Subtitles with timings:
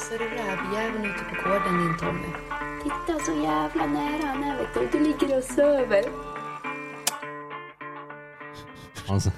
[0.00, 2.28] ser du rävjäveln ute på gården din Tommy?
[2.82, 4.98] Titta så jävla nära han är vet du.
[4.98, 6.04] Du ligger och söver.
[9.08, 9.32] Han som,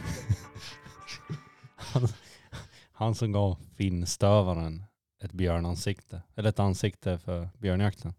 [1.76, 2.08] han,
[2.92, 4.84] han som gav finstövaren
[5.22, 8.14] ett björnansikte, eller ett ansikte för björnjakten.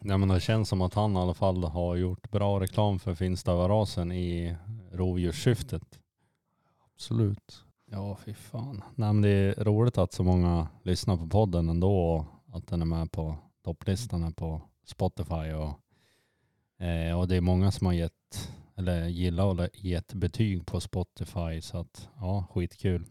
[0.00, 3.14] Ja, men det känns som att han i alla fall har gjort bra reklam för
[3.14, 4.56] finstövarrasen i
[4.92, 5.98] rovdjurssyftet.
[6.94, 7.64] Absolut.
[7.94, 8.82] Ja, fy fan.
[8.94, 12.26] Nej, men det är roligt att så många lyssnar på podden ändå och
[12.56, 15.80] att den är med på topplistan på Spotify och,
[16.86, 21.60] eh, och det är många som har gett eller gillar och gett betyg på Spotify
[21.60, 23.06] så att ja, skitkul.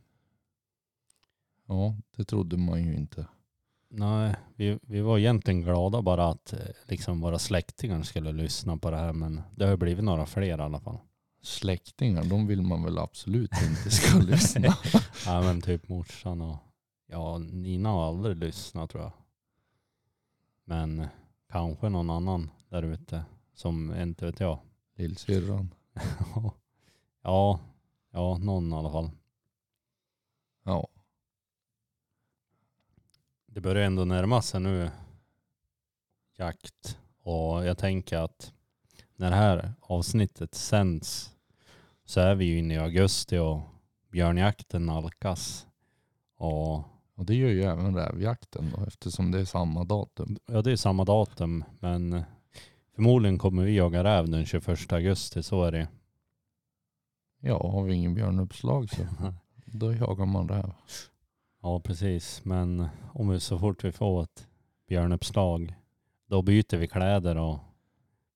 [1.68, 3.28] Ja, det trodde man ju inte.
[3.90, 8.92] Nej, vi, vi var egentligen glada bara att eh, liksom våra släktingar skulle lyssna på
[8.92, 10.98] det här men det har blivit några fler i alla fall.
[11.44, 14.78] Släktingar, de vill man väl absolut inte ska lyssna.
[15.26, 16.58] Ja men typ morsan och
[17.08, 19.12] ja, Nina har aldrig lyssnat tror jag.
[20.64, 21.08] Men
[21.52, 24.60] kanske någon annan där ute som inte vet jag.
[24.96, 25.74] Lillsyrran.
[27.22, 27.60] ja,
[28.12, 29.12] ja, någon i alla fall.
[30.64, 30.88] Ja.
[33.46, 34.92] Det börjar ändå närma sig nu
[36.38, 38.54] jakt och jag tänker att
[39.16, 41.33] när det här avsnittet sänds
[42.06, 43.62] så är vi ju inne i augusti och
[44.12, 45.68] björnjakten nalkas.
[46.38, 46.84] Och
[47.16, 50.38] Och det gör ju även rävjakten då eftersom det är samma datum.
[50.46, 52.24] ja, det är samma datum men
[52.96, 55.88] förmodligen kommer vi jaga räv den 21 augusti, så är det.
[57.40, 59.04] Ja, har vi ingen björnuppslag så
[59.66, 60.72] då jagar man räv.
[61.62, 62.46] Ja, precis.
[62.46, 64.48] Men om vi så fort vi får ett
[64.88, 65.74] björnuppslag,
[66.28, 67.60] då byter vi kläder och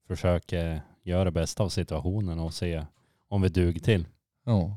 [0.06, 2.86] försöker göra det bästa av situationen och se
[3.28, 4.06] om vi duger till.
[4.44, 4.76] Ja,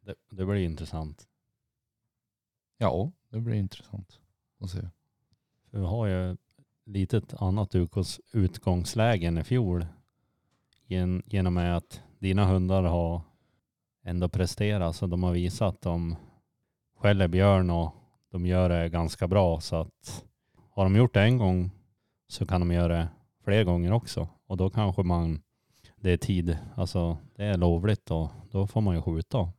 [0.00, 1.28] Det, det blir intressant.
[2.78, 4.20] ja det blir intressant
[4.60, 4.80] att se.
[5.70, 6.36] För vi har ju
[6.84, 9.86] lite ett annat utgångs- utgångsläge än i fjol.
[10.86, 13.22] Gen, genom att dina hundar har
[14.02, 14.96] ändå presterat.
[14.96, 16.16] Så de har visat att de
[16.96, 17.94] skäller björn och
[18.30, 19.60] de gör det ganska bra.
[19.60, 20.24] Så att
[20.70, 21.70] har de gjort det en gång
[22.28, 23.08] så kan de göra det
[23.44, 24.28] fler gånger också.
[24.46, 25.42] Och då kanske man,
[26.04, 29.52] det är tid, alltså det är lovligt och då får man ju skjuta.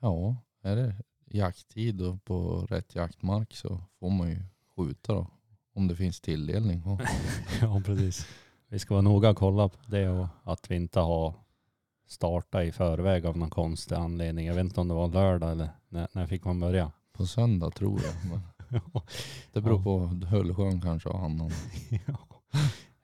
[0.00, 0.94] Ja, är det
[1.26, 4.42] jakttid och på rätt jaktmark så får man ju
[4.76, 5.26] skjuta då.
[5.74, 6.82] Om det finns tilldelning.
[7.60, 8.26] Ja, precis.
[8.68, 11.34] Vi ska vara noga och kolla på det och att vi inte har
[12.06, 14.46] startat i förväg av någon konstig anledning.
[14.46, 16.92] Jag vet inte om det var lördag eller när, när fick man börja?
[17.12, 18.40] På söndag tror jag.
[19.52, 21.50] Det beror på Höllsjön kanske har annan
[22.06, 22.18] ja.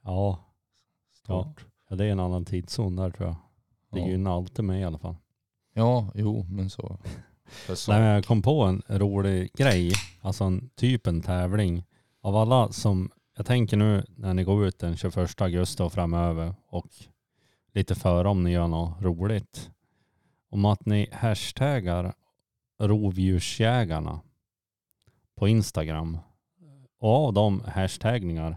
[0.02, 0.44] ja,
[1.12, 1.56] start.
[1.58, 3.36] ja, det är en annan tidszon där tror jag.
[3.92, 4.06] Det Ja.
[4.08, 5.16] gynnar alltid mig i alla fall.
[5.74, 6.98] Ja, jo men så.
[7.68, 11.84] Nej, men jag kom på en rolig grej, alltså en typ en tävling.
[12.22, 16.54] Av alla som, jag tänker nu när ni går ut den 21 augusti och framöver
[16.68, 16.86] och
[17.74, 19.70] lite före om ni gör något roligt.
[20.50, 22.14] Om att ni hashtaggar
[22.78, 24.20] rovdjursjägarna
[25.36, 26.18] på Instagram.
[26.98, 28.56] Och av de hashtagningar,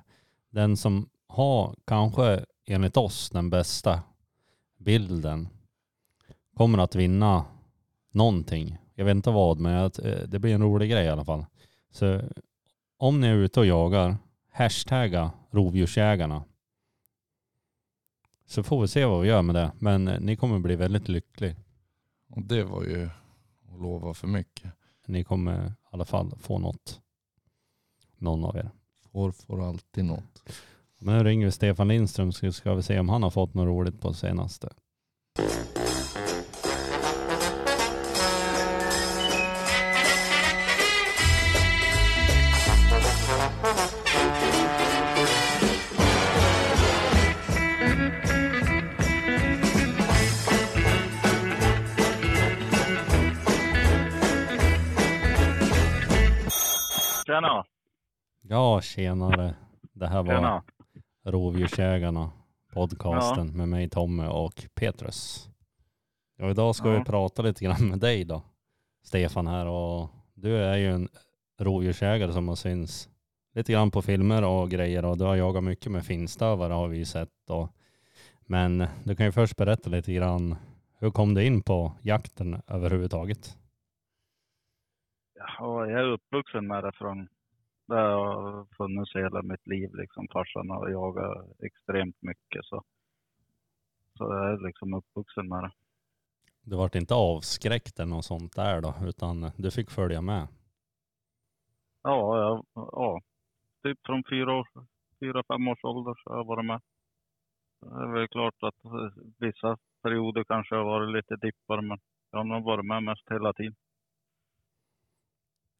[0.49, 4.03] den som har kanske enligt oss den bästa
[4.77, 5.49] bilden
[6.55, 7.45] kommer att vinna
[8.11, 8.77] någonting.
[8.95, 11.45] Jag vet inte vad, men eh, det blir en rolig grej i alla fall.
[11.91, 12.21] Så
[12.97, 14.17] om ni är ute och jagar,
[14.51, 16.43] hashtagga rovdjursjägarna.
[18.45, 19.71] Så får vi se vad vi gör med det.
[19.79, 21.55] Men eh, ni kommer bli väldigt lycklig.
[22.29, 23.09] Och det var ju
[23.73, 24.71] att lova för mycket.
[25.05, 27.01] Ni kommer i alla fall få något.
[28.17, 28.71] Någon av er.
[29.11, 30.43] Får får alltid något.
[31.05, 33.67] Men nu ringer vi Stefan Lindström så ska vi se om han har fått något
[33.67, 34.69] roligt på senaste.
[57.25, 57.65] Tjena!
[58.41, 59.55] Ja, tjenare.
[59.93, 60.63] Det här var Tjena!
[61.25, 62.31] Rovdjursjägarna
[62.73, 65.49] podcasten med mig Tommy och Petrus.
[66.41, 66.99] Och idag ska Ja.
[66.99, 68.41] vi prata lite grann med dig då,
[69.03, 71.09] Stefan här och du är ju en
[71.59, 73.09] rovdjursjägare som har syns
[73.53, 76.97] lite grann på filmer och grejer och du har jagat mycket med finstövare har vi
[76.97, 77.69] ju sett och
[78.45, 80.55] men du kan ju först berätta lite grann
[80.99, 83.57] hur kom du in på jakten överhuvudtaget?
[85.35, 87.27] Ja, jag är uppvuxen med det från
[87.85, 89.95] det har funnits hela mitt liv.
[89.95, 90.27] Liksom.
[90.33, 92.65] Farsan har jagat extremt mycket.
[92.65, 92.83] Så,
[94.17, 95.71] så jag är liksom uppvuxen med det.
[96.61, 100.47] Du vart inte avskräckt eller något sånt där då, utan du fick följa med.
[102.03, 103.21] Ja, ja, ja.
[103.83, 104.67] typ från fyra, år,
[105.19, 106.81] fyra, fem års ålder så har jag varit med.
[107.79, 108.75] Det är väl klart att
[109.39, 111.99] vissa perioder kanske har varit lite dippar, men
[112.31, 113.75] jag har nog varit med mest hela tiden.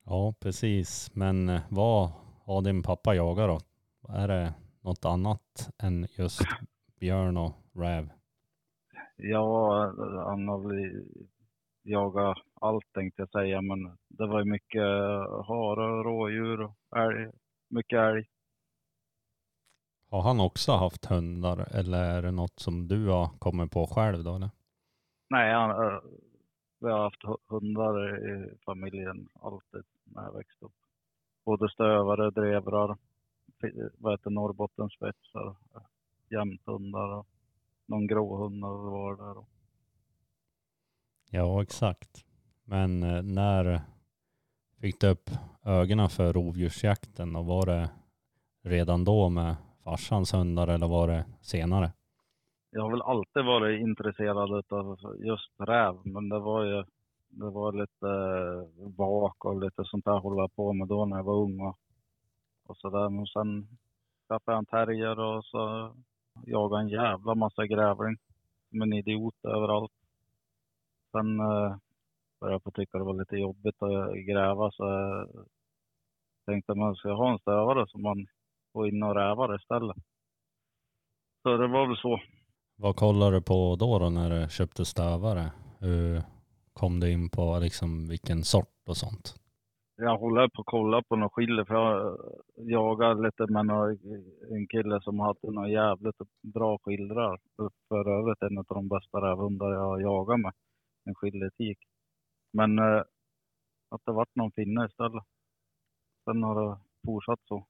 [0.06, 1.12] Ja, precis.
[1.16, 2.12] Men eh, vad
[2.46, 3.60] har din pappa jagat då?
[4.14, 6.42] Är det något annat än just
[7.00, 8.10] björn och räv?
[9.16, 9.84] Ja,
[10.26, 11.06] han har väl
[11.84, 14.82] jagat allt tänkte jag säga, men det var ju mycket
[15.48, 17.32] hare, rådjur och älg.
[17.70, 18.26] Mycket älg.
[20.10, 24.24] Har han också haft hundar eller är det något som du har kommit på själv
[24.24, 24.50] då eller?
[25.30, 26.00] Nej, han, eh,
[26.80, 29.84] vi har haft hu- hundar i familjen alltid
[30.16, 30.76] när jag växte upp.
[31.46, 32.98] Både stövare, drevrar,
[33.98, 35.56] vad heter Norrbottenspetsar,
[36.30, 37.28] jämthundar och
[37.86, 39.46] någon gråhund var där.
[41.32, 42.26] Ja, exakt.
[42.64, 43.82] Men eh, när
[44.82, 45.30] fick du upp
[45.66, 47.90] ögonen för rovdjursjakten och var det
[48.64, 51.92] redan då med farsans hundar eller var det senare?
[52.70, 56.84] Jag har väl alltid varit intresserad av just räv, men det var ju
[57.36, 61.24] det var lite eh, vak och lite sånt där hålla på med då när jag
[61.24, 61.78] var ung och,
[62.66, 63.10] och sådär.
[63.10, 63.68] Men sen
[64.28, 65.94] skaffade jag en terrier och så
[66.46, 68.18] jagade en jävla massa grävling
[68.70, 69.92] som en idiot överallt.
[71.12, 71.76] Sen eh,
[72.40, 74.84] började jag på tycka det var lite jobbigt att gräva så
[76.46, 78.28] jag tänkte man ska ha en stövare som man
[78.74, 79.98] får in och rävar istället.
[81.42, 82.20] Så det var väl så.
[82.76, 85.52] Vad kollade du på då, då när du köpte stövare?
[85.80, 86.22] Hur
[86.74, 89.36] kom du in på liksom vilken sort och sånt?
[89.96, 92.18] Jag håller på att kolla på något skille för jag
[92.56, 93.92] jagar lite med någon,
[94.56, 97.40] en kille som hade några jävligt bra skildrar.
[97.88, 100.54] För övrigt en av de bästa rävhundar jag har jagat med.
[101.06, 101.78] En skilletik.
[102.54, 103.02] Men eh,
[103.90, 105.24] att det vart någon finne istället.
[106.26, 107.68] Sen har det fortsatt så.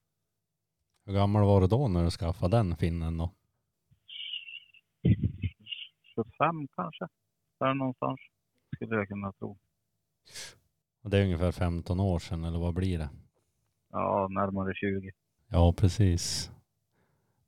[1.06, 3.32] Hur gammal var du då när du skaffade den finnen då?
[6.16, 7.08] 25 kanske.
[7.60, 8.20] Där någonstans
[8.86, 9.58] skulle jag kunna tro.
[11.04, 13.10] Och det är ungefär 15 år sedan eller vad blir det?
[13.92, 15.12] Ja, närmare 20.
[15.48, 16.52] Ja, precis.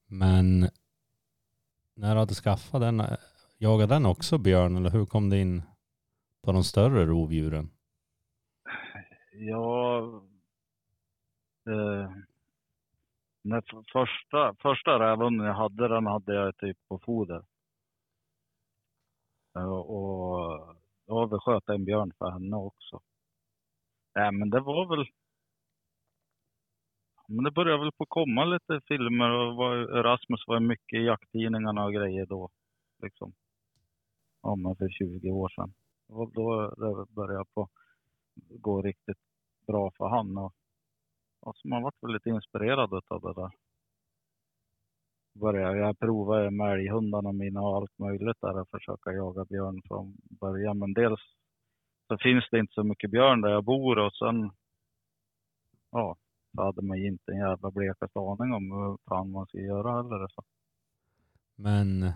[0.07, 0.59] Men
[1.93, 3.01] när du hade skaffat den,
[3.57, 5.61] jagade den också björn eller hur kom det in
[6.41, 7.69] på de större rovdjuren?
[9.31, 9.99] Ja,
[11.67, 12.11] eh,
[13.41, 17.43] när första, första rävhunden jag hade, den hade jag typ på foder.
[19.55, 20.75] Eh, och
[21.07, 23.01] då vi sköt en björn för henne också.
[24.15, 25.05] Nej, men det var väl...
[27.27, 31.85] Men det började väl på komma lite filmer och var, Rasmus var mycket i jakttidningarna
[31.85, 32.49] och grejer då.
[33.03, 33.33] Liksom.
[34.41, 35.73] Ja, men för 20 år sedan.
[36.07, 37.69] Det var då det började på
[38.37, 39.17] gå riktigt
[39.67, 40.37] bra för han.
[40.37, 40.53] Och,
[41.39, 43.51] och så man vart väl lite inspirerad av det där.
[45.35, 50.17] Började jag prova med älghundarna mina och allt möjligt där och försöka jaga björn från
[50.41, 50.79] början.
[50.79, 51.19] Men dels
[52.07, 54.51] så finns det inte så mycket björn där jag bor och sen
[55.91, 56.15] ja,
[56.55, 59.95] så hade man ju inte en jävla blekaste aning om hur fan man ska göra
[59.95, 60.27] heller.
[60.27, 60.43] Så.
[61.55, 62.11] Men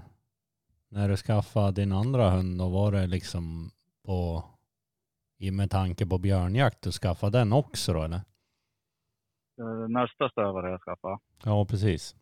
[0.90, 3.72] när du skaffade din andra hund då var det liksom
[4.06, 4.44] på,
[5.38, 8.22] i med tanke på björnjakt, du skaffade den också då eller?
[9.60, 11.20] Eh, Nästa stövare jag skaffade.
[11.44, 12.16] Ja, precis.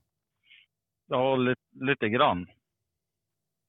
[1.07, 2.47] Ja, lite, lite grann.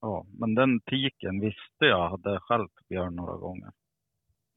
[0.00, 3.72] Ja, men den tiken visste jag hade skällt björn några gånger.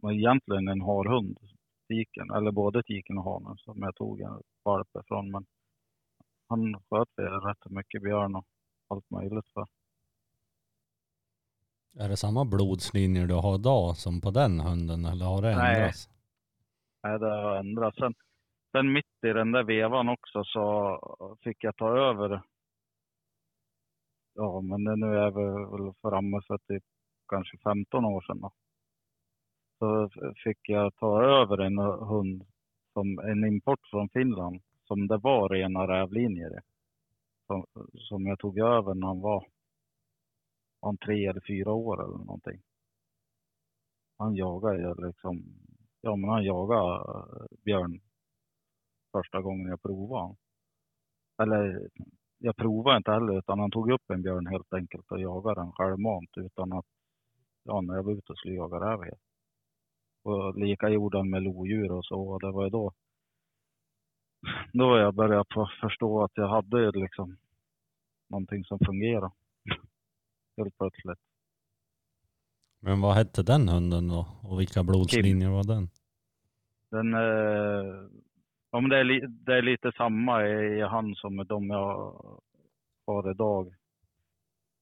[0.01, 1.37] Men egentligen en harhund,
[1.87, 5.31] tiken, eller både tiken och hanen som jag tog en valp ifrån.
[5.31, 5.45] Men
[6.47, 7.09] han sköt
[7.45, 8.45] rätt mycket björn och
[8.87, 9.67] allt möjligt för.
[11.99, 15.75] Är det samma blodslinjer du har idag som på den hunden eller har det Nej.
[15.75, 16.09] ändrats?
[17.03, 17.97] Nej, det har ändrats.
[17.97, 18.13] Sen,
[18.71, 22.41] sen mitt i den där vevan också så fick jag ta över.
[24.33, 25.43] Ja, men nu är vi
[25.83, 26.83] väl framme för typ
[27.27, 28.39] kanske 15 år sedan.
[28.41, 28.51] Då.
[29.79, 30.09] Så
[30.43, 32.45] fick jag ta över en hund,
[32.93, 36.61] som en import från Finland, som det var rena rävlinjer i.
[37.47, 39.47] Som, som jag tog över när han var,
[40.79, 42.61] om tre eller fyra år eller någonting.
[44.17, 45.43] Han jagade ju liksom
[46.01, 48.01] Ja, men han jagade eh, björn
[49.11, 50.21] första gången jag provade.
[50.21, 50.37] honom.
[51.41, 51.89] Eller
[52.41, 55.71] jag provade inte heller, utan han tog upp en björn helt enkelt och jagade den
[55.71, 56.85] självmant utan att,
[57.63, 59.13] ja, när jag var ute och skulle jaga räv.
[60.23, 62.21] Och lika gjorde han med lodjur och så.
[62.21, 62.93] Och det var ju då,
[64.73, 65.45] då jag började
[65.81, 67.37] förstå att jag hade liksom
[68.29, 69.31] någonting som fungerade.
[70.57, 71.19] Helt plötsligt.
[72.79, 74.27] Men vad hette den hunden då?
[74.43, 75.89] Och vilka blodslinjer var den?
[76.89, 78.09] Den, eh,
[78.71, 81.69] ja, men det, är li, det är lite samma i, i han som med de
[81.69, 82.13] jag
[83.07, 83.73] har idag.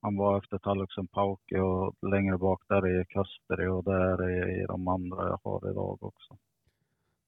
[0.01, 4.87] Han var efter Talluksen Pauke och längre bak där är Kasteri och där är de
[4.87, 6.37] andra jag har idag också.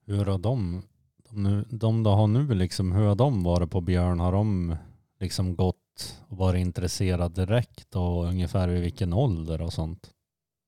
[0.06, 0.82] Hur har de,
[1.30, 4.20] de, nu, de du har nu liksom, hur har de varit på björn?
[4.20, 4.76] Har de
[5.20, 5.76] liksom gått
[6.28, 10.10] och varit intresserade direkt och ungefär vid vilken ålder och sånt?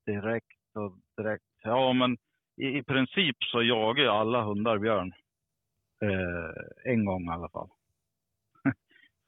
[0.06, 1.44] Direkt och direkt.
[1.62, 2.16] Ja, men
[2.56, 5.12] i, i princip så jagar ju alla hundar björn.
[6.04, 7.68] Eh, en gång i alla fall.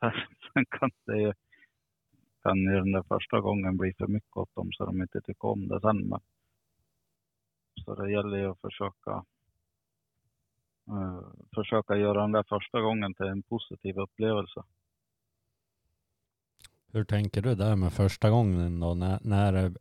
[0.52, 1.32] Sen kan det ju,
[2.42, 5.44] kan ju den där första gången bli för mycket åt dem så de inte tycker
[5.48, 6.08] om det sen.
[6.08, 6.20] Men,
[7.84, 9.24] så det gäller ju att försöka
[10.88, 11.20] eh,
[11.54, 14.62] försöka göra den där första gången till en positiv upplevelse.
[16.92, 18.94] Hur tänker du där med första gången då?
[18.94, 19.76] När, när, är-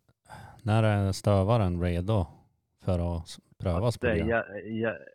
[0.64, 2.26] när är stövaren redo
[2.82, 5.15] för att prövas på Det är,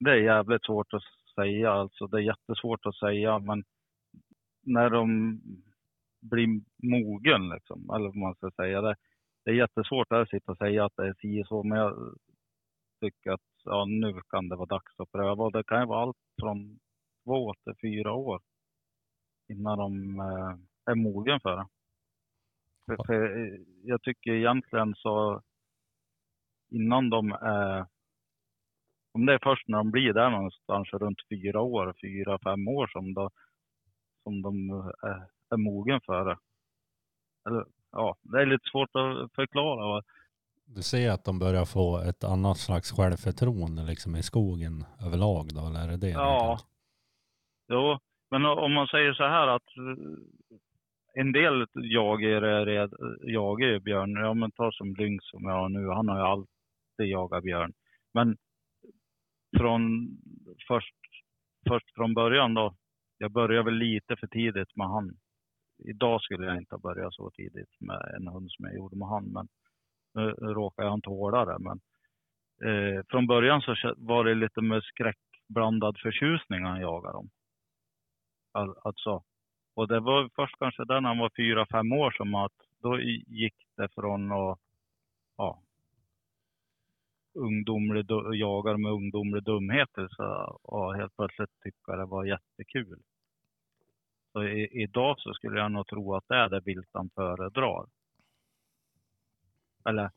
[0.00, 1.02] det är jävligt svårt att
[1.34, 1.72] säga.
[1.72, 3.64] Alltså, det är jättesvårt att säga, men
[4.62, 5.40] när de
[6.20, 8.80] blir mogen, liksom, eller vad man ska säga.
[8.80, 8.96] Det,
[9.44, 12.16] det är jättesvårt att sitta och säga att det är si och så, men jag
[13.00, 15.44] tycker att ja, nu kan det vara dags att pröva.
[15.44, 16.78] Och det kan ju vara allt från
[17.24, 18.40] två till fyra år
[19.48, 21.66] innan de eh, är mogen för det.
[22.86, 25.42] För, för eh, jag tycker egentligen så
[26.70, 27.86] innan de är
[29.12, 32.86] om det är först när de blir där någonstans runt fyra år, fyra, fem år
[32.86, 33.30] som, då,
[34.22, 34.70] som de
[35.02, 36.38] är, är mogen för det.
[37.46, 40.02] Eller, ja, det är lite svårt att förklara.
[40.64, 45.60] Du ser att de börjar få ett annat slags självförtroende liksom i skogen överlag då,
[45.66, 46.10] eller är det det?
[46.10, 46.58] Ja.
[47.68, 47.98] Jo,
[48.30, 50.04] men om man säger så här att eh,
[51.14, 52.90] en del jagar är
[53.22, 54.12] jagar ju björn.
[54.12, 55.88] Ja, men ta som Lynx som jag har nu.
[55.88, 57.72] Han har ju alltid jagat björn.
[58.14, 58.36] Men
[59.58, 60.08] från
[60.68, 60.94] först,
[61.68, 62.74] först från början då.
[63.18, 65.16] Jag började väl lite för tidigt med han.
[65.84, 69.08] Idag skulle jag inte ha börjat så tidigt med en hund som jag gjorde med
[69.08, 69.24] han.
[69.24, 69.48] Men
[70.14, 71.58] nu råkar jag inte tåla det.
[71.58, 71.80] Men
[72.68, 77.30] eh, från början så var det lite med skräckblandad förtjusning han jagade dem.
[78.52, 79.22] All, alltså,
[79.74, 82.52] och det var först kanske där när han var fyra, fem år som att
[82.82, 84.58] då gick det från att
[87.34, 90.08] ungdomlig, jagar med ungdomlig dumheter.
[90.10, 90.24] så
[90.62, 93.02] och helt plötsligt tycka det var jättekul.
[94.32, 97.86] Så i, idag så skulle jag nog tro att det är det vilt han föredrar.
[99.84, 100.10] Eller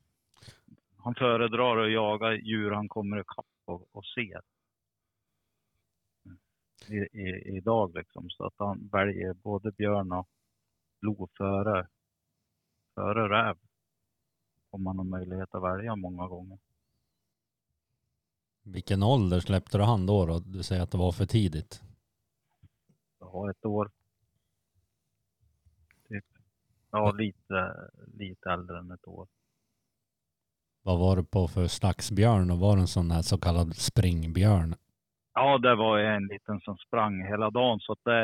[0.97, 4.41] han föredrar att jaga djur han kommer ikapp och, och ser.
[6.89, 8.29] I, i, idag liksom.
[8.29, 10.27] Så att han väljer både björn och
[11.01, 11.87] lo före,
[12.95, 13.57] före räv.
[14.69, 16.57] Om man har möjlighet att välja många gånger.
[18.63, 20.39] Vilken ålder släppte du han då, då?
[20.39, 21.81] Du säger att det var för tidigt.
[23.19, 23.91] Har ett år.
[26.09, 26.25] Typ.
[26.91, 29.27] Ja, lite, lite äldre än ett år.
[30.83, 32.51] Vad var det på för slags björn?
[32.51, 34.75] Och var det en sån här så kallad springbjörn?
[35.33, 37.79] Ja, det var en liten som sprang hela dagen.
[37.79, 38.19] Så att det,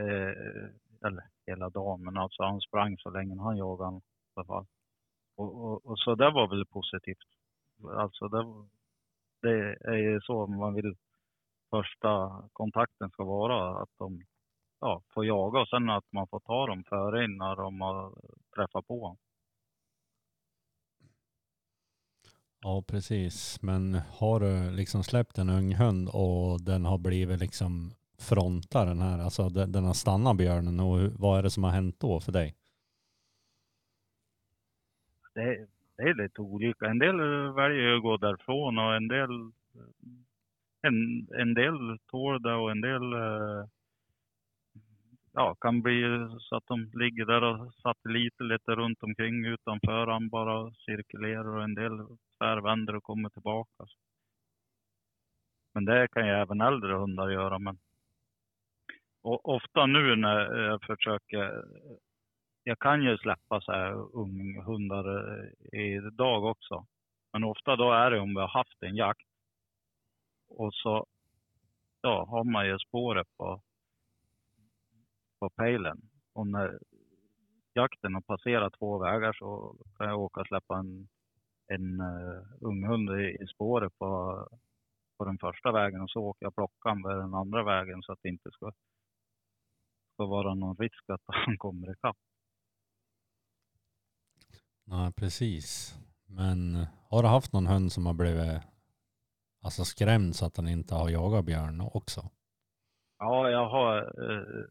[0.00, 4.00] eh, eller hela dagen, men alltså han sprang så länge han jagade i
[4.34, 4.66] alla fall.
[5.36, 7.28] Och, och, och så det var väl positivt.
[7.96, 8.44] Alltså det,
[9.42, 10.94] det är ju så man vill
[11.70, 13.82] första kontakten ska vara.
[13.82, 14.22] Att de
[14.80, 18.14] ja, får jaga och sen att man får ta dem före när de har
[18.56, 19.18] träffat på honom.
[22.60, 23.62] Ja, precis.
[23.62, 29.00] Men har du liksom släppt en ung hund och den har blivit liksom fronta den
[29.00, 32.20] här, alltså den, den har stannat björnen och vad är det som har hänt då
[32.20, 32.56] för dig?
[35.34, 35.66] det,
[36.02, 36.86] det är lite olika.
[36.86, 37.16] En del
[37.52, 39.30] väljer att gå därifrån och en del,
[40.82, 43.64] en, en del tål det och en del eh,
[45.32, 46.02] ja, kan bli
[46.38, 50.06] så att de ligger där och satelliter lite runt omkring utanför.
[50.06, 52.06] Han bara cirkulerar och en del
[52.38, 53.86] tvärvänder och kommer tillbaka.
[55.74, 57.58] Men det kan ju även äldre hundar göra.
[57.58, 57.78] Men
[59.22, 61.64] och ofta nu när jag försöker
[62.64, 65.38] jag kan ju släppa så här unghundar
[65.72, 66.86] eh, idag också.
[67.32, 69.26] Men ofta då är det om vi har haft en jakt.
[70.48, 71.06] Och så
[72.02, 73.62] ja, har man ju spåret på,
[75.38, 76.00] på pejlen.
[76.32, 76.78] Och när
[77.74, 81.08] jakten har passerat två vägar så kan jag åka och släppa en,
[81.66, 84.42] en uh, unghund i, i spåret på,
[85.18, 88.02] på den första vägen och så åker jag och plockar den vid den andra vägen
[88.02, 88.72] så att det inte ska,
[90.14, 92.16] ska vara någon risk att han kommer ikapp.
[94.92, 95.94] Nej, precis.
[96.26, 98.62] Men har du haft någon hund som har blivit
[99.62, 102.20] alltså skrämd så att han inte har jagat björn också?
[103.18, 104.64] Ja, jag har, eh,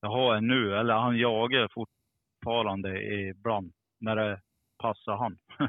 [0.00, 4.40] jag har en nu, eller han jagar fortfarande ibland när det
[4.78, 5.38] passar han.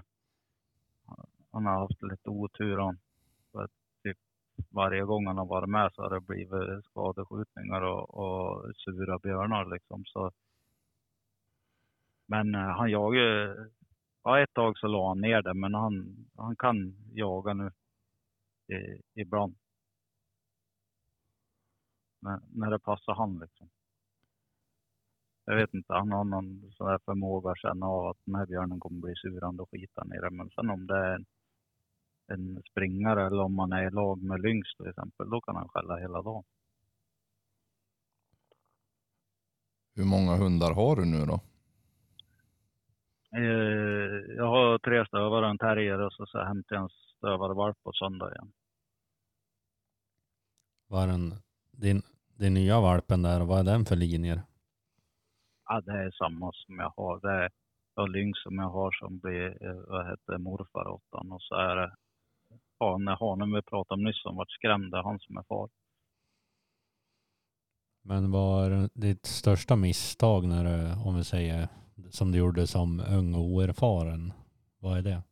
[1.52, 3.00] han har haft lite otur han.
[4.04, 4.18] Typ
[4.70, 9.66] varje gång han har varit med så har det blivit skadeskjutningar och, och sura björnar
[9.66, 10.04] liksom.
[10.06, 10.32] Så,
[12.26, 13.70] men eh, han jagar,
[14.30, 17.72] ja ett tag så la han ner det men han, han kan jaga nu
[18.68, 19.56] i, ibland.
[22.20, 23.70] När, när det passar han liksom.
[25.46, 28.46] Jag vet inte, han har någon sån här förmåga att känna av att den här
[28.46, 30.30] björnen kommer bli surande och skita ner det.
[30.30, 31.26] Men sen om det är en,
[32.28, 35.70] en springare eller om man är i lag med lynx till exempel, då kan han
[35.70, 36.44] skälla hela dagen.
[39.96, 41.42] Hur många hundar har du nu då?
[43.36, 47.92] Eh, jag har tre stövare, en terrier och så, så hämtar jag en stövarvalp på
[47.94, 48.52] söndag igen.
[50.88, 51.34] Vad är den,
[51.72, 52.02] din,
[52.38, 54.42] din nya valpen där, vad är den för linjer?
[55.66, 57.20] Ja, det är samma som jag har.
[57.20, 57.50] Det
[58.02, 61.32] är lynx som jag har som blir, eh, vad heter morfar åt han.
[61.32, 61.96] Och så är det
[62.80, 65.70] hane, hanen vi pratade om nyss som vart skrämd, det är han som är far.
[68.02, 71.68] Men vad är ditt största misstag när du, om vi säger,
[72.10, 74.34] som du gjorde som ung och oerfaren?
[74.80, 75.24] Vad är det?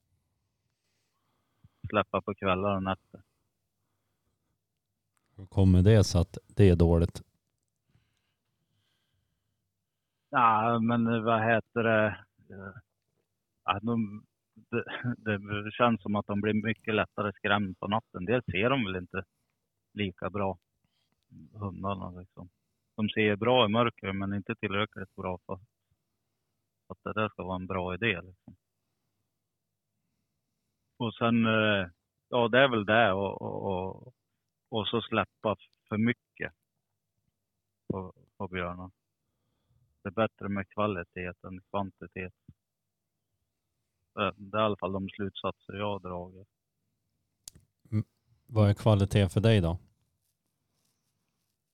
[1.89, 3.21] Släppa på kvällar och nätter.
[5.35, 7.23] Hur kommer det så att det är dåligt?
[10.29, 12.17] Ja, men vad heter det?
[13.65, 14.23] Ja, de,
[15.17, 18.25] det, det känns som att de blir mycket lättare skrämda på natten.
[18.25, 19.23] Dels ser de väl inte
[19.93, 20.57] lika bra,
[21.53, 22.49] hundarna liksom.
[22.95, 25.59] De ser bra i mörker men inte tillräckligt bra för
[26.87, 28.21] att det där ska vara en bra idé.
[28.21, 28.55] Liksom.
[30.97, 31.87] Och sen, eh,
[32.29, 34.13] ja det är väl det och, och,
[34.69, 35.55] och, så släppa
[35.89, 36.53] för mycket
[37.87, 38.91] på, på björnar.
[40.01, 42.33] Det är bättre med kvalitet än kvantitet.
[44.13, 46.47] Det det är i alla fall de slutsatser jag har dragit.
[48.45, 49.79] Vad är kvalitet för dig då?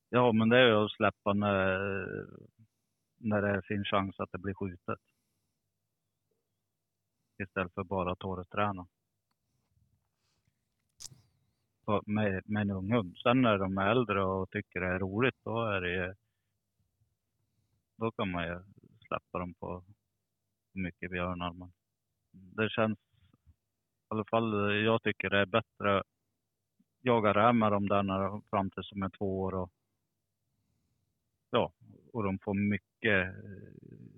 [0.10, 1.80] Ja, men det är ju att släppa när,
[3.23, 4.99] när det finns chans att det blir skjutet.
[7.38, 8.88] Istället för bara torrträna.
[12.05, 13.17] Med, med en ung hund.
[13.17, 16.15] Sen när de är äldre och tycker det är roligt, då är det
[17.95, 18.63] Då kan man ju
[19.07, 19.83] släppa dem på
[20.73, 21.53] mycket björnar.
[21.53, 21.71] Men
[22.31, 23.51] det känns, i
[24.07, 26.07] alla fall jag tycker det är bättre att
[27.01, 29.71] jaga räv med dem där när fram till som är två år och
[31.49, 31.73] ja,
[32.13, 32.92] och de får mycket,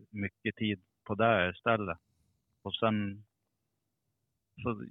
[0.09, 1.97] mycket tid på det istället.
[2.61, 3.23] Och sen,
[4.63, 4.85] så,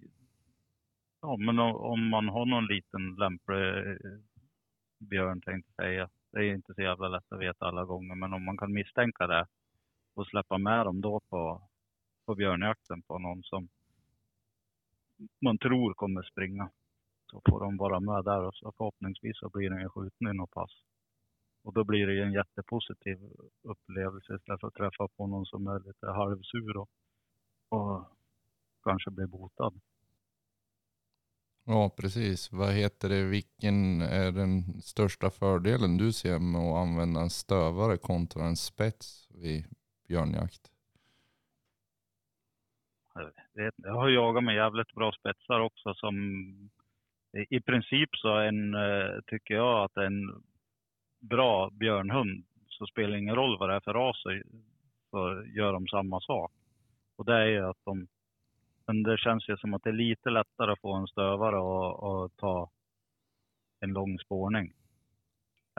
[1.21, 4.19] ja men om man har någon liten lämplig eh,
[4.99, 6.11] björn tänkte jag säga.
[6.31, 9.27] Det är inte så jävla lätt att veta alla gånger, men om man kan misstänka
[9.27, 9.47] det
[10.15, 11.63] och släppa med dem då på,
[12.27, 13.69] på björnjakten på någon som
[15.41, 16.71] man tror kommer springa.
[17.31, 20.51] Så får de vara med där och så förhoppningsvis så blir den skjuten i något
[20.51, 20.85] pass.
[21.65, 23.19] Och då blir det ju en jättepositiv
[23.63, 26.89] upplevelse istället för att träffa på någon som är lite halvsur och,
[27.69, 28.07] och
[28.83, 29.81] kanske blir botad.
[31.67, 32.53] Ja, precis.
[32.53, 33.25] Vad heter det?
[33.25, 39.29] Vilken är den största fördelen du ser med att använda en stövare kontra en spets
[39.35, 39.65] vid
[40.09, 40.71] björnjakt?
[43.15, 43.25] Jag
[43.65, 43.89] vet inte.
[43.89, 46.15] Jag har jagat med jävligt bra spetsar också som
[47.51, 48.75] i- princip så en,
[49.27, 50.43] tycker jag att en
[51.29, 54.23] bra björnhund så spelar det ingen roll vad det är för ras
[55.11, 56.53] så- gör de samma sak.
[57.17, 58.07] Och det är ju att de,
[58.87, 62.03] men det känns ju som att det är lite lättare att få en stövare och,
[62.25, 62.71] och ta
[63.81, 64.73] en lång spårning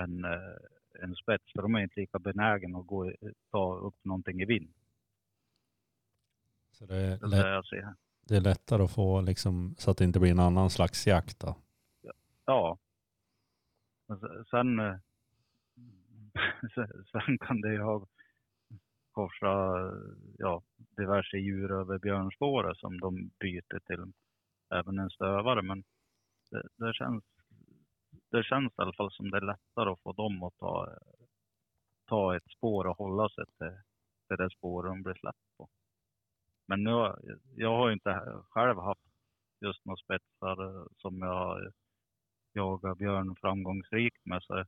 [0.02, 1.52] än eh, en spets.
[1.54, 3.12] För de är inte lika benägna att gå,
[3.52, 4.74] ta upp någonting i vind.
[6.72, 7.96] Så det är, Det lätt,
[8.28, 11.40] det är lättare att få liksom, så att det inte blir en annan slags jakt
[11.40, 11.56] då.
[12.46, 12.78] Ja.
[14.52, 14.96] Sen, eh,
[17.12, 18.08] sen- kan det ju ha
[19.12, 19.54] korsa
[20.38, 20.63] ja,
[20.98, 24.13] diverse djur över björnspåret som de byter till
[24.69, 25.62] även en stövare.
[25.62, 25.84] Men
[26.52, 27.24] det, det, känns,
[28.32, 30.98] det känns i alla fall som det är lättare att få dem att ta,
[32.06, 33.78] ta ett spår och hålla sig till,
[34.28, 35.69] till det spår de blir släppt på.
[36.67, 37.15] Men nu,
[37.56, 39.02] jag har ju inte själv haft
[39.62, 41.71] just några spetsar som jag
[42.54, 44.43] jagar björn framgångsrikt med.
[44.43, 44.65] Så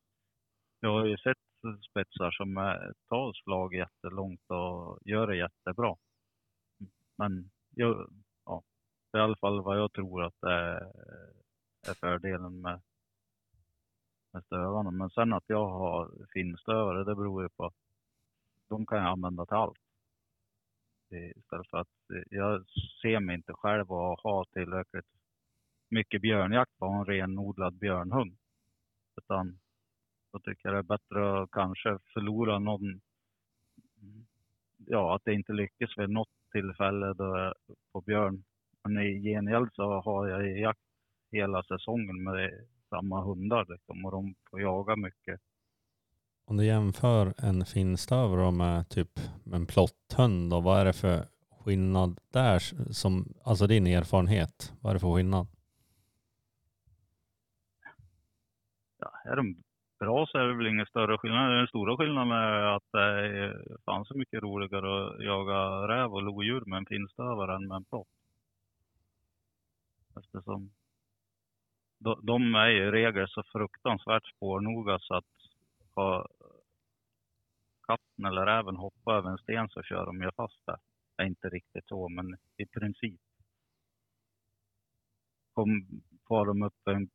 [0.80, 1.47] jag har ju sett
[1.90, 5.96] spetsar som eh, tar slag jättelångt och gör det jättebra.
[7.16, 8.10] Men jag,
[8.46, 8.64] ja,
[9.12, 10.82] det är i alla fall vad jag tror att det är,
[11.88, 12.82] är fördelen med,
[14.34, 14.92] med stövarna.
[14.92, 17.76] Men sen att jag har finstövare, det beror ju på att
[18.70, 19.80] de kan jag använda till allt.
[21.10, 21.88] Istället för att
[22.30, 22.66] jag
[23.02, 25.06] ser mig inte själv att ha tillräckligt
[25.90, 28.38] mycket björnjakt på en renodlad björnhund.
[29.18, 29.60] Utan
[30.40, 33.02] tycker jag det är bättre att kanske förlora någon,
[34.78, 37.54] ja att det inte lyckas vid något tillfälle då
[37.92, 38.44] på björn.
[38.84, 40.80] Men i gengäld så har jag jakt
[41.32, 45.42] hela säsongen med samma hundar liksom, och de får jaga mycket.
[46.46, 49.20] Om du jämför en finstövare med typ
[49.54, 51.26] en plotthund, då, vad är det för
[51.60, 52.60] skillnad där?
[52.94, 55.48] Som, alltså din erfarenhet, vad är det för skillnad?
[59.00, 59.64] Ja, är de
[60.00, 61.52] bra så är det väl ingen större skillnad.
[61.52, 66.24] Den stora skillnaden är att det är fan så mycket roligare att jaga räv och
[66.24, 68.08] lodjur med en finstövare än med en plott.
[70.20, 70.72] Eftersom
[72.22, 75.26] de är ju i regel så fruktansvärt spårnoga så att
[75.96, 76.28] har
[77.88, 80.78] katten eller räven hoppat över en sten så kör de ju fast där.
[81.16, 83.22] Det är inte riktigt så, men i princip.
[85.54, 85.88] Kom,
[86.28, 87.10] far de upp en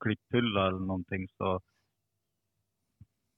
[0.00, 1.60] klipphylla eller någonting så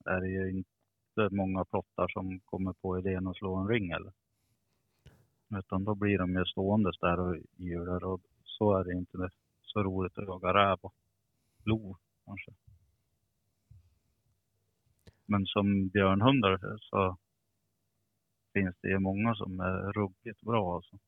[0.04, 4.12] är det ju inte många plottar som kommer på idén att slå en ring eller.
[5.58, 9.30] Utan då blir de ju ståendes där och hjular och så är det inte
[9.62, 10.94] så roligt att jaga räv och
[11.64, 12.52] lo kanske.
[15.26, 17.16] Men som björnhundar så
[18.52, 20.98] finns det ju många som är ruggigt bra alltså.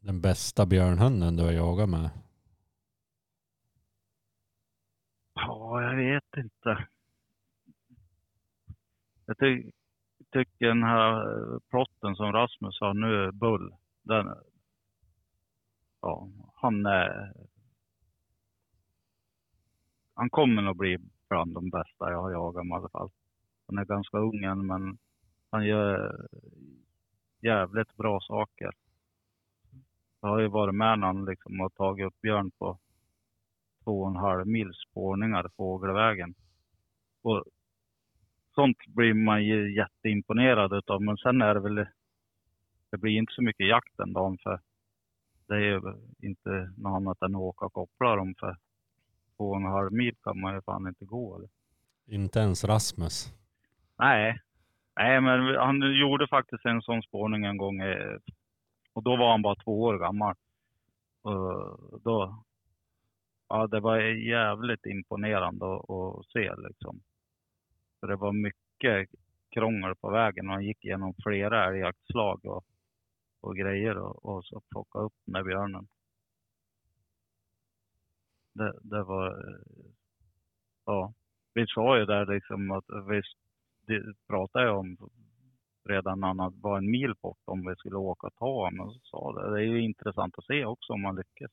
[0.00, 2.10] Den bästa björnhunden du har jagat med?
[5.34, 6.88] Ja, jag vet inte.
[9.26, 9.70] Jag ty
[10.30, 14.34] tycker den här eh, plotten som Rasmus har nu, Bull, den,
[16.00, 17.32] ja, han är...
[20.14, 23.10] Han kommer nog bli bland de bästa jag har jagat med i alla fall.
[23.66, 24.98] Han är ganska ung än, men
[25.50, 26.26] han gör
[27.40, 28.70] jävligt bra saker.
[30.20, 32.78] Jag har ju varit med när han liksom har tagit upp björn på
[33.84, 36.34] två och en halv mils spårningar fågelvägen.
[37.22, 37.44] Och
[38.54, 41.86] sånt blir man ju jätteimponerad utav, men sen är det väl,
[42.90, 44.60] det blir inte så mycket jakt den dagen för
[45.46, 45.80] det är ju
[46.22, 48.56] inte något annat än att åka och koppla dem för
[49.36, 51.36] två och en halv mil kan man ju fan inte gå.
[51.36, 51.48] Eller?
[52.06, 53.32] Inte ens Rasmus?
[53.98, 54.40] Nej.
[54.96, 57.80] Nej, men han gjorde faktiskt en sån spårning en gång
[58.92, 60.34] och då var han bara två år gammal.
[61.22, 62.44] Och då,
[63.54, 67.00] ja, det var jävligt imponerande att, att se liksom.
[68.00, 69.08] För det var mycket
[69.50, 72.64] krångel på vägen och han gick igenom flera älgjaktslag och,
[73.40, 75.86] och grejer och, och så plocka upp med björnen.
[78.52, 79.54] Det, det var,
[80.86, 81.12] ja.
[81.54, 82.84] Vi sa ju där liksom att
[83.86, 84.96] vi pratade om
[85.84, 88.88] redan när han var en mil bort om vi skulle åka och ta honom.
[88.88, 91.50] Och så sa det, det är ju intressant att se också om man lyckas.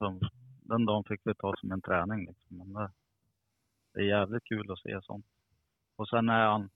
[0.00, 0.20] Som,
[0.62, 2.26] den dagen fick vi ta som en träning.
[2.26, 2.56] Liksom.
[2.58, 2.90] Men det,
[3.94, 5.26] det är jävligt kul att se sånt.
[5.96, 6.70] Och sen är han,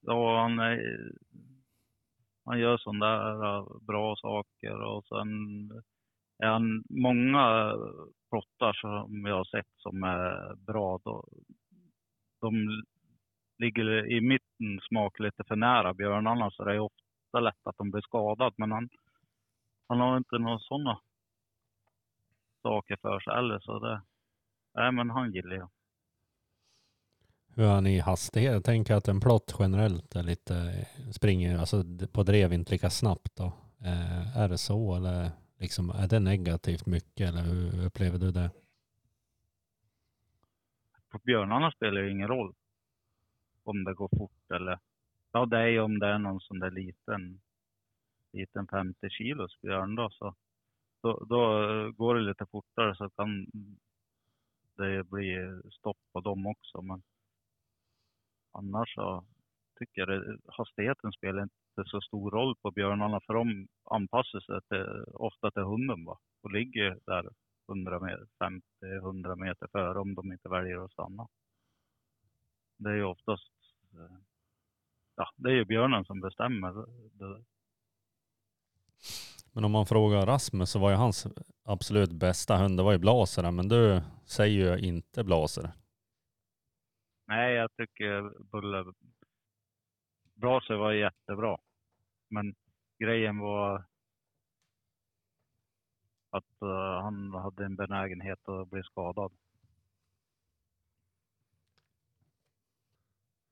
[0.00, 1.12] ja han är,
[2.44, 5.28] han gör sådana där eh, bra saker och sen
[6.38, 7.74] är han många
[8.30, 10.98] plottar som jag har sett som är bra.
[11.04, 11.28] Då,
[12.40, 12.82] de
[13.58, 17.90] ligger i mitten smak lite för nära björnarna så det är ofta lätt att de
[17.90, 18.54] blir skadade.
[18.58, 18.88] Men han,
[19.88, 21.00] han har inte några sådana
[22.64, 23.60] saker för sig heller.
[23.60, 24.02] Så det,
[24.74, 25.70] nej men han gillar jag.
[27.56, 28.52] Hur är han i hastighet?
[28.52, 33.36] Jag tänker att en plott generellt är lite, springer alltså på drev inte lika snabbt
[33.36, 33.52] då.
[33.84, 38.50] Eh, är det så eller liksom, är det negativt mycket eller hur upplever du det?
[41.10, 42.54] På björnarna spelar det ingen roll
[43.64, 44.78] om det går fort eller,
[45.32, 47.40] ja det är ju om det är någon sån där liten,
[48.32, 50.34] liten 50 kilos björn då så
[51.04, 53.46] då, då eh, går det lite fortare så kan
[54.76, 55.36] det bli
[55.72, 56.82] stopp på dem också.
[56.82, 57.02] Men
[58.52, 59.24] annars så
[59.78, 64.60] tycker jag det, hastigheten spelar inte så stor roll på björnarna för de anpassar sig
[64.68, 66.18] till, ofta till hunden va?
[66.42, 67.30] och ligger där
[67.68, 68.26] 100 meter,
[68.82, 71.28] 50-100 meter före om de inte väljer att stanna.
[72.76, 73.52] Det är ju oftast,
[73.92, 74.16] eh,
[75.16, 76.72] ja det är ju björnen som bestämmer.
[77.12, 77.44] Det,
[79.54, 81.26] men om man frågar Rasmus så var ju hans
[81.64, 85.70] absolut bästa hund, det var ju Blaser, men du säger ju inte Blaser.
[87.26, 88.92] Nej, jag tycker Bulle
[90.34, 91.58] Blaser var jättebra.
[92.28, 92.54] Men
[92.98, 93.84] grejen var
[96.30, 99.32] att uh, han hade en benägenhet att bli skadad.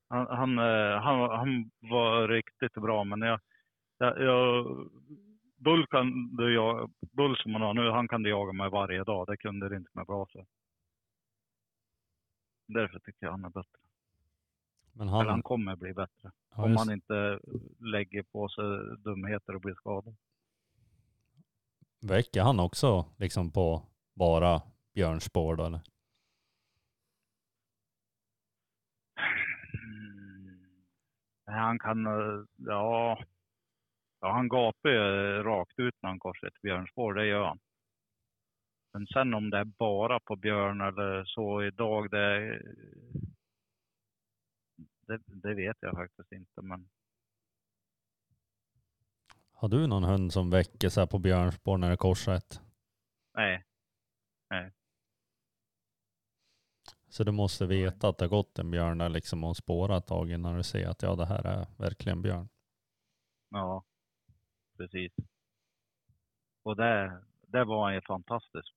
[0.07, 3.39] Han, han, eh, han, han var riktigt bra, men jag,
[3.97, 4.65] jag, jag
[5.63, 9.03] Bull, kan du, jag, Bull som han har nu, han kan du jaga med varje
[9.03, 9.27] dag.
[9.27, 10.45] Det kunde det inte med Brase.
[12.67, 13.79] Därför tycker jag han är bättre.
[14.93, 16.31] Men Eller han han, kommer bli bättre.
[16.55, 17.39] ja, om han inte
[17.79, 20.15] lägger på sig dumheter och blir skadad.
[22.01, 24.61] väcker han också liksom på bara
[24.93, 25.81] björnspår då eller?
[29.73, 30.85] Mm.
[31.45, 33.23] Han kan, eh, ja,
[34.23, 34.99] ja han gapar ju
[35.43, 37.59] rakt ut när han korsar ett björnspår, det gör han.
[38.93, 42.59] Men sen om det är bara på björn eller så idag, det,
[45.07, 46.61] det, det vet jag faktiskt inte.
[46.61, 46.89] Men
[49.51, 52.61] Har du någon hund som väcker sig på björnspår när det korsar ett?
[53.33, 53.63] nej,
[57.09, 60.07] Så du måste veta att det har gått en björn där liksom och spåra ett
[60.07, 62.49] tag innan du ser att ja det här är verkligen björn.
[63.49, 63.83] ja,
[64.77, 65.11] precis.
[66.63, 68.73] Och det, det var han ju fantastisk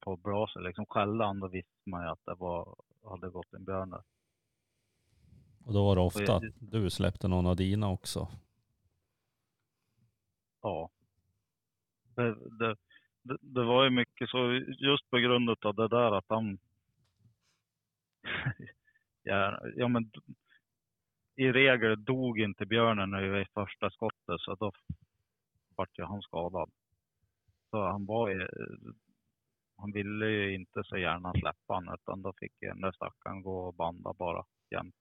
[0.00, 0.60] på Brase.
[0.60, 4.02] Liksom skällde han, då visste man ju att det var, hade gått en björn där.
[5.64, 8.28] Och då var det ofta jag- att du släppte någon av dina också.
[10.62, 10.90] Ja.
[12.14, 12.76] Det, det,
[13.22, 16.58] det, det var ju mycket så, just på grund av det där att han...
[19.22, 20.10] ja, ja, men
[21.42, 24.72] i regel dog inte björnen i första skottet, så då
[25.76, 26.70] vart ju han skadad.
[27.70, 28.48] Så han var ju...
[29.76, 33.42] Han ville ju inte så gärna släppa han, utan då fick ju den där stackaren
[33.42, 34.94] gå och banda bara jämt.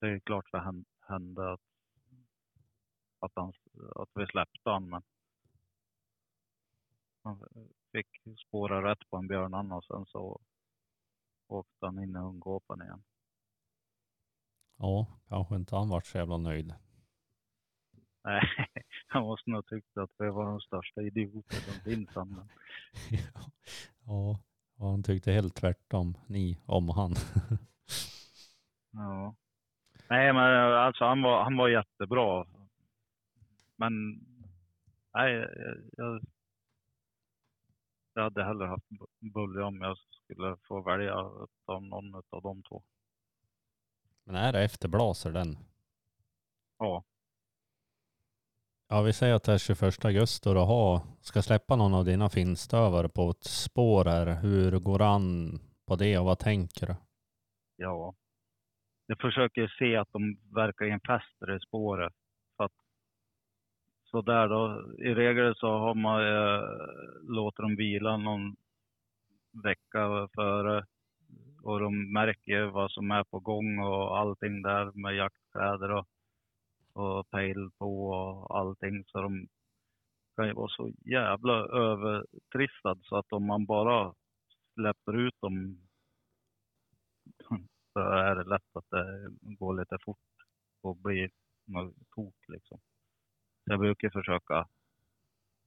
[0.00, 1.60] Det är klart det hände att
[3.20, 3.52] att, han,
[3.94, 5.02] att vi släppte han, men
[7.22, 7.48] han
[7.92, 10.40] fick spåra rätt på en björn och sen så
[11.46, 13.02] åkte han in i hundgåpan igen.
[14.78, 16.74] Ja, kanske inte han vart så jävla nöjd.
[18.24, 18.42] Nej,
[19.06, 22.08] han måste nog tyckt att vi var de största idioter som finns.
[22.14, 22.48] han, Men,
[24.06, 24.40] ja,
[24.76, 27.14] och han tyckte helt tvärtom, ni, om han.
[28.90, 29.34] ja.
[30.08, 32.46] Nej, men alltså han var, han var jättebra.
[33.76, 33.92] Men
[35.14, 35.48] nej, jag,
[35.96, 36.22] jag,
[38.14, 38.86] jag hade hellre haft
[39.20, 41.14] Bully om jag skulle få välja
[41.66, 42.82] av någon av de två.
[44.28, 45.56] Men är det efterblaser den?
[46.78, 47.04] Ja.
[48.88, 52.04] Ja, vi säger att det är 21 augusti och du har, ska släppa någon av
[52.04, 54.40] dina finstövare på ett spår här.
[54.42, 56.94] Hur går an på det och vad tänker du?
[57.76, 58.14] Ja.
[59.06, 62.14] Jag försöker se att de verkligen fäster i spåret.
[62.56, 62.72] För att,
[64.04, 66.62] så där då, i regel så har man eh,
[67.22, 68.56] låter dem vila någon
[69.62, 70.86] vecka före
[71.62, 76.06] och de märker vad som är på gång och allting där med jaktkläder och,
[76.92, 79.04] och pejl på och allting.
[79.04, 79.48] Så de
[80.36, 84.14] kan ju vara så jävla övertrissad så att om man bara
[84.74, 85.78] släpper ut dem
[87.92, 90.18] så är det lätt att det går lite fort
[90.82, 91.30] och blir
[91.66, 92.78] något tok liksom.
[93.64, 94.68] Så jag brukar försöka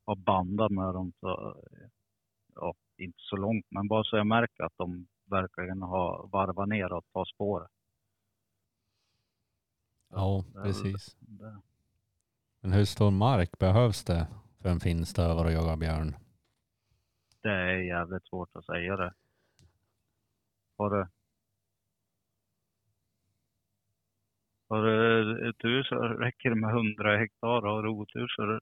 [0.06, 1.62] ha banda med dem så,
[2.56, 6.94] ja, inte så långt, men bara så jag märker att de verkligen har varvat ner
[6.94, 7.72] och tar spåret.
[10.10, 11.18] Ja, det precis.
[11.20, 11.62] det.
[12.62, 14.28] Men hur stor mark behövs det
[14.62, 16.16] för en finstövare att jaga björn?
[17.42, 19.14] Det är jävligt svårt att säga det.
[20.78, 21.08] Har du,
[24.70, 27.62] har du tur så räcker det med 100 hektar.
[27.62, 28.60] Har du otur så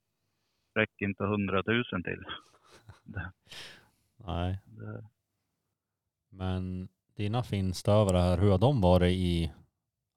[0.75, 2.25] räcker inte 100 000 till.
[3.03, 3.31] Det,
[4.17, 5.03] Nej, det,
[6.29, 9.51] men dina finstövare här, hur har de varit i,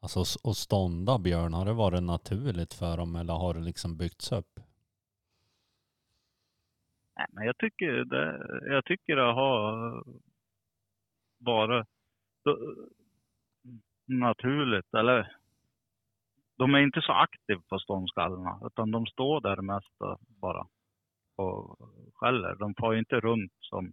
[0.01, 1.55] alltså att och stånda björn?
[1.55, 4.61] Har det varit naturligt för dem eller har det liksom byggts upp?
[7.22, 10.05] nej, men jag tycker det, jag tycker det har
[11.38, 11.87] varit
[12.46, 12.85] eh,
[14.07, 14.94] naturligt.
[14.94, 15.37] Eller
[16.57, 19.98] de är inte så aktiva på ståndskallarna utan de står där mest
[20.40, 20.66] bara
[21.37, 21.79] och
[22.14, 22.55] skäller.
[22.55, 23.92] De får inte runt som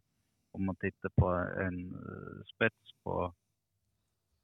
[0.51, 1.27] om man tittar på
[1.63, 3.33] en eh, spets på,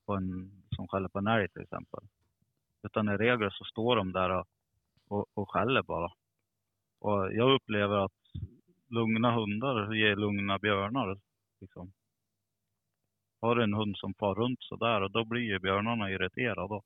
[0.05, 2.03] på en som skäller på en älg till exempel.
[2.83, 4.47] Utan i regel så står de där och,
[5.07, 6.11] och, och skäller bara.
[6.99, 8.11] Och jag upplever att
[8.87, 11.19] lugna hundar ger lugna björnar.
[11.61, 11.93] Liksom.
[13.41, 16.81] Har du en hund som far runt sådär och då blir ju björnarna irriterade.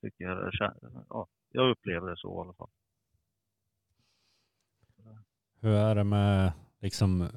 [0.00, 0.52] Tycker jag,
[1.08, 2.70] ja, jag upplever det så i alla fall.
[5.60, 6.52] Hur är det med
[6.86, 7.28] liksom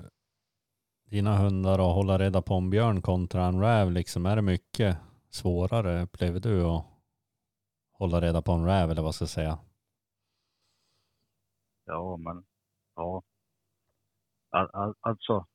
[1.06, 3.92] dina hundar att hålla reda på en björn kontra en räv?
[3.92, 4.98] Liksom, är det mycket
[5.30, 6.86] svårare upplever du att
[7.92, 9.60] hålla reda på en räv eller vad ska jag säga?
[11.86, 12.46] Ja, men
[12.96, 13.24] ja.
[15.00, 15.46] Alltså,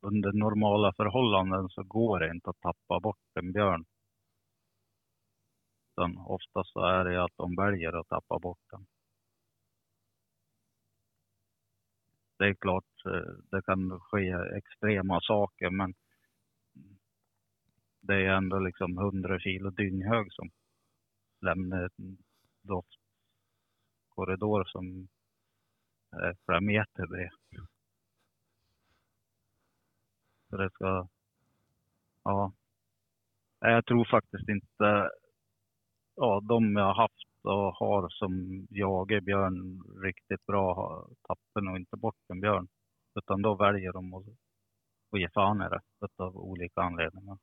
[0.00, 3.84] under normala förhållanden så går det inte att tappa bort en björn.
[5.92, 8.86] Utan oftast så är det att de väljer att tappa bort den.
[12.38, 15.94] Det är klart, eh, det kan ske extrema saker, men
[18.00, 20.50] det är ändå liksom 100 kilo dynghög som
[21.40, 22.18] lämnar en
[22.62, 25.08] doftkorridor som
[26.10, 27.30] är flera meter bred.
[30.50, 31.08] Så det ska...
[32.24, 32.52] Ja.
[33.60, 35.10] Jag tror faktiskt inte...
[36.14, 41.76] Ja, de jag har haft och har som jagar björn riktigt bra tappen tappar nog
[41.76, 42.68] inte bort en björn.
[43.14, 44.24] Utan då väljer de att,
[45.12, 47.38] att ge fan i det av olika anledningar.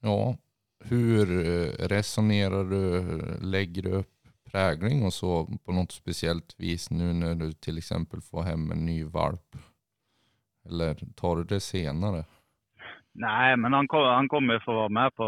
[0.00, 0.36] Ja,
[0.84, 3.02] hur eh, resonerar du?
[3.40, 8.20] Lägger du upp prägling och så på något speciellt vis nu när du till exempel
[8.20, 9.56] får hem en ny valp?
[10.64, 12.24] Eller tar du det senare?
[13.20, 15.24] Nej, men han, kom, han kommer få vara med på,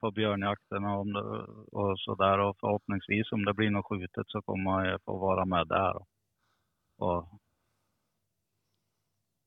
[0.00, 1.20] på björnjakten och, om det,
[1.78, 2.38] och sådär.
[2.38, 5.96] Och förhoppningsvis om det blir något skjutet så kommer han få vara med där.
[5.96, 6.08] Och,
[6.98, 7.28] och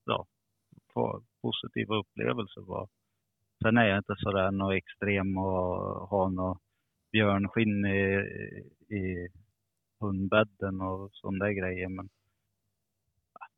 [0.05, 0.25] ja,
[0.93, 2.61] få positiva upplevelser.
[2.61, 2.87] Bara.
[3.63, 6.61] Sen är jag inte sådär något extrem och har något
[7.11, 8.03] björnskinn i,
[8.95, 9.27] i
[9.99, 11.89] hundbädden och sådana där grejer.
[11.89, 12.09] Men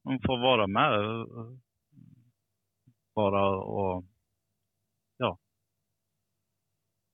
[0.03, 0.91] de får vara med
[3.19, 4.05] bara och
[5.17, 5.37] ja,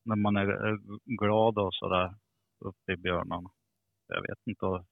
[0.03, 0.77] när man är
[1.17, 2.15] glad och sådär
[2.59, 3.49] uppe i björnarna.
[4.07, 4.85] Jag vet inte om,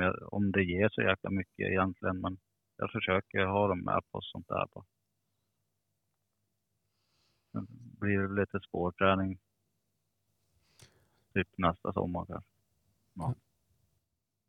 [0.00, 2.38] jag, om det ger så jäkla mycket egentligen, men
[2.76, 4.66] jag försöker ha dem med på sånt där.
[4.74, 4.84] Bara.
[7.52, 7.66] Sen
[8.00, 9.38] blir det lite spårträning
[11.34, 12.50] typ nästa sommar kanske.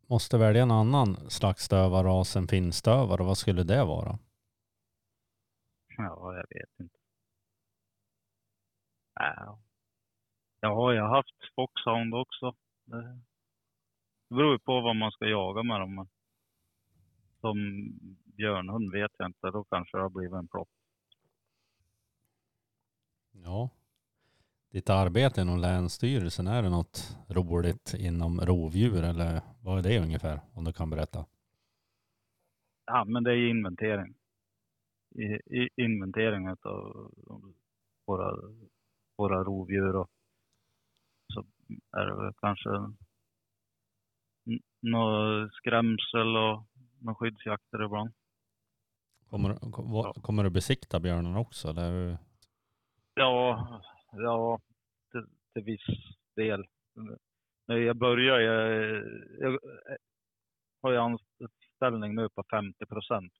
[0.07, 3.23] Måste välja en annan slags stövarras än finstövare.
[3.23, 4.19] Vad skulle det vara?
[5.97, 6.97] Ja, jag vet inte.
[9.13, 9.59] Ja.
[10.59, 12.55] Jag har ju haft foxhound också.
[12.85, 15.95] Det beror ju på vad man ska jaga med dem.
[15.95, 16.07] Men
[17.41, 17.57] som
[18.23, 19.51] björnhund vet jag inte.
[19.51, 20.69] Då kanske det har blivit en plopp.
[23.31, 23.69] Ja.
[24.71, 30.39] Ditt arbete inom Länsstyrelsen, är det något roligt inom rovdjur eller vad är det ungefär?
[30.53, 31.25] Om du kan berätta.
[32.85, 34.15] Ja, men det är ju inventering.
[35.15, 36.57] I, i, inventering av
[38.07, 38.35] våra,
[39.17, 39.95] våra rovdjur.
[39.95, 40.09] Och
[41.33, 41.45] så
[41.97, 42.69] är det väl kanske
[44.47, 46.67] n- något skrämsel och
[47.01, 48.13] några skyddsjakter ibland.
[49.29, 51.67] Kommer, kom- kommer du besikta björnen också?
[51.67, 52.17] Eller?
[53.13, 54.59] Ja, ja
[55.11, 55.85] till, till viss
[56.35, 56.65] del.
[57.67, 58.69] När jag började, jag,
[59.39, 59.59] jag
[60.81, 63.33] har ju anställning nu på 50 procent.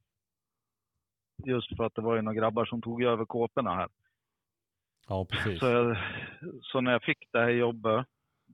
[1.44, 3.90] Just för att det var ju några grabbar som tog över kåporna här.
[5.08, 5.60] Ja, precis.
[5.60, 5.98] Så, jag,
[6.62, 8.06] så när jag fick det här jobbet,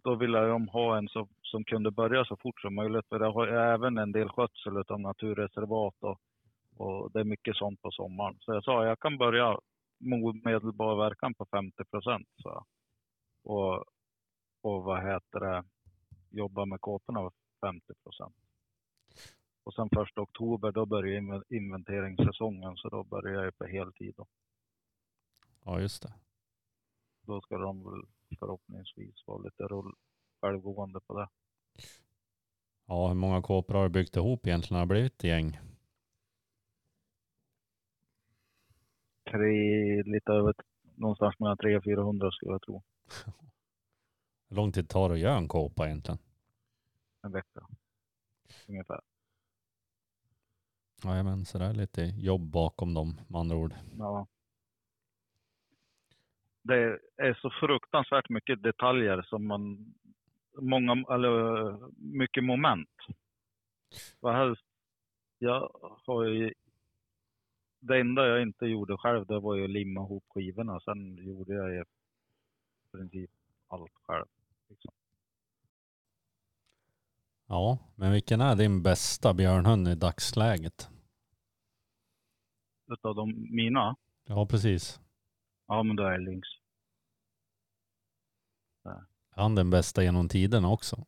[0.04, 3.08] då ville de ha en som, som kunde börja så fort som möjligt.
[3.10, 6.20] För jag har även en del skötsel av naturreservat och,
[6.78, 8.38] och det är mycket sånt på sommaren.
[8.40, 9.58] Så jag sa jag kan börja
[10.00, 12.28] med omedelbar verkan på 50 procent.
[13.44, 13.76] Och,
[14.62, 15.64] och vad heter det,
[16.30, 17.32] jobba med kåporna
[17.66, 18.36] 50 procent.
[19.64, 24.14] Och sen första oktober då börjar inven- inventeringssäsongen så då börjar jag på heltid.
[24.18, 24.28] Då.
[25.66, 26.14] Ja, just det.
[27.22, 28.02] då ska de väl
[28.40, 29.94] förhoppningsvis vara lite rull,
[30.42, 31.30] självgående på det.
[32.86, 34.80] Ja, hur många kåpor har du byggt ihop egentligen?
[34.80, 35.60] Har det blivit ett gäng?
[39.32, 40.54] Tre, lite över,
[40.96, 42.84] någonstans mellan 300 och 400 skulle jag tro.
[44.50, 46.20] Hur lång tid tar det att göra en kåpa egentligen?
[47.22, 47.68] En vecka.
[48.68, 49.02] Ungefär.
[51.04, 53.74] Jajamän, så det är lite jobb bakom dem med andra ord.
[53.98, 54.28] Ja.
[56.64, 59.94] Det är så fruktansvärt mycket detaljer som man,
[60.58, 62.90] många, eller mycket moment.
[64.20, 64.66] Vad helst,
[65.38, 65.72] jag
[66.06, 66.54] har ju,
[67.80, 70.80] det enda jag inte gjorde själv det var ju att limma ihop skivorna.
[70.80, 71.84] Sen gjorde jag i
[72.92, 73.32] princip
[73.68, 74.26] allt själv.
[74.70, 74.92] Liksom.
[77.48, 80.91] Ja, men vilken är din bästa björnhund i dagsläget?
[82.92, 85.00] Utav de mina, Ja, precis.
[85.68, 86.48] Ja, men då är det lynx.
[88.84, 91.06] Är han den bästa genom tiderna också?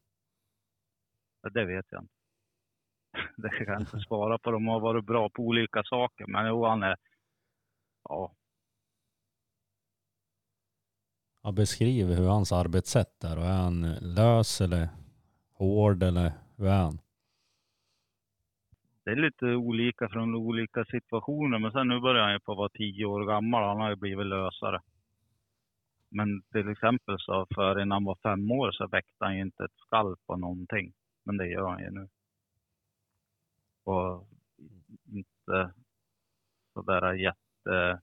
[1.54, 2.14] Det vet jag inte.
[3.38, 4.52] Det kan jag inte svara på.
[4.52, 6.26] De har varit bra på olika saker.
[6.28, 6.98] Men jo, han är...
[8.04, 8.36] Ja,
[11.46, 13.38] Ja, beskriv hur hans arbetssätt är.
[13.38, 14.90] Är han lös eller
[15.54, 17.00] hård eller hur är han?
[19.04, 21.60] Det är lite olika från olika situationer.
[21.60, 23.64] Men sen nu börjar han ju på att vara tio år gammal.
[23.64, 24.82] Han har ju blivit lösare.
[26.10, 29.64] Men till exempel så för innan han var fem år så väckte han ju inte
[29.64, 30.94] ett skall på någonting.
[31.24, 32.08] Men det gör han ju nu.
[33.84, 34.28] Och
[35.06, 35.74] inte
[36.74, 38.02] sådär jätte,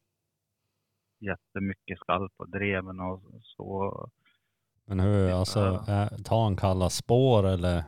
[1.19, 4.11] jättemycket skall på dreven och så.
[4.85, 5.85] Men hur, alltså,
[6.25, 7.85] tar han kalla spår eller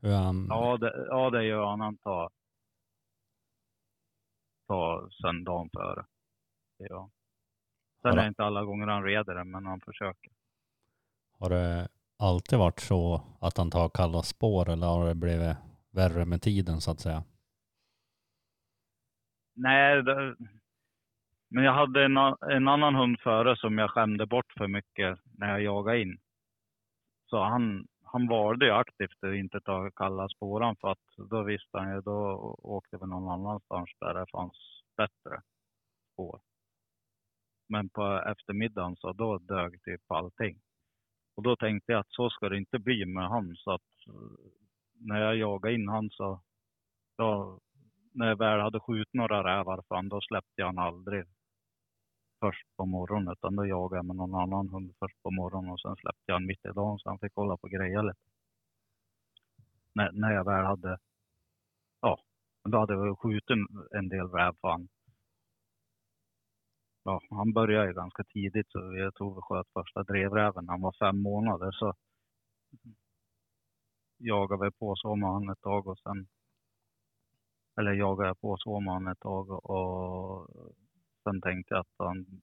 [0.00, 0.46] hur han?
[0.48, 1.80] Ja, det, ja, det gör han.
[1.80, 2.30] Han tar,
[4.66, 6.04] tar sen dagen före.
[6.90, 7.10] Han.
[8.02, 10.32] Sen är det inte alla gånger han reder det, men han försöker.
[11.38, 11.88] Har det
[12.18, 15.56] alltid varit så att han tar kalla spår eller har det blivit
[15.90, 17.24] värre med tiden så att säga?
[19.54, 20.36] Nej, det,
[21.48, 22.16] men jag hade en,
[22.50, 26.18] en annan hund före som jag skämde bort för mycket när jag jagade in.
[27.26, 31.78] Så han, han valde ju aktivt att inte ta kalla spåran för att då visste
[31.78, 32.18] han ju, då
[32.62, 35.42] åkte vi någon annanstans där det fanns bättre
[36.12, 36.40] spår.
[37.68, 40.60] Men på eftermiddagen så då dög typ allting.
[41.36, 44.50] Och då tänkte jag att så ska det inte bli med han så att eh,
[45.00, 46.40] när jag jagade in han så
[47.18, 47.60] då,
[48.12, 51.24] när jag väl hade skjutit några rävar för han, då släppte jag han aldrig
[52.44, 55.80] först på morgonen utan då jagade jag med någon annan hund först på morgonen och
[55.80, 58.20] sen släppte jag honom mitt i dagen så han fick hålla på och greja lite.
[59.94, 60.98] När, när jag väl hade,
[62.00, 62.18] ja,
[62.70, 63.50] då hade jag skjutit
[63.98, 64.88] en- del räv för han.
[67.04, 70.80] Ja, han började ju ganska tidigt så jag tror vi sköt första drevräven när han
[70.80, 71.94] var fem månader så
[74.18, 76.26] jagade vi på så med han ett tag och sen
[77.78, 80.48] eller jagade jag på så med han ett tag och
[81.24, 82.42] sen tänkte jag att han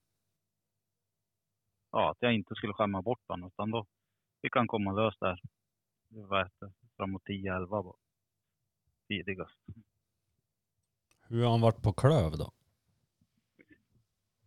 [1.92, 3.86] ja, att jag inte skulle skämma bort honom utan då
[4.42, 5.40] fick han komma lös där
[6.08, 7.96] vad heter det, framåt 10-11 var
[9.08, 9.58] tidigast.
[11.28, 12.52] Hur har han varit på klöv då?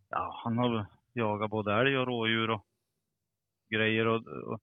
[0.08, 2.66] Ja, han har jagat både älg och rådjur och
[3.68, 4.60] grejer och, och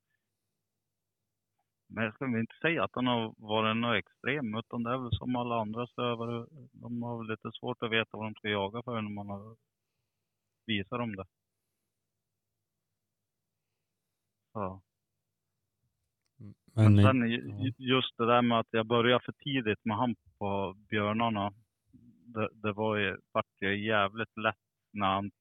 [1.94, 4.98] men jag ska väl inte säga att han har varit något extrem utan det är
[4.98, 6.48] väl som alla andra stövare.
[6.72, 9.56] De har väl lite svårt att veta vad de ska jaga för när man har
[10.66, 11.26] visat dem det.
[14.54, 14.82] Ja.
[16.76, 17.72] Men, Men sen ja.
[17.78, 21.54] just det där med att jag började för tidigt med han på björnarna.
[22.26, 24.56] Det, det var ju, vart jävligt lätt
[24.92, 25.32] när han,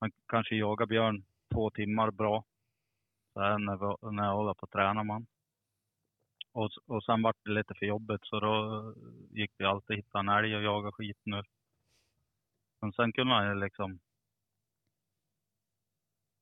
[0.00, 1.24] han kanske jagar björn
[1.54, 2.44] två timmar bra.
[3.32, 5.26] Så här när, vi, när jag håller på att träna man.
[6.52, 8.84] Och, och sen vart det lite för jobbigt så då
[9.30, 11.42] gick vi alltid hitta en älg och jaga skit nu.
[12.80, 13.98] Men sen kunde han ju liksom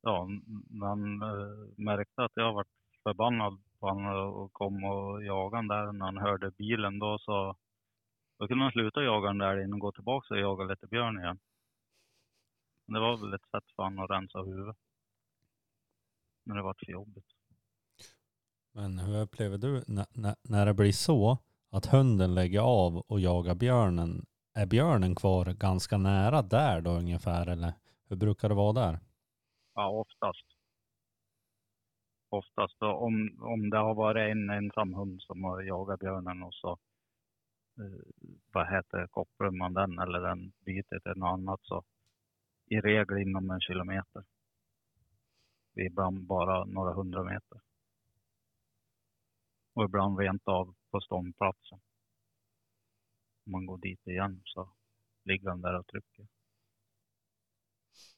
[0.02, 0.28] Ja,
[0.70, 2.68] när han eh, märkte att jag varit
[3.02, 7.56] förbannad på honom och kom och jagade han där när han hörde bilen då så
[8.38, 11.18] då kunde han sluta jaga den där innan och gå tillbaka och jaga lite björn
[11.18, 11.38] igen.
[12.86, 14.76] Men det var väl ett sätt för honom att rensa huvudet.
[16.44, 17.39] Men det vart för jobbigt.
[18.80, 21.38] Men hur upplever du när, när, när det blir så
[21.70, 24.26] att hunden lägger av och jagar björnen?
[24.54, 27.72] Är björnen kvar ganska nära där då ungefär eller
[28.08, 28.98] hur brukar det vara där?
[29.74, 30.46] Ja, oftast.
[32.28, 32.76] Oftast.
[32.78, 36.70] då, Om, om det har varit en ensam hund som har jagat björnen och så
[37.78, 41.84] eh, vad heter det, kopplar man den eller den byter till något annat så
[42.66, 44.24] i regel inom en kilometer.
[45.74, 47.60] Ibland bara några hundra meter.
[49.80, 51.80] Och ibland rent av på ståndplatsen.
[53.46, 54.68] Om man går dit igen så
[55.24, 56.26] ligger han där och trycker.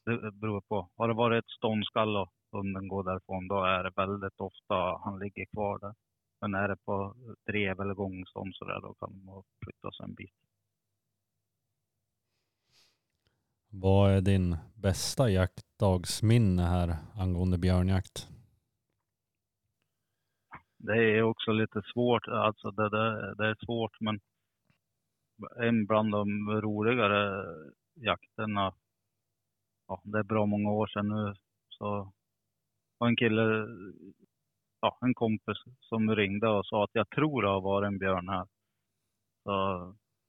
[0.05, 0.89] Det beror på.
[0.95, 5.19] Har det varit ett ståndskall och hunden går därifrån, då är det väldigt ofta han
[5.19, 5.95] ligger kvar där.
[6.41, 10.13] Men är det på drev eller gångstånd så där, då kan man flytta sig en
[10.13, 10.35] bit.
[13.69, 18.32] Vad är din bästa jaktdagsminne här angående björnjakt?
[20.85, 24.19] Det är också lite svårt, alltså det, det, det är svårt men
[25.55, 27.45] en bland de roligare
[27.95, 28.73] jakterna,
[29.87, 31.35] ja det är bra många år sedan nu,
[31.69, 32.13] så
[32.97, 33.67] var en kille,
[34.81, 38.29] ja en kompis som ringde och sa att jag tror det har varit en björn
[38.29, 38.47] här.
[39.43, 39.51] Så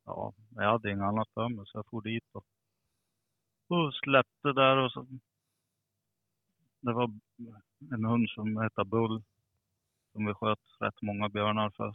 [0.05, 2.45] ja, jag hade inget annat för mig så jag for dit och,
[3.69, 5.07] och släppte där och så
[6.81, 7.11] det var
[7.93, 9.23] en hund som hette Bull
[10.15, 11.93] som vi sköt rätt många björnar för.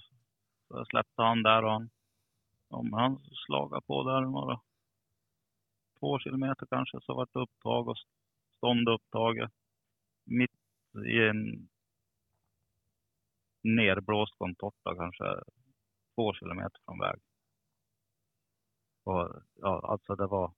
[0.68, 1.90] Så jag släppte han där och han,
[2.70, 4.62] om han slagade på där några
[6.00, 7.98] två kilometer kanske så vart det upptag och
[8.58, 9.52] stånd upptaget.
[10.26, 10.52] Mitt
[11.06, 11.70] i en
[13.64, 15.44] nerblåst contorta kanske
[16.16, 17.20] två kilometer från väg.
[19.04, 20.54] Och ja, alltså det var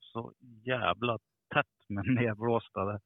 [0.00, 0.32] så
[0.64, 1.18] jävla
[1.54, 3.00] tätt med nerblåsta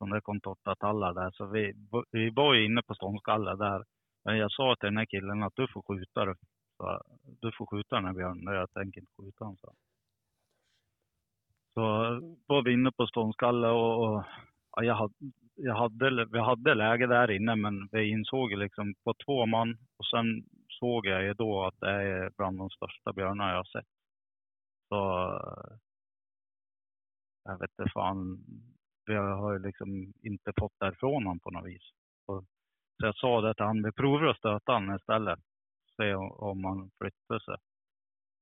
[0.00, 1.30] som det contortatallar där.
[1.30, 1.72] Så vi,
[2.10, 3.84] vi var ju inne på ståndskalle där.
[4.24, 6.34] Men jag sa till den här killen att du får skjuta det.
[6.76, 7.02] Så,
[7.40, 8.54] du får skjuta den här björnen.
[8.54, 9.56] Jag tänker inte skjuta den.
[9.56, 9.74] Så.
[11.74, 11.84] så
[12.46, 14.24] var vi inne på ståndskalle och, och
[14.76, 15.14] ja, jag, hade,
[15.54, 20.06] jag hade, vi hade läge där inne men vi insåg liksom på två man och
[20.06, 20.26] sen
[20.68, 23.90] såg jag ju då att det är bland de största björnar jag har sett.
[24.88, 24.96] Så
[27.44, 28.44] jag vet inte fan,
[29.10, 31.82] vi har liksom inte fått därifrån honom på något vis.
[32.26, 32.44] Så,
[32.96, 35.38] så jag sa det till honom, vi provar att stöta honom istället.
[35.96, 37.56] Se om, han flyttar sig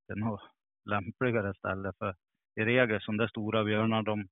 [0.07, 0.41] till något
[0.85, 1.93] lämpligare ställe.
[1.99, 2.15] För
[2.57, 4.29] i regel som det stora björnar, de,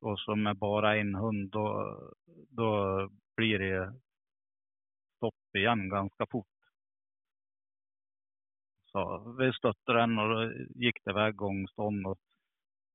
[0.00, 1.96] och som är bara en hund, då,
[2.48, 3.94] då blir det
[5.16, 6.46] stopp igen ganska fort.
[8.92, 12.18] Så vi stötte den och då gick det iväg gångstånd och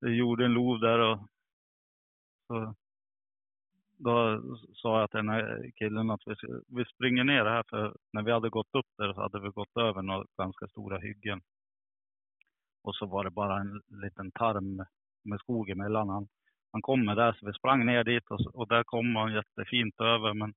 [0.01, 1.19] vi gjorde en lov där och
[2.49, 2.75] så
[3.97, 4.41] då
[4.73, 6.35] sa jag till den här killen att vi,
[6.67, 9.77] vi springer ner här för när vi hade gått upp där så hade vi gått
[9.77, 11.41] över några ganska stora hyggen.
[12.83, 14.85] Och så var det bara en liten tarm
[15.23, 16.09] med skog emellan.
[16.09, 16.27] Han,
[16.71, 20.33] han kommer där så vi sprang ner dit och, och där kom han jättefint över
[20.33, 20.53] men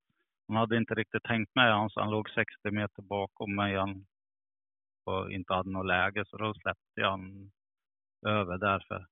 [0.48, 4.06] han hade inte riktigt tänkt med han så han låg 60 meter bakom mig han,
[5.04, 7.50] och inte hade något läge så då släppte jag han
[8.26, 9.06] över där för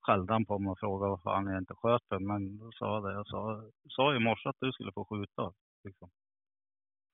[0.00, 3.12] skällde han på mig och frågade varför han inte sköt Men då sa jag det,
[3.12, 5.52] jag sa, sa i morse att du skulle få skjuta.
[5.84, 6.10] Liksom.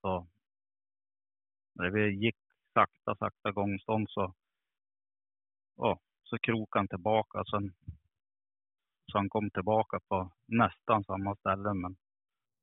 [0.01, 0.27] Så
[1.75, 2.37] när vi gick
[2.75, 4.35] sakta, sakta gångstånd så,
[5.77, 7.45] ja, så krokade han tillbaka.
[7.45, 7.75] Sen,
[9.13, 11.97] så han kom tillbaka på nästan samma ställe men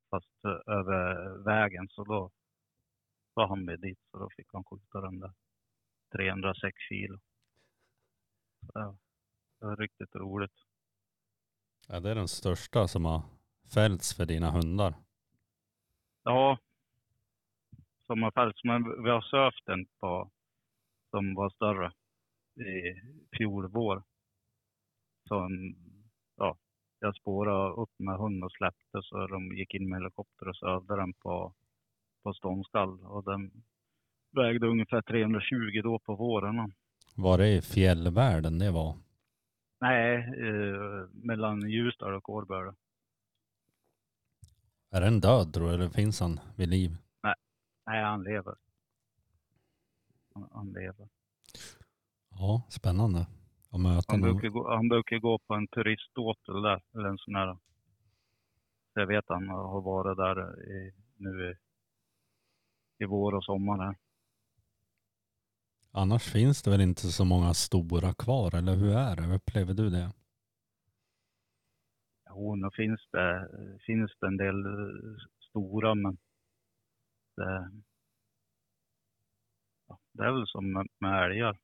[0.09, 1.87] fast eh, över vägen.
[1.89, 2.31] Så då
[3.33, 5.33] var han med dit så då fick han skjuta den där
[6.11, 7.19] 306 kilo.
[8.73, 8.97] Så,
[9.59, 10.55] det var riktigt roligt.
[11.87, 13.21] Ja, det är den största som har
[13.73, 14.93] fällts för dina hundar.
[16.23, 16.57] Ja,
[18.05, 18.63] som har fällts.
[18.63, 20.31] Men vi har sövt en på
[21.09, 21.91] som var större
[22.55, 23.01] i
[23.37, 24.03] fjol vår.
[25.27, 25.75] Som,
[26.37, 26.57] ja,
[26.99, 30.95] jag spårade upp med hund och släppte så de gick in med helikopter och sövde
[30.95, 31.53] den på,
[32.23, 33.05] på ståndskall.
[33.05, 33.51] Och den
[34.31, 36.73] vägde ungefär 320 då på våren.
[37.15, 39.06] Var det i fjällvärlden det var?
[39.79, 42.73] Nej, eh, mellan Ljusdal och Kårböle.
[44.91, 46.97] Är den död tror du, eller finns han vid liv?
[47.23, 47.35] Nej,
[47.85, 48.55] nej han lever.
[50.33, 51.09] Han, han lever.
[52.29, 53.27] Ja, spännande.
[53.69, 57.35] Att möta Han brukar, gå, han brukar gå på en turiståtel där, eller en sån
[57.35, 57.57] här.
[58.93, 61.55] Så jag vet han har varit där i, nu i,
[63.03, 63.95] i vår och sommar här.
[65.97, 69.35] Annars finns det väl inte så många stora kvar, eller hur är det?
[69.35, 70.11] Upplever du det?
[72.29, 73.49] Jo, nu finns det,
[73.85, 75.17] finns det en del eh,
[75.49, 76.17] stora, men
[77.35, 77.71] det,
[79.87, 81.57] ja, det är väl som med, med älgar.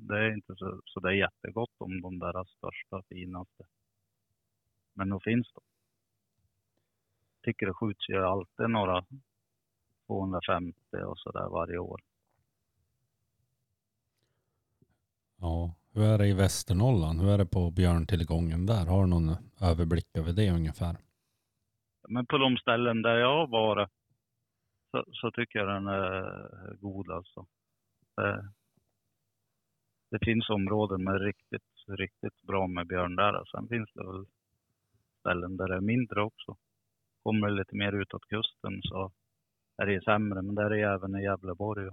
[0.00, 3.64] Det är inte så, så det är jättegott om de där största, finaste.
[4.94, 5.60] Men nog finns de.
[7.42, 9.04] Tycker det skjuts ju alltid några
[10.06, 12.00] 250 och så där varje år.
[15.46, 17.20] Ja, hur är det i Västernorrland?
[17.20, 18.86] Hur är det på björntillgången där?
[18.86, 19.28] Har du någon
[19.70, 20.96] överblick över det ungefär?
[22.08, 23.90] Men på de ställen där jag har varit
[24.90, 27.46] så, så tycker jag den är god alltså.
[28.16, 28.52] Det,
[30.10, 33.44] det finns områden med riktigt, riktigt bra med björn där.
[33.44, 34.26] Sen finns det väl
[35.20, 36.56] ställen där det är mindre också.
[37.22, 39.12] Kommer det lite mer utåt kusten så
[39.76, 41.90] är det sämre, men där är det även i Gävleborg.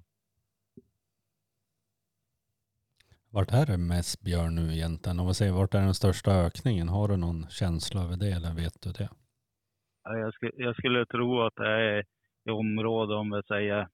[3.34, 5.20] Vart är det mest björn nu egentligen?
[5.20, 6.90] Om vi säger vart är den största ökningen?
[6.90, 9.10] Har du någon känsla över det eller vet du det?
[10.04, 12.06] Ja, Jag skulle, jag skulle tro att det är
[12.46, 13.90] i området om vi säger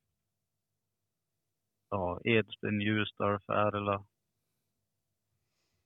[1.90, 4.06] ja, Edsbyn, Ljusdal, Färila.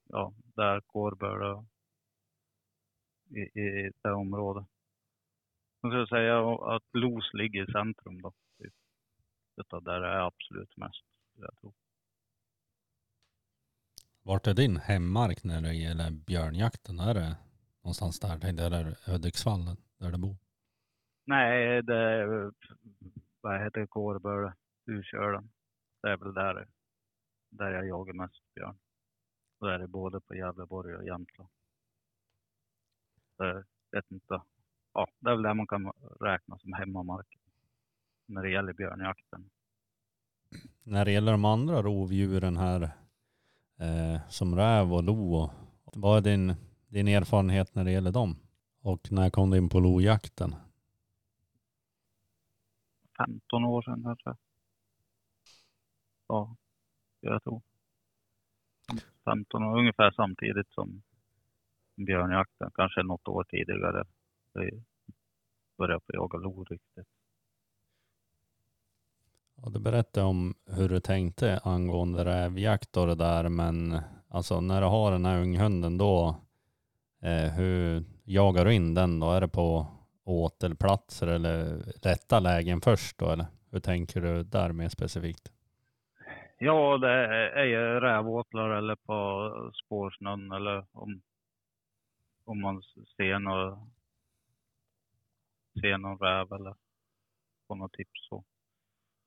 [0.09, 1.65] Ja, där Kårböle
[3.29, 4.67] i, i det området.
[5.81, 6.39] Jag skulle säga
[6.75, 8.33] att Los ligger i centrum då.
[8.57, 8.73] Typ.
[9.61, 11.05] Utav där det är absolut mest,
[11.37, 11.80] jag tror.
[14.23, 16.99] Vart är din hemmark när det gäller björnjakten?
[16.99, 17.35] Är det
[17.83, 19.65] någonstans där, tänkte jag, eller Hudiksvall
[19.97, 20.35] där du bor?
[21.25, 22.51] Nej, det är,
[23.41, 24.53] vad heter det, Kårböle,
[24.85, 25.49] Urkölen.
[26.01, 26.67] Det är väl där,
[27.49, 28.77] där jag jagar mest björn.
[29.59, 31.49] Och det är det både på Gävleborg och Jämtland.
[33.37, 34.41] Så jag vet inte.
[34.93, 37.27] Ja, det är väl där man kan räkna som hemmamark
[38.25, 39.49] när det gäller björnjakten.
[40.83, 42.91] När det gäller de andra rovdjuren här,
[43.81, 45.49] eh, som räv och lo,
[45.83, 46.55] vad är din,
[46.87, 48.35] din erfarenhet när det gäller dem?
[48.81, 50.55] Och när kom du in på lojakten?
[53.17, 54.35] 15 år sedan kanske.
[56.27, 56.55] Ja,
[57.19, 57.61] jag tror.
[59.25, 61.01] 15 år, ungefär samtidigt som
[61.95, 64.03] björnjakten, kanske något år tidigare.
[64.53, 64.83] Jag
[65.77, 67.07] började på jaga lo riktigt.
[69.63, 73.99] Ja, du berättade om hur du tänkte angående rävjakt och det där, men
[74.29, 76.35] alltså när du har den här unghunden då,
[77.21, 79.31] eh, hur jagar du in den då?
[79.31, 79.87] Är det på
[80.23, 85.51] åtelplatser eller rätta lägen först då eller hur tänker du där mer specifikt?
[86.57, 87.09] Ja, det
[87.51, 91.21] är ju rävåtlar eller på spårsnön eller om,
[92.45, 92.81] om man
[93.17, 93.91] ser någon,
[95.81, 96.75] ser någon räv eller
[97.67, 98.43] får något tips så.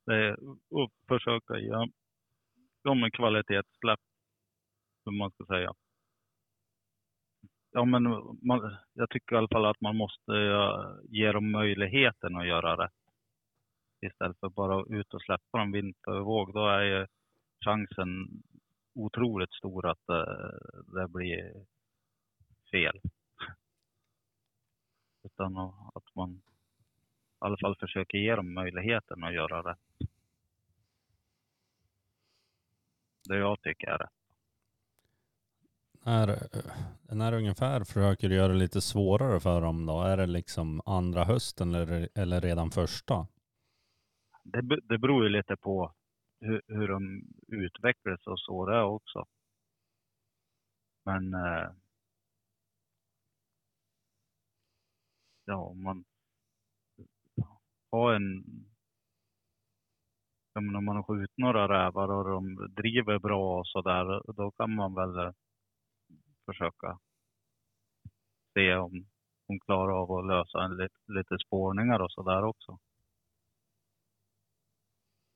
[0.07, 0.33] Det är
[0.83, 1.89] att försöka ge
[2.85, 4.01] dem en kvalitetssläpp,
[5.05, 5.73] hur man ska säga.
[7.71, 8.03] Ja, men
[8.43, 10.33] man, jag tycker i alla fall att man måste
[11.09, 12.93] ge dem möjligheten att göra rätt.
[14.07, 16.55] Istället för bara ut och släppa dem vind för våg.
[16.55, 17.07] Då är ju
[17.65, 18.43] chansen
[18.95, 21.67] otroligt stor att eh, det blir
[22.71, 23.01] fel.
[25.25, 25.57] Utan
[25.95, 26.43] att man
[27.45, 30.09] i alla fall försöker ge dem möjligheten att göra rätt.
[33.29, 34.11] Det jag tycker är rätt.
[36.05, 36.39] När,
[37.15, 40.03] när ungefär försöker du göra det lite svårare för dem då?
[40.03, 43.27] Är det liksom andra hösten eller, eller redan första?
[44.45, 45.95] Det, det beror ju lite på
[46.41, 49.27] hur, hur de utvecklas och så det också.
[51.05, 51.71] Men eh,
[55.45, 56.05] ja, om man
[57.95, 58.45] har en
[60.55, 64.51] men om man har skjutit några rävar och de driver bra och så där, då
[64.51, 65.33] kan man väl
[66.47, 66.99] försöka
[68.55, 69.07] se om
[69.47, 72.79] hon klarar av att lösa en, lite, lite spårningar och så där också.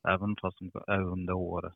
[0.08, 1.74] Även fast hon är under året.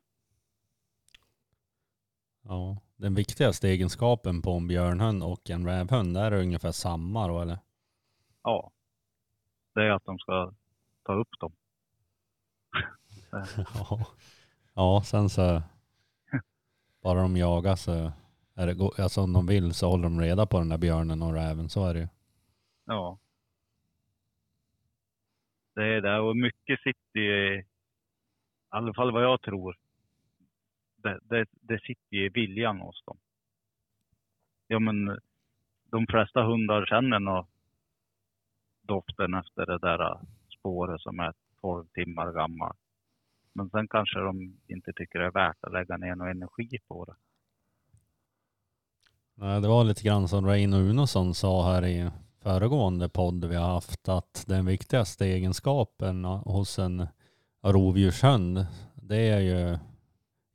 [2.42, 7.40] Ja, den viktigaste egenskapen på en björnhund och en rävhund, är det ungefär samma då
[7.40, 7.58] eller?
[8.42, 8.70] Ja,
[9.74, 10.54] det är att de ska
[11.02, 11.52] ta upp dem.
[13.74, 14.06] ja.
[14.74, 15.62] ja, sen så
[17.02, 18.12] bara de jagar så
[18.54, 21.34] är det, alltså om de vill så håller de reda på den där björnen och
[21.34, 22.08] räven, så är det ju.
[22.84, 23.18] Ja.
[25.74, 27.64] Det är det och mycket sitter ju, i
[28.68, 29.76] alla fall vad jag tror,
[30.96, 33.18] det, det, det sitter i viljan hos dem.
[34.66, 35.20] Ja men
[35.84, 37.46] de flesta hundar känner nog
[38.82, 40.20] doften efter det där
[40.62, 42.78] spåret som är 12 timmar gammalt.
[43.52, 47.04] Men sen kanske de inte tycker det är värt att lägga ner någon energi på
[47.04, 47.14] det.
[49.34, 52.10] Nej, det var lite grann som Reino Unosson sa här i
[52.42, 57.06] föregående podd vi har haft att den viktigaste egenskapen hos en
[57.62, 59.78] rovdjurshund det är ju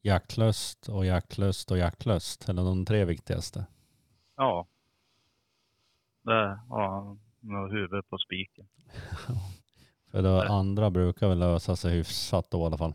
[0.01, 2.49] jaktlöst och jaktlöst och jaktlöst.
[2.49, 3.65] Eller de tre viktigaste.
[4.35, 4.67] Ja.
[6.21, 8.67] Det har ja, huvudet på spiken.
[10.11, 12.93] För det andra brukar väl lösa sig hyfsat då i alla fall.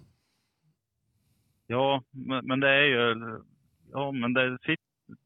[1.66, 3.14] Ja, men, men det är ju,
[3.92, 4.58] ja men det,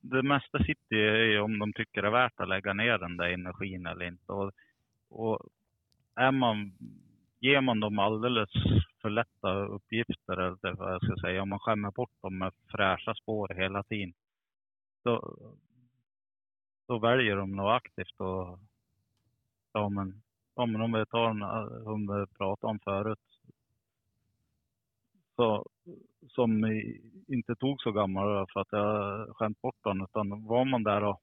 [0.01, 3.29] det mesta sitter ju om de tycker det är värt att lägga ner den där
[3.29, 4.33] energin eller inte.
[4.33, 4.53] Och,
[5.09, 5.39] och
[6.15, 6.73] är man,
[7.41, 8.51] ger man dem alldeles
[9.03, 13.15] för lätta uppgifter, eller vad jag ska säga, om man skämmer bort dem med fräscha
[13.15, 14.15] spår hela tiden,
[15.05, 15.37] då,
[16.89, 18.59] då väljer de nog aktivt och
[19.73, 20.23] ja men,
[20.57, 23.19] ja men om vi tar den som vi pratade om förut,
[25.37, 25.67] så,
[26.29, 26.65] som
[27.29, 30.03] inte tog så gammal för att jag skämt bort den.
[30.03, 31.21] Utan var man där och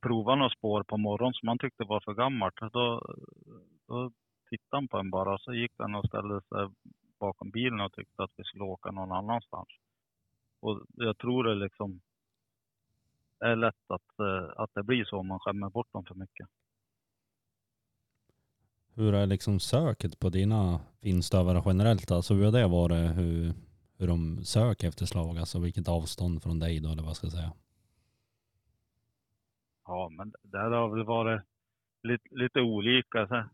[0.00, 3.16] provade några spår på morgonen som man tyckte var för gammalt, då,
[3.86, 4.10] då
[4.50, 5.38] tittade han på en bara.
[5.38, 6.68] Så gick den och ställde sig
[7.18, 9.68] bakom bilen och tyckte att vi skulle åka någon annanstans.
[10.60, 12.00] Och jag tror det liksom
[13.40, 14.20] är lätt att,
[14.56, 16.48] att det blir så om man skämmer bort dem för mycket.
[18.94, 22.10] Hur är liksom söket på dina finstövare generellt?
[22.10, 23.16] Alltså hur har det varit?
[23.16, 23.54] Hur,
[23.98, 27.32] hur de söker efter slag, alltså vilket avstånd från dig då eller vad ska jag
[27.32, 27.52] säga?
[29.86, 31.42] Ja, men det har väl varit
[32.02, 33.26] lite, lite olika.
[33.28, 33.44] Så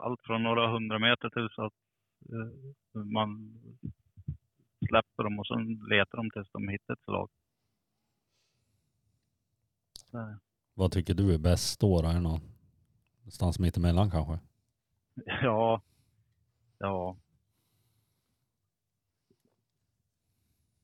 [0.00, 1.72] allt från några hundra meter till så att
[2.32, 3.60] eh, man
[4.88, 7.30] släpper dem och sen letar de tills de hittar ett slag.
[10.10, 10.36] Så,
[10.74, 11.98] Vad tycker du är bäst då?
[11.98, 12.53] Är det någon-
[13.24, 14.38] någonstans mittemellan kanske?
[15.42, 15.82] ja,
[16.78, 17.16] ja.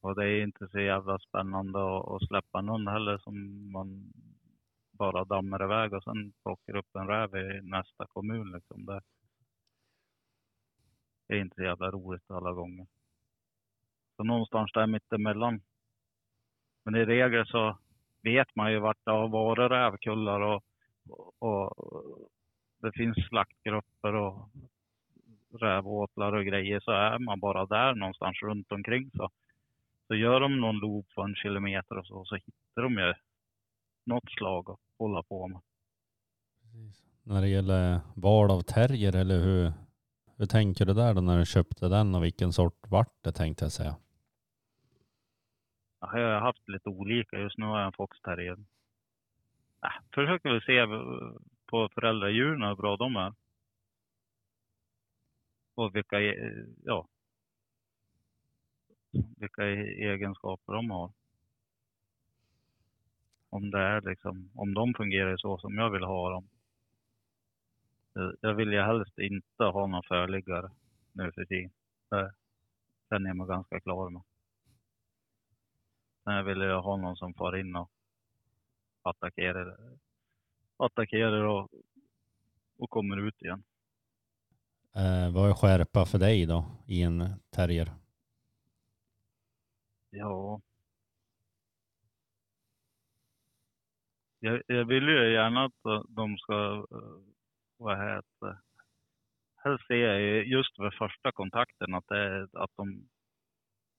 [0.01, 3.35] Och det är inte så jävla spännande att, släppa någon heller som
[3.73, 4.13] man
[4.93, 8.53] bara dammar iväg och sen plockar upp en räv i nästa kommun.
[8.53, 8.87] Liksom.
[8.87, 9.01] Det,
[11.27, 12.87] det är inte så jävla roligt alla gånger.
[14.17, 15.63] Så någonstans där mittemellan.
[16.85, 17.79] Men i regel så
[18.23, 20.65] vet man ju vart det har varit rävkullar och,
[21.39, 21.75] och,
[22.83, 24.49] det finns slaktgrupper och
[25.61, 29.31] rävåtlar och grejer så är man bara där någonstans runt omkring så,
[30.07, 33.15] så gör de någon loop på en kilometer och så, så hittar de ju
[34.07, 35.61] något slag att hålla på med.
[37.23, 39.73] När det gäller val av terrier eller hur,
[40.37, 43.65] hur tänker du där då när du köpte den och vilken sort vart det tänkte
[43.65, 43.97] jag säga?
[46.01, 47.39] Jag har haft lite olika.
[47.39, 48.57] Just nu har jag en foxterrier.
[49.83, 50.89] Äh, försöker väl se eh,
[51.67, 53.35] på föräldradjuren hur bra de är.
[55.75, 57.09] Och vilka, e-, ja,
[59.37, 61.13] vilka e-, egenskaper de har.
[63.51, 66.49] Om det är liksom, om de fungerar så som jag vill ha dem.
[68.17, 70.71] Eh, jag vill ju helst inte ha någon förliggare
[71.13, 71.71] nu för tiden.
[72.11, 72.35] Det
[73.09, 74.23] känner jag mig ganska klar med.
[76.25, 77.91] Men jag vill ju ha någon som far in och
[79.03, 79.99] attackerar,
[80.77, 81.71] attackerar och,
[82.79, 83.63] och kommer ut igen.
[84.97, 87.89] Eh, vad är skärpa för dig då i en terrier?
[90.11, 90.61] Ja.
[94.41, 97.33] Jag, jag vill ju gärna att de ska, eh,
[97.77, 98.59] vad heter
[99.65, 103.09] helst ser jag ju just vid första kontakten att, det, att de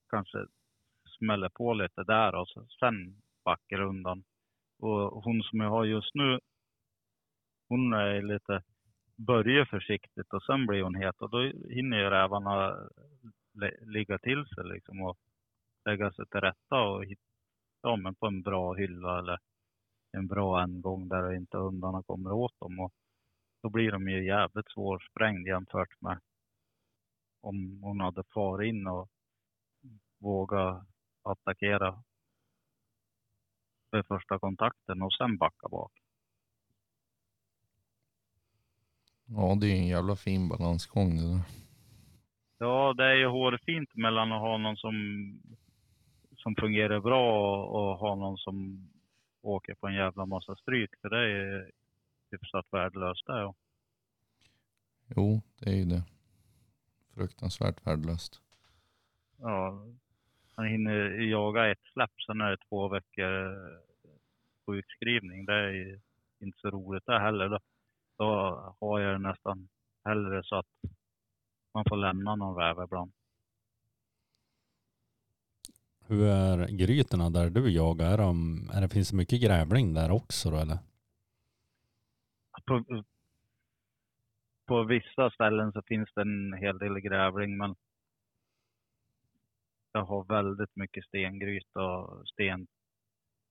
[0.09, 0.45] kanske
[1.17, 2.47] smäller på lite där och
[2.79, 4.23] sen backar undan.
[4.81, 6.39] Och hon som jag har just nu,
[7.69, 8.63] hon är lite,
[9.15, 12.75] börjar försiktigt och sen blir hon het och då hinner ju rävarna
[13.81, 15.17] ligga till sig liksom och
[15.85, 17.21] lägga sig till rätta och hitta
[17.81, 19.39] ja, men på en bra hylla eller
[20.11, 22.79] en bra ändgång där inte hundarna kommer åt dem.
[22.79, 22.93] Och
[23.63, 26.19] då blir de ju jävligt svårsprängd jämfört med
[27.41, 29.09] om hon hade far in och
[30.19, 30.85] våga
[31.23, 32.03] attackera
[33.91, 35.91] vid första kontakten och sen backa bak.
[39.25, 41.41] Ja, det är en jävla fin balansgång det där.
[42.57, 44.93] Ja, det är ju hårfint mellan att ha någon som,
[46.37, 48.87] som fungerar bra och, och ha någon som
[49.41, 50.89] åker på en jävla massa stryk.
[51.01, 51.71] För det är
[52.31, 53.39] hyfsat värdelöst det.
[53.39, 53.55] Ja.
[55.15, 56.03] Jo, det är ju det.
[57.13, 58.41] Fruktansvärt värdelöst.
[59.37, 59.85] Ja,
[60.57, 63.57] man hinner jaga ett släpp, sen är det två veckor
[64.65, 65.45] sjukskrivning.
[65.45, 65.99] Det är
[66.39, 67.49] inte så roligt det heller.
[67.49, 67.59] Då,
[68.17, 68.27] då
[68.79, 69.69] har jag det nästan
[70.05, 70.65] hellre så att
[71.73, 73.11] man får lämna någon räv ibland.
[76.07, 78.13] Hur är grytorna där du jagar?
[78.13, 78.35] Är de,
[78.73, 80.77] är det, finns det mycket grävling där också då eller?
[82.65, 83.03] På,
[84.67, 87.75] på vissa ställen så finns det en hel del grävling, men
[89.91, 92.67] jag har väldigt mycket stengryt och sten,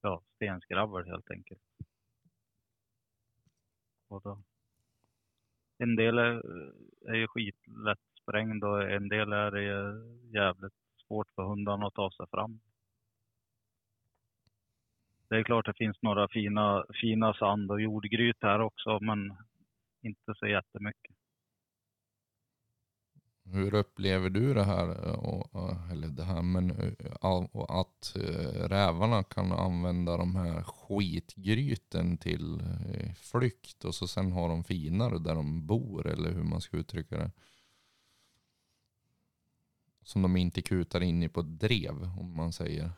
[0.03, 1.61] ja, stenskrabbel helt enkelt.
[4.09, 4.43] Och då,
[5.79, 6.43] en del är,
[7.09, 9.63] är ju skitlätt sprängd och en del är det
[10.39, 10.75] jävligt
[11.07, 12.61] svårt för hundarna att ta sig fram.
[15.29, 19.37] Det är klart det finns några fina, fina sand och jordgryt här också, men
[20.03, 21.20] inte så jättemycket.
[23.53, 28.17] Hur upplever du det här, eh, och, eh, eller det här, men eh, och att
[28.55, 32.63] rävarna kan använda de här skitgryten till
[33.17, 37.17] flykt och så sen har de finare där de bor eller hur man ska uttrycka
[37.17, 37.31] det.
[40.03, 42.91] Som de inte kutar in i på ett drev om man säger.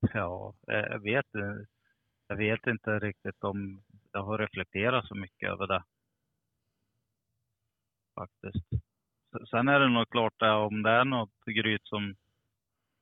[0.00, 1.26] Ja, jag vet,
[2.28, 5.82] jag vet inte riktigt om jag har reflekterat så mycket över det.
[8.14, 8.66] Faktiskt.
[9.50, 12.14] Sen är det nog klart det, om det är något gryt som,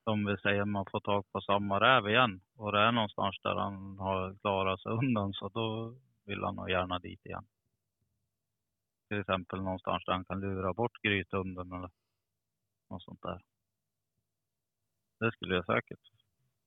[0.04, 3.54] som vi säger, man får tag på samma räv igen och det är någonstans där
[3.54, 5.94] han har klarat sig undan så då
[6.24, 7.44] vill han nog gärna dit igen.
[9.08, 11.90] Till exempel någonstans där han kan lura bort grythunden eller
[12.90, 13.40] Något sånt där.
[15.18, 16.00] Det skulle jag säkert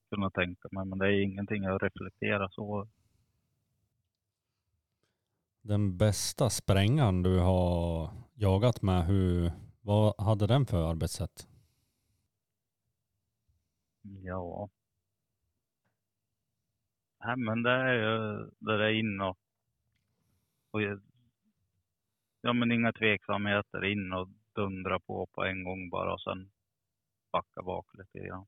[0.10, 2.88] kunna tänka mig, men det är ingenting jag reflekterar så.
[5.62, 8.10] Den bästa sprängan du har
[8.42, 11.48] jagat med, hur, vad hade den för arbetssätt?
[14.02, 14.70] Ja.
[17.26, 19.38] Nej, men det är ju det där in och,
[20.72, 20.82] och
[22.42, 26.52] ja, men inga tveksamheter in och dundra på på en gång bara och sen
[27.32, 28.46] backa bak lite grann.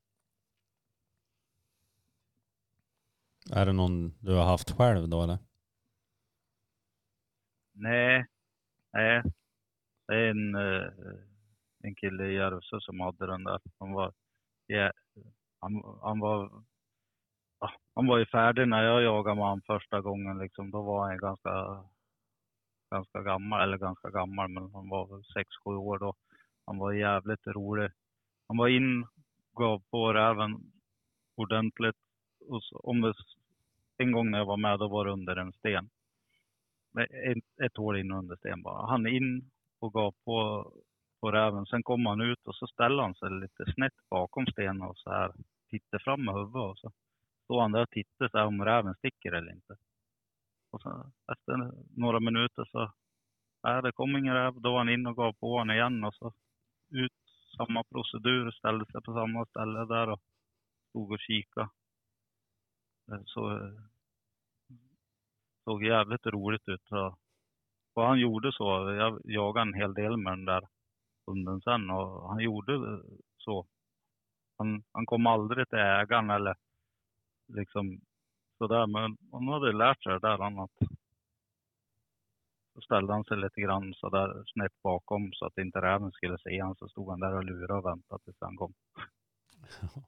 [3.52, 5.38] Är det någon du har haft själv då eller?
[7.72, 8.26] Nej,
[8.92, 9.22] nej.
[10.06, 10.88] Det är en, eh,
[11.82, 13.60] en kille i Järvsö som hade den där.
[13.78, 14.12] Han var,
[14.66, 14.92] ja,
[15.60, 16.64] han, han var
[17.94, 20.38] han var ju färdig när jag jagade med honom första gången.
[20.38, 20.70] Liksom.
[20.70, 21.84] Då var han ganska,
[22.90, 26.14] ganska gammal, eller ganska gammal, men han var väl 6-7 år då.
[26.66, 27.90] Han var jävligt rolig.
[28.48, 29.06] Han var in,
[29.56, 30.72] gav på räven
[31.36, 31.96] ordentligt.
[32.48, 33.14] Och så, om det,
[33.96, 35.90] en gång när jag var med, då var det under en sten.
[36.98, 38.86] Ett, ett hål in under sten bara.
[38.86, 39.50] Han in
[39.84, 40.70] och gav på,
[41.20, 41.66] på räven.
[41.66, 45.10] Sen kom han ut och så ställde han sig lite snett bakom stenen och så
[45.10, 45.32] här
[45.70, 46.56] tittade fram med huvudet.
[46.56, 46.92] Och så
[47.44, 49.76] stod han där och tittade så här om räven sticker eller inte.
[50.70, 52.92] Och så efter några minuter så,
[53.62, 54.60] nej det kom ingen räv.
[54.60, 56.32] Då var han in och gav på honom igen och så
[56.90, 57.12] ut
[57.56, 60.20] samma procedur, ställde sig på samma ställe där och
[60.90, 61.68] stod och kikade.
[63.12, 63.80] Eh, så eh,
[65.64, 66.82] såg jävligt roligt ut.
[66.88, 67.16] Så,
[67.94, 68.64] och han gjorde så.
[68.98, 70.68] Jag jagade en hel del med den där
[71.26, 73.02] hunden sen och han gjorde
[73.38, 73.66] så.
[74.58, 76.54] Han, han kom aldrig till ägaren eller
[77.48, 78.00] liksom
[78.58, 78.86] sådär.
[78.86, 80.70] Men han hade lärt sig det där annat.
[82.74, 86.62] Så ställde han sig lite grann sådär snett bakom så att inte räven skulle se
[86.62, 86.76] honom.
[86.76, 88.74] Så stod han där och lurade och väntade tills han kom.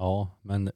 [0.00, 0.70] Ja, men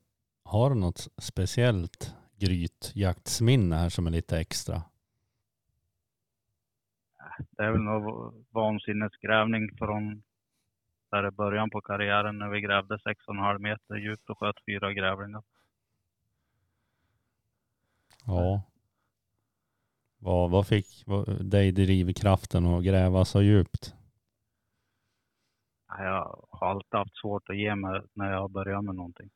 [0.44, 4.82] har du något speciellt grytjaktsminne här som är lite extra?
[7.50, 10.22] Det är väl någon vansinnesgrävning från
[11.10, 15.42] där i början på karriären när vi grävde 6,5 meter djupt och sköt fyra grävlingar.
[18.26, 18.62] Ja.
[20.18, 23.94] Vad, vad fick vad, dig drivkraften att gräva så djupt?
[25.88, 29.30] Jag har alltid haft svårt att ge mig när jag börjar med någonting.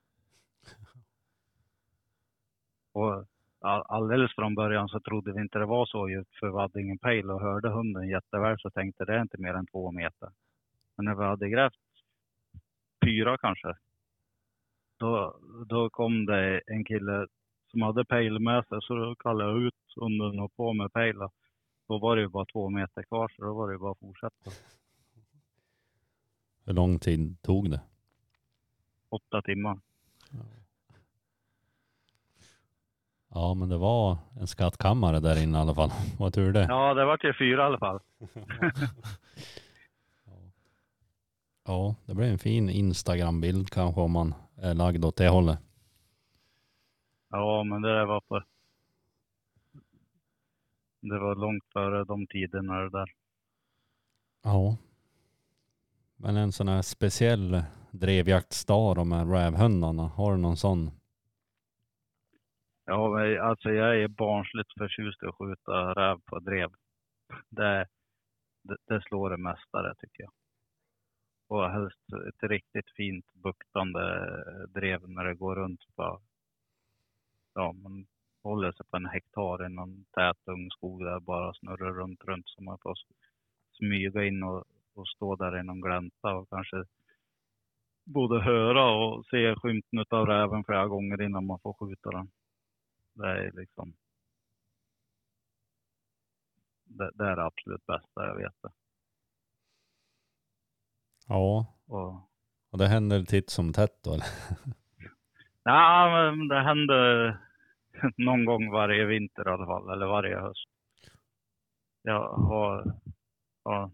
[2.93, 3.27] Och
[3.67, 6.99] alldeles från början så trodde vi inte det var så djupt för vi hade ingen
[6.99, 10.31] pejl och hörde hunden jätteväl så tänkte det är inte mer än två meter.
[10.97, 11.75] Men när vi hade grävt
[13.05, 13.75] fyra kanske,
[14.97, 17.27] då, då kom det en kille
[17.71, 21.19] som hade pejl med sig så då kallade jag ut hunden och på med pejl.
[21.89, 23.99] Då var det ju bara två meter kvar så då var det ju bara att
[23.99, 24.51] fortsätta.
[26.65, 27.81] Hur lång tid tog det?
[29.09, 29.79] Åtta timmar.
[33.37, 35.91] Ja, men det var en skattkammare där inne i alla fall.
[36.19, 36.67] Vad tur det.
[36.69, 38.01] Ja, det var till fyra i alla fall.
[41.67, 45.59] ja, det blir en fin Instagram-bild kanske om man är lagd åt det hållet.
[47.31, 48.43] Ja, men det var på...
[51.01, 53.13] Det var långt före de tiderna det där.
[54.43, 54.77] Ja.
[56.17, 60.91] Men en sån här speciell drevjaktsdag med rävhundarna, har du någon sån?
[62.89, 66.71] Ja, alltså jag är barnsligt förtjust i att skjuta räv på drev.
[67.51, 67.87] Det,
[68.63, 70.33] det, det slår det mesta det tycker jag.
[71.49, 74.01] Och helst ett riktigt fint buktande
[74.69, 76.21] drev när det går runt på,
[77.55, 78.07] ja man
[78.43, 82.63] håller sig på en hektar i någon tät ungskog där bara snurrar runt, runt så
[82.63, 82.95] man får
[83.79, 84.65] smyga in och,
[84.95, 86.85] och stå där i någon glänta och kanske
[88.05, 92.31] både höra och se skymten av räven flera gånger innan man får skjuta den.
[93.17, 93.95] Det är liksom
[96.85, 98.63] det, det är det absolut bästa jag vet.
[98.63, 98.71] Det.
[101.29, 101.75] Ja.
[101.87, 102.13] Och,
[102.71, 104.17] och det händer titt som tätt då?
[105.69, 107.39] Ja, men det händer
[108.17, 110.69] någon gång varje vinter i alla fall, eller varje höst.
[112.03, 112.95] Jag har,
[113.65, 113.91] ja,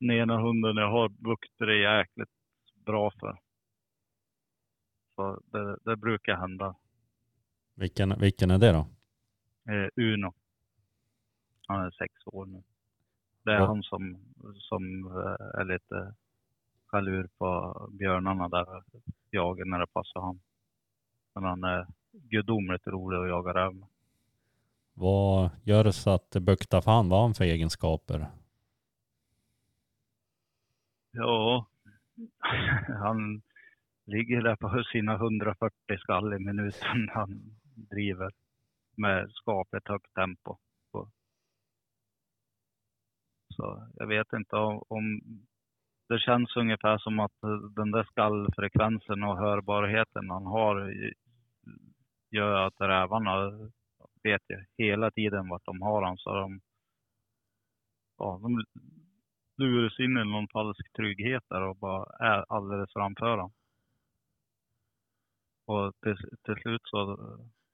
[0.00, 2.28] den ena hunden jag har bukter är jäkligt
[2.74, 3.38] bra för.
[5.14, 6.76] Så det, det brukar hända.
[7.78, 8.86] Vilken, vilken är det då?
[9.72, 10.32] Eh, Uno.
[11.66, 12.62] Han är sex år nu.
[13.44, 13.66] Det är Ja.
[13.66, 14.18] han som,
[14.54, 16.14] som eh, är lite
[16.86, 18.82] chalur på björnarna där
[19.30, 20.40] jagar när det passar han.
[21.34, 23.88] Men han är gudomligt rolig att jaga räv med.
[24.94, 27.08] Vad gör så att det buktar fan?
[27.08, 28.26] Vad har han för egenskaper?
[31.10, 31.66] Ja,
[32.88, 33.42] han
[34.04, 37.57] ligger där på sina 140 skall i minuten han
[37.90, 38.30] driver
[38.96, 40.56] med skapligt högt tempo.
[43.54, 45.20] Så- jag vet inte om, om
[46.08, 47.32] det känns ungefär som att
[47.76, 50.94] den där skallfrekvensen och hörbarheten han har
[52.30, 53.50] gör att rävarna
[54.22, 56.60] vet ju hela tiden vart de har han så de,
[58.18, 58.64] ja, de
[59.56, 63.52] luras in i någon falsk trygghet där och bara är alldeles framför honom.
[65.66, 67.16] Och till, till slut så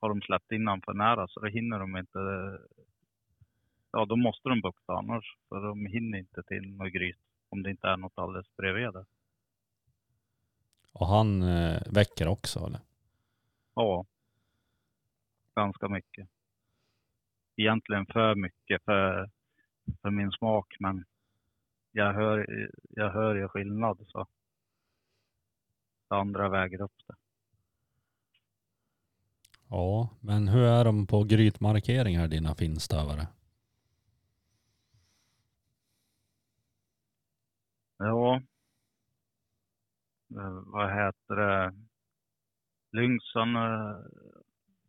[0.05, 2.19] har de släppt in honom för nära så då hinner de inte.
[3.91, 5.37] Ja, då måste de bukta annars.
[5.49, 9.05] För de hinner inte till något gryt om det inte är något alldeles bredvid där.
[10.93, 12.81] Och han eh, väcker också eller?
[13.75, 14.05] Ja,
[15.55, 16.29] ganska mycket.
[17.57, 19.31] Egentligen för mycket för,
[20.03, 21.05] för min smak, men
[21.93, 24.27] jag hör, jag hör ju skillnad så
[26.09, 27.15] det andra väger upp det.
[29.69, 33.27] Ja, men hur är de på grytmarkeringar dina finstövare?
[37.99, 38.37] Ja,
[40.31, 41.75] eh, vad heter det?
[42.93, 43.97] Lynxen eh,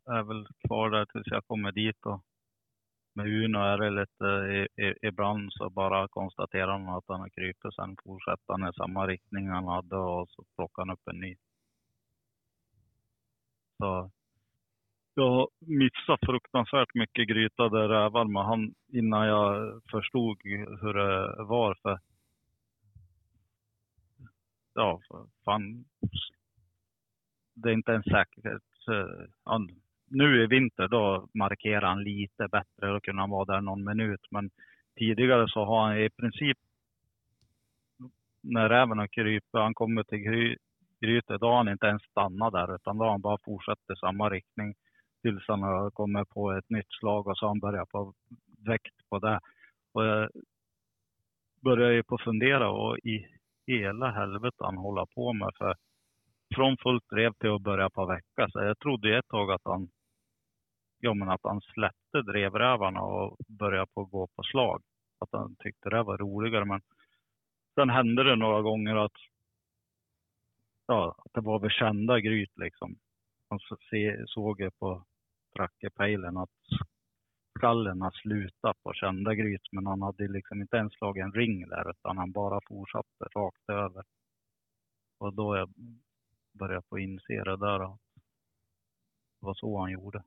[0.06, 2.22] är väl kvar där tills jag kommer dit och
[3.14, 4.68] med Uno är det lite,
[5.08, 9.48] ibland så bara konstaterar han att han har krypit, sen fortsätter han i samma riktning
[9.50, 11.36] han hade och så plockar han upp en ny.
[13.78, 14.12] Så
[15.16, 20.38] jag har missat fruktansvärt mycket grytade rävar med han innan jag förstod
[20.82, 22.00] hur det var för
[24.74, 25.86] ja, för fan.
[27.54, 28.62] Det är inte en säkerhet.
[28.90, 29.68] Eh, ja,
[30.08, 34.28] Nu i vinter då markerar han lite bättre och han vara där någon minut.
[34.32, 34.50] Men
[34.96, 36.58] tidigare så har han i princip
[38.42, 40.58] när räven har krypit, han kommer till gry,
[41.02, 43.96] grytet, då har han inte ens stannat där utan då har han bara fortsatt i
[44.00, 44.76] samma riktning
[45.26, 48.14] tills han har kommit på ett nytt slag och så har han börjat på
[48.66, 49.40] väkt på det.
[49.94, 50.30] Och jag
[51.64, 53.28] började ju på fundera och i
[53.68, 55.52] hela helvetet han håller på med.
[55.58, 55.76] För
[56.56, 58.48] från fullt drev till att börja på vecka.
[58.50, 59.90] Så jag trodde ett tag att han,
[61.00, 64.82] ja, men att han släppte drevrävarna och började på att gå på slag.
[65.20, 66.66] Att han tyckte det var roligare.
[66.66, 66.82] Men
[67.76, 69.18] sen hände det några gånger att,
[70.88, 72.96] ja, att det var väl kända gryt liksom.
[73.50, 73.60] Man
[74.26, 75.06] såg ju på
[75.56, 76.50] trackerpejlen att
[77.58, 81.70] skallen har slutat på kända gryt, men han hade liksom inte ens slagit en ring
[81.70, 84.04] där, utan han bara fortsatte rakt över.
[85.18, 85.70] Och då jag
[86.54, 88.00] började få inse det där, att
[89.40, 90.24] det var så han gjorde.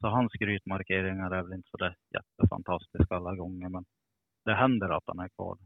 [0.00, 3.84] Så hans grytmarkeringar är väl inte så där jättefantastiska alla gånger, men
[4.44, 5.58] det händer att han är kvar.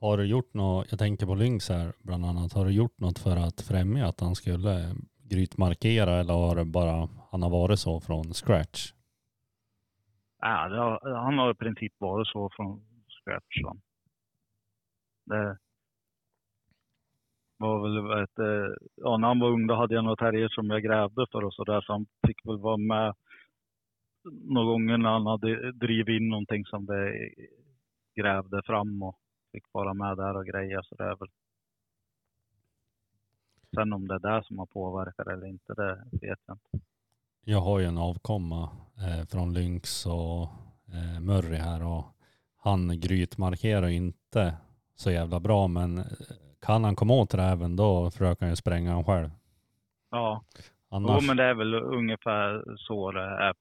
[0.00, 3.18] Har du gjort något, jag tänker på Lynx här bland annat, har du gjort något
[3.18, 4.94] för att främja att han skulle
[5.30, 8.92] grytmarkera eller har det bara, han har varit så från scratch?
[10.40, 13.62] Ja, det har, han har i princip varit så från scratch.
[13.64, 13.76] va.
[15.26, 15.58] Det
[17.58, 20.82] var väl ett, ja, när han var ung då hade jag några terrier som jag
[20.82, 23.14] grävde för och så där så han fick väl vara med
[24.30, 27.30] några gånger när han hade drivit in någonting som det
[28.16, 29.18] grävde fram och
[29.52, 31.28] fick vara med där och greja så det är väl.
[33.76, 36.86] Sen om det är det som har påverkat eller inte, det vet jag inte.
[37.44, 40.42] Jag har ju en avkomma eh, från Lynx och
[40.92, 42.04] eh, Murray här och
[42.56, 44.54] han grytmarkerar inte
[44.94, 46.04] så jävla bra men eh,
[46.60, 49.30] kan han komma åt räven då försöker han ju spränga han själv.
[50.10, 50.44] Ja,
[50.90, 53.54] Annars, Jo, men det är väl ungefär så det är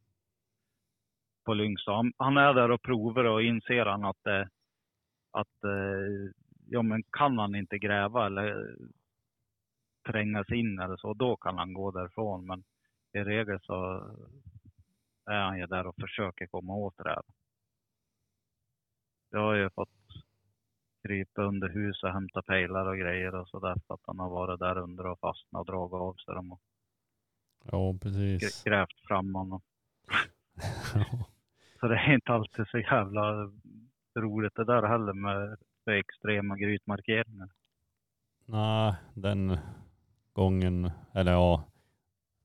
[1.45, 1.81] på Lynx.
[1.85, 4.47] Han, han är där och provar och inser han att, eh,
[5.31, 6.31] att eh,
[6.69, 8.75] ja, men kan han inte gräva eller
[10.05, 12.45] tränga sig in eller så, då kan han gå därifrån.
[12.45, 12.63] Men
[13.13, 14.03] i regel så
[15.25, 17.21] är han ju där och försöker komma åt det här.
[19.29, 19.89] Jag har ju fått
[21.07, 24.29] krypa under hus och hämta pejlar och grejer och så där för att han har
[24.29, 26.61] varit där under och fastnat och dragit av sig dem och
[27.63, 28.63] ja precis.
[28.63, 29.61] grävt fram honom.
[31.79, 33.51] Så det är inte alltid så jävla
[34.15, 37.49] roligt det där heller med extrema grytmarkeringar.
[38.45, 39.57] Nej, den
[40.35, 41.63] gången, eller ja,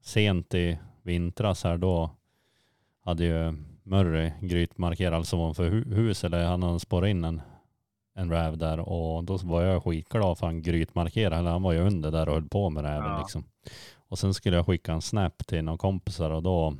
[0.02, 2.10] sent i vintras här då
[3.04, 7.40] hade ju Murray grytmarkerat alltså ovanför hu- huset, eller han hade spårat in en,
[8.14, 11.78] en räv där och då var jag skitglad för han grytmarkerade, eller han var ju
[11.78, 13.18] under där och höll på med räven Ja.
[13.18, 13.44] liksom.
[14.08, 16.76] Och sen skulle jag skicka en snap till några kompisar och då,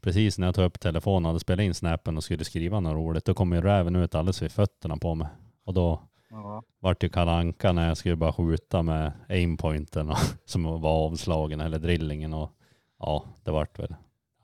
[0.00, 2.94] precis när jag tog upp telefonen och hade spelat in snappen och skulle skriva något
[2.94, 5.28] roligt, då kom ju räven ut alldeles vid fötterna på mig.
[5.64, 6.62] Och då Ja.
[6.78, 11.78] vart ju kalanka när jag skulle bara skjuta med aimpointen och- som var avslagen eller
[11.78, 12.52] drillingen och
[12.98, 13.94] ja, det vart väl.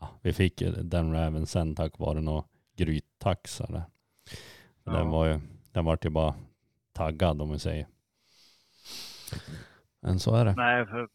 [0.01, 2.45] Ja, vi fick ju den räven sen tack vare några
[2.76, 3.82] gryttaxar där.
[4.84, 4.93] Ja.
[4.93, 5.41] Den var ju,
[5.72, 6.34] den vart ju bara
[6.93, 7.87] taggad om vi säger.
[10.01, 10.55] Men så är det.
[10.57, 11.09] Nej, för,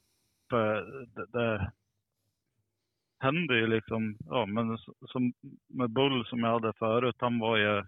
[0.49, 0.76] för
[1.15, 1.72] det, det
[3.19, 5.34] hände ju liksom, ja men som
[5.67, 7.84] med Bull som jag hade förut, han var ju,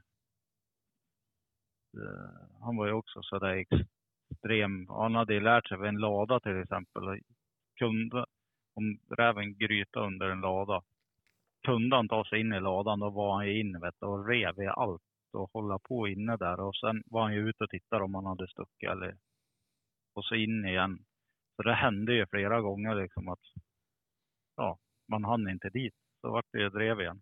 [1.93, 3.65] Eh, han var ju också sådär
[4.29, 4.87] extrem.
[4.89, 7.19] Han hade ju lärt sig vid en lada till exempel.
[7.79, 8.25] Kunde,
[8.73, 10.81] om räven gryta under en lada,
[11.65, 14.27] kunde han ta sig in i ladan, då var han ju inne vet du, och
[14.27, 15.01] rev i allt
[15.33, 16.59] och hålla på inne där.
[16.59, 19.17] Och sen var han ju ute och tittade om han hade stuckit eller
[20.13, 21.05] och så in igen.
[21.55, 23.39] Så det hände ju flera gånger liksom att
[24.55, 24.77] ja,
[25.07, 25.95] man hann inte dit.
[26.21, 27.21] Så vart det ju drev igen.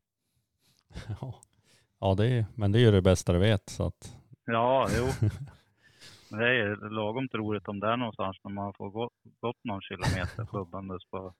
[1.21, 1.41] Ja,
[1.99, 3.69] ja det är, men det är ju det bästa du vet.
[3.69, 5.05] Så att, Ja, jo.
[6.37, 10.45] Det är lagom roligt om det är någonstans när man får gå, gått någon kilometer
[10.45, 11.33] klubbandes på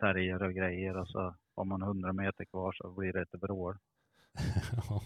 [0.00, 3.78] terrier och grejer och så har man 100 meter kvar så blir det ett vrål.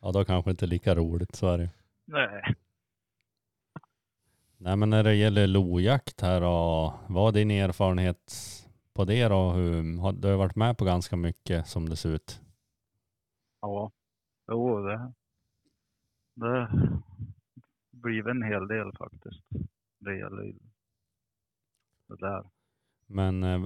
[0.00, 1.34] ja, då kanske inte lika roligt.
[1.34, 1.70] Så är det.
[2.04, 2.54] Nej.
[4.56, 8.32] Nej men när det gäller lojakt här och vad är din erfarenhet
[8.94, 9.50] på det då?
[9.50, 12.40] Hur, har, du har varit med på ganska mycket som det ser ut.
[13.60, 13.90] Ja,
[14.48, 15.12] jo det,
[16.34, 16.68] det
[17.90, 19.42] blir en hel del faktiskt.
[19.98, 20.54] Det gäller ju
[22.08, 22.44] det där.
[23.06, 23.64] Men eh,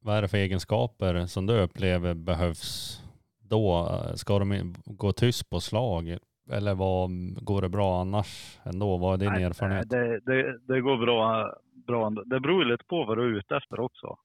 [0.00, 3.02] vad är det för egenskaper som du upplever behövs
[3.38, 3.88] då?
[4.14, 6.18] Ska de gå tyst på slag?
[6.50, 7.10] Eller vad,
[7.44, 8.96] går det bra annars ändå?
[8.96, 9.90] Vad är din Nej, erfarenhet?
[9.90, 11.54] Det, det, det går bra,
[11.86, 12.10] bra.
[12.10, 14.16] Det beror lite på vad du är ute efter också.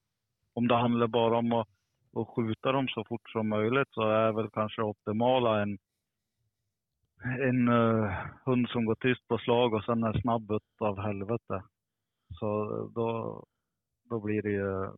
[0.53, 1.67] Om det handlar bara om att,
[2.15, 5.77] att skjuta dem så fort som möjligt så är väl kanske optimala en,
[7.23, 8.11] en uh,
[8.45, 11.63] hund som går tyst på slag och sen är snabb av helvete.
[12.39, 13.43] Så eh, då,
[14.09, 14.91] då blir det ju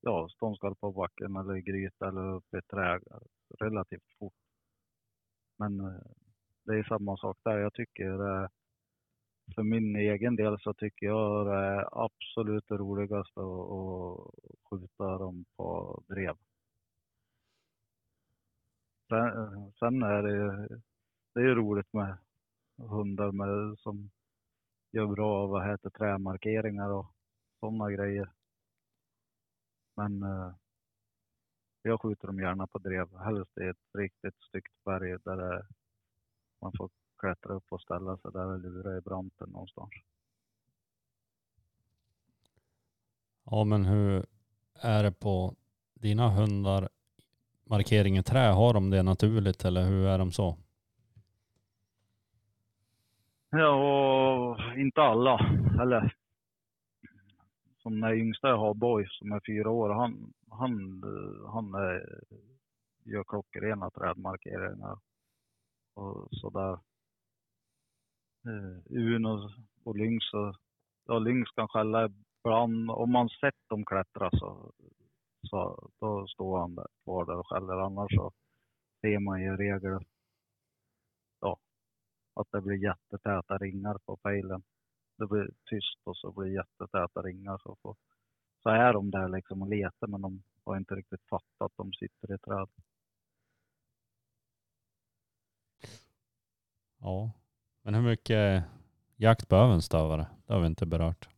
[0.00, 3.02] ja, ståndskall på backen eller gryta eller upp i ett träd
[3.58, 4.34] relativt fort.
[5.58, 6.00] Men uh,
[6.64, 7.58] det är samma sak där.
[7.58, 8.48] Jag tycker uh,
[9.54, 14.34] för min egen del så tycker jag det är absolut roligast att, att
[14.70, 16.36] skjuta dem på drev.
[19.08, 20.80] Sen, sen är det ju-
[21.34, 22.16] det är ju roligt med
[22.76, 24.10] hundar med, som
[24.92, 27.06] gör bra vad heter trämarkeringar och
[27.60, 28.30] sådana grejer.
[29.96, 30.54] Men eh,
[31.82, 33.18] jag skjuter dem gärna på drev.
[33.18, 35.66] Helst i ett riktigt styggt berg där det,
[36.60, 39.90] man får klättra upp och ställa sig där och lura i branten någonstans.
[43.44, 44.26] Ja men hur
[44.74, 45.54] är det på
[45.94, 46.88] dina hundar?
[47.64, 50.56] Markering i trä, har de det naturligt eller hur är de så?
[53.50, 55.38] Ja, inte alla.
[55.80, 56.14] Eller
[57.82, 61.02] som den yngsta jag har, Boy, som är fyra år, han, han,
[61.52, 62.20] han är,
[63.04, 64.98] gör klockrena trädmarkeringar
[65.94, 66.72] och sådär.
[68.46, 69.50] Eh, Uno
[69.84, 70.56] och Lynx, och,
[71.06, 72.90] ja Lynx kan skälla ibland.
[72.90, 74.72] Om man sett dem klättra så,
[75.50, 77.74] så då står han där, kvar där och skäller.
[77.74, 78.32] Annars så
[79.00, 80.04] ser man ju i regel
[82.40, 84.62] att det blir jättetäta ringar på pejlen.
[85.16, 87.58] Det blir tyst och så blir det jättetäta ringar.
[87.62, 87.96] Så, får,
[88.62, 91.92] så är de där liksom och letar men de har inte riktigt fattat att de
[91.92, 92.68] sitter i träd.
[96.98, 97.32] Ja.
[97.82, 98.64] Men hur mycket
[99.16, 100.26] jakt behöver en stövare?
[100.46, 101.28] Det har vi inte berört.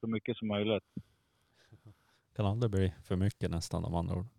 [0.00, 0.84] Så mycket som möjligt.
[2.36, 4.35] Kan aldrig bli för mycket nästan om andra ord.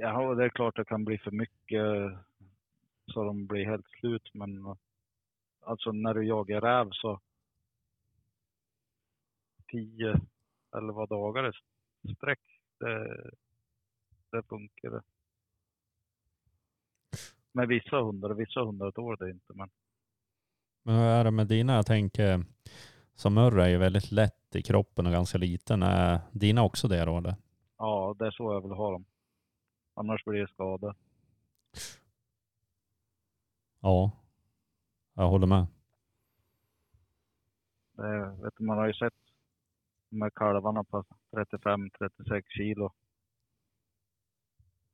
[0.00, 1.84] Ja, det är klart det kan bli för mycket
[3.06, 4.30] så de blir helt slut.
[4.34, 4.76] Men
[5.60, 7.20] alltså när du jagar räv så
[9.70, 10.20] 10,
[10.76, 11.52] 11 dagar
[12.02, 12.40] i sträck,
[12.78, 13.30] det,
[14.30, 15.02] det funkar det.
[17.52, 19.52] Med vissa hundar, vissa hundar tål det inte.
[19.54, 19.70] Men
[20.82, 21.74] Men hur är det med dina?
[21.74, 22.44] Jag tänker,
[23.14, 25.82] som Murray är ju väldigt lätt i kroppen och ganska liten.
[25.82, 27.34] Är dina också det då eller?
[27.78, 29.04] ja, det är så jag vill ha dem.
[29.98, 30.94] Annars blir det skada.
[33.80, 34.12] Ja,
[35.14, 35.66] jag håller med.
[37.92, 39.14] Det, vet du, man har ju sett
[40.10, 42.92] de här kalvarna på 35-36 kilo.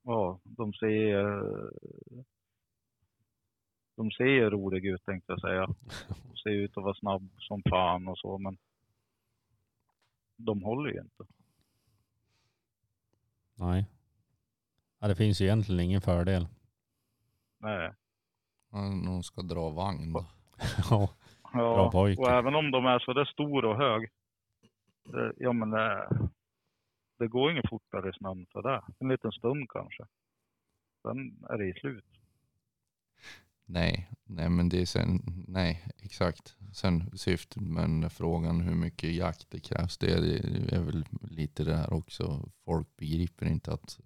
[0.02, 1.24] Ja, de ser
[3.97, 5.66] de ser ju roliga ut tänkte jag säga.
[6.28, 8.59] De ser ut att vara snabb som fan och så men
[10.36, 11.24] de håller ju inte.
[13.55, 13.93] Nej.
[15.05, 16.48] Ja, det finns ju egentligen ingen fördel.
[17.59, 17.93] Nej.
[18.72, 20.26] Ja, Någon ska dra vagn då.
[20.90, 21.10] Ja,
[21.52, 22.22] Bra pojke.
[22.22, 24.10] och även om de är så där stor och hög.
[25.05, 26.09] Det, ja men det,
[27.18, 28.82] det går inget fortare i snön för det.
[28.98, 30.05] En liten stund kanske.
[31.02, 32.05] Sen är det i slut.
[33.64, 36.56] Nej, nej men det är sen, nej exakt.
[36.72, 40.12] Sen syftet men frågan hur mycket jakt det krävs det
[40.76, 42.48] är väl lite det här också.
[42.64, 44.01] Folk begriper inte att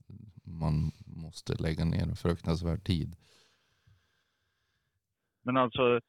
[0.51, 3.17] man måste lägga ner en fruktansvärd tid.
[5.43, 6.01] Men alltså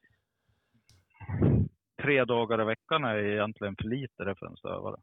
[2.02, 5.00] tre dagar i veckan är egentligen för lite det för en stövare.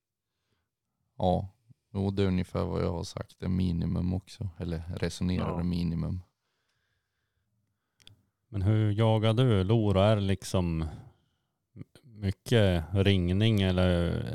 [1.18, 1.50] Ja,
[1.94, 3.40] jo, det är ungefär vad jag har sagt.
[3.40, 4.50] Det är minimum också.
[4.60, 5.64] Eller resonerade Ja.
[5.64, 6.24] minimum.
[8.50, 9.98] men hur jagar du lor?
[9.98, 10.86] Är det liksom
[12.04, 13.90] mycket ringning eller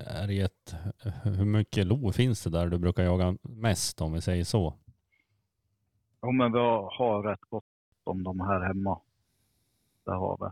[0.07, 0.75] är det ett,
[1.23, 4.75] hur mycket lo finns det där du brukar jaga mest om vi säger så?
[6.25, 7.65] Ja men vi har, har rätt gott
[8.05, 9.01] om de här hemma.
[10.05, 10.51] Det har vi.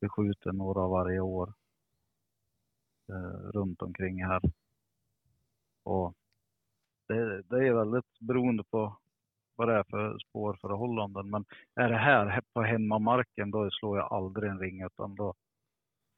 [0.00, 1.52] Vi skjuter några varje år.
[3.08, 4.40] Eh, runt omkring här.
[5.82, 6.14] Och
[7.08, 8.96] det, det är väldigt beroende på
[9.56, 11.30] vad det är för spårförhållanden.
[11.30, 15.34] Men är det här på hemmamarken då slår jag aldrig en ring utan då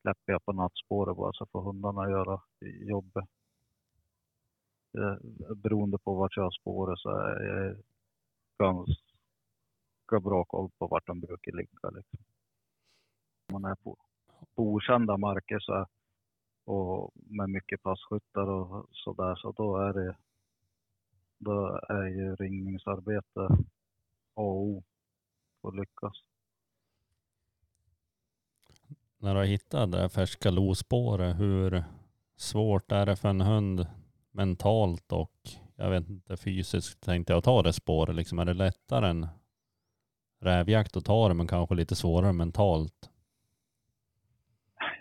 [0.03, 3.29] släpper jag på nattspåret bara så får hundarna göra jobbet.
[4.99, 7.77] Eh, beroende på vart jag har spåret så är jag
[8.59, 11.91] ganska bra koll på vart de brukar ligga.
[11.91, 12.19] Liksom.
[13.53, 13.97] Om man är på,
[14.55, 15.87] på okända marker så
[16.65, 20.17] och med mycket passkyttar och sådär så då är det
[21.39, 23.41] då är ju ringningsarbete
[24.35, 24.83] A och O
[25.61, 26.13] för att lyckas.
[29.19, 31.85] När du har hittat det färska lospåret, hur
[32.37, 33.87] svårt är det för en hund
[34.33, 35.33] mentalt och
[35.77, 38.39] jag vet inte fysiskt tänkte jag ta det spåret liksom.
[38.39, 39.27] Är det lättare än
[40.41, 43.11] rävjakt att ta det men kanske lite svårare mentalt?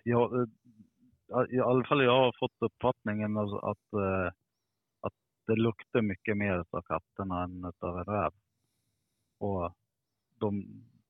[0.03, 4.33] Ja, eh, I alla fall jag har fått uppfattningen alltså att, eh,
[5.01, 5.13] att
[5.47, 8.31] det luktar mycket mer av katterna än av en räv.
[9.37, 9.73] Och
[10.39, 10.65] de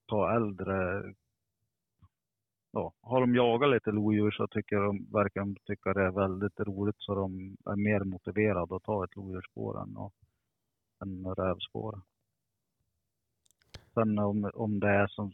[0.06, 1.04] tar äldre
[2.72, 6.60] ja, har de jagat lite lodjur så tycker de, verkar de tycka det är väldigt
[6.60, 10.14] roligt så de är mer motiverade att ta ett lodjursspår än, och,
[11.02, 12.02] än rävspår.
[13.94, 15.32] Sen om, om det är som,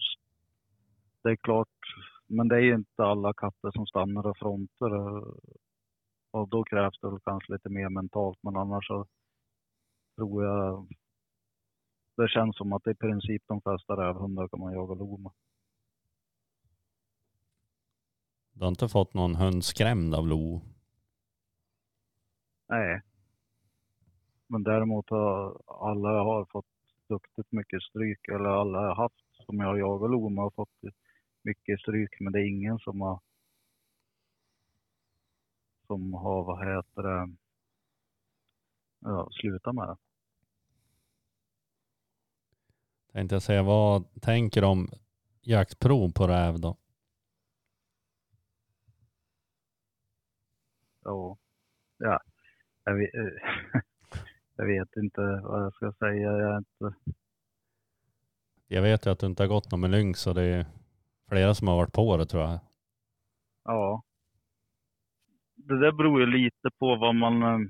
[1.23, 1.67] det är klart,
[2.27, 4.93] men det är ju inte alla katter som stannar och fronter
[6.31, 9.05] och, då krävs det kanske lite mer mentalt men annars så
[10.15, 10.87] tror jag
[12.17, 15.31] det känns som att i princip de flesta rävhundar kan man jaga lo med.
[18.55, 20.61] Du har inte fått någon hund skrämd av lo?
[22.67, 23.01] Nej.
[24.47, 26.65] Men däremot har alla jag har fått
[27.09, 30.51] duktigt mycket stryk, eller alla jag har haft som jag har jagat lo med har
[30.51, 30.93] fått
[31.43, 33.19] mycket stryk, men det är ingen som har
[35.87, 37.35] som har, vad heter det,
[38.99, 39.97] ja, slutat med det.
[43.13, 44.89] Tänkte jag säga, vad tänker du om
[45.41, 46.77] jaktprov på räv då?
[51.05, 51.37] Ja,
[51.97, 52.19] ja.
[52.85, 53.09] Jag, vet,
[54.57, 56.31] jag vet inte vad jag ska säga.
[56.31, 56.95] Jag inte,
[58.67, 60.65] Jag vet ju att du inte har gått någon med lynx och det är
[61.29, 62.59] flera som har varit på det tror jag.
[63.63, 64.03] Ja.
[65.55, 67.43] Det där beror ju lite på vad man...
[67.43, 67.69] eh,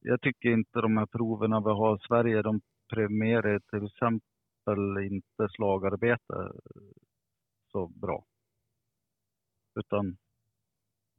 [0.00, 2.60] Jag tycker inte de här proverna vi har i Sverige, de
[2.94, 6.52] premierar till exempel inte slagarbete
[7.72, 8.24] så bra.
[9.80, 10.16] Utan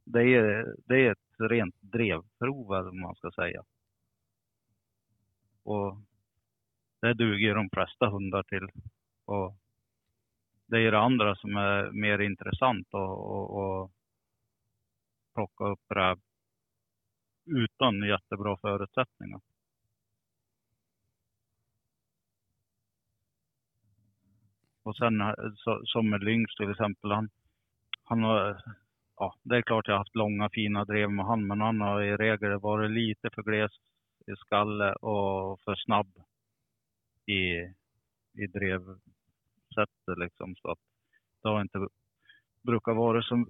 [0.06, 3.64] det är, det är ett rent drevprov eller vad man ska säga.
[5.62, 5.96] Och
[7.00, 8.68] det duger de flesta hundar till.
[9.24, 9.56] Och
[10.66, 13.90] det är det andra som är mer intressant att och, och
[15.34, 16.18] plocka upp räv
[17.44, 19.40] utan jättebra förutsättningar.
[24.82, 27.28] Och sen så, som med Lynx till exempel, han,
[28.04, 28.62] han har,
[29.16, 32.02] ja det är klart jag har haft långa fina drev med han, men han har
[32.02, 33.72] i regel varit lite för gles
[34.26, 36.12] i skalle och för snabb
[37.26, 37.42] i,
[38.42, 40.56] i drevsättet liksom.
[40.56, 40.78] Så att
[41.42, 41.88] det har inte
[42.62, 43.46] brukat vara så,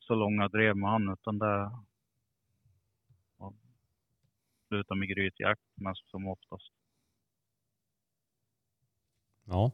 [0.00, 1.70] så långa drev med han utan det
[3.38, 3.54] har
[4.68, 6.72] slutat med grytjakt mest som oftast.
[9.44, 9.72] Ja,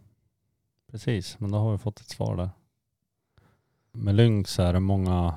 [0.91, 1.41] precis.
[1.41, 2.51] Men då har vi fått ett svar där.
[4.05, 5.35] Med lynx är det många,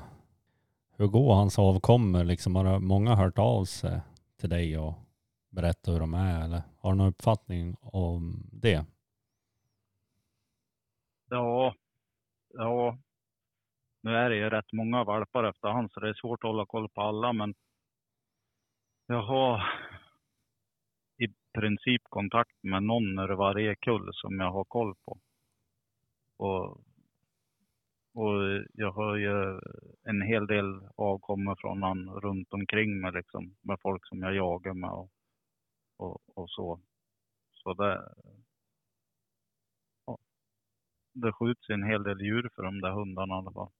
[0.96, 2.56] hur går hans avkommor liksom?
[2.56, 4.00] Har många hört av sig
[4.40, 4.94] till dig och
[5.50, 8.86] berättat hur de är eller har du någon uppfattning om det?
[11.30, 11.74] Ja,
[12.48, 12.98] ja.
[14.02, 16.88] Nu är det ju rätt många valpar efterhand så det är svårt att hålla koll
[16.88, 17.54] på alla men
[19.06, 19.62] jag har
[21.18, 21.26] i
[21.58, 25.18] princip kontakt med någon ur varje kull som jag har koll på.
[26.36, 26.80] Och,
[28.14, 29.60] och jag har ju
[30.04, 34.74] en hel del avkommor från han runt omkring mig liksom med folk som jag jagar
[34.74, 35.10] med och,
[35.96, 36.80] och, och så.
[37.52, 38.12] Så det,
[41.12, 43.70] det skjuts en hel del djur för de där hundarna i alla fall.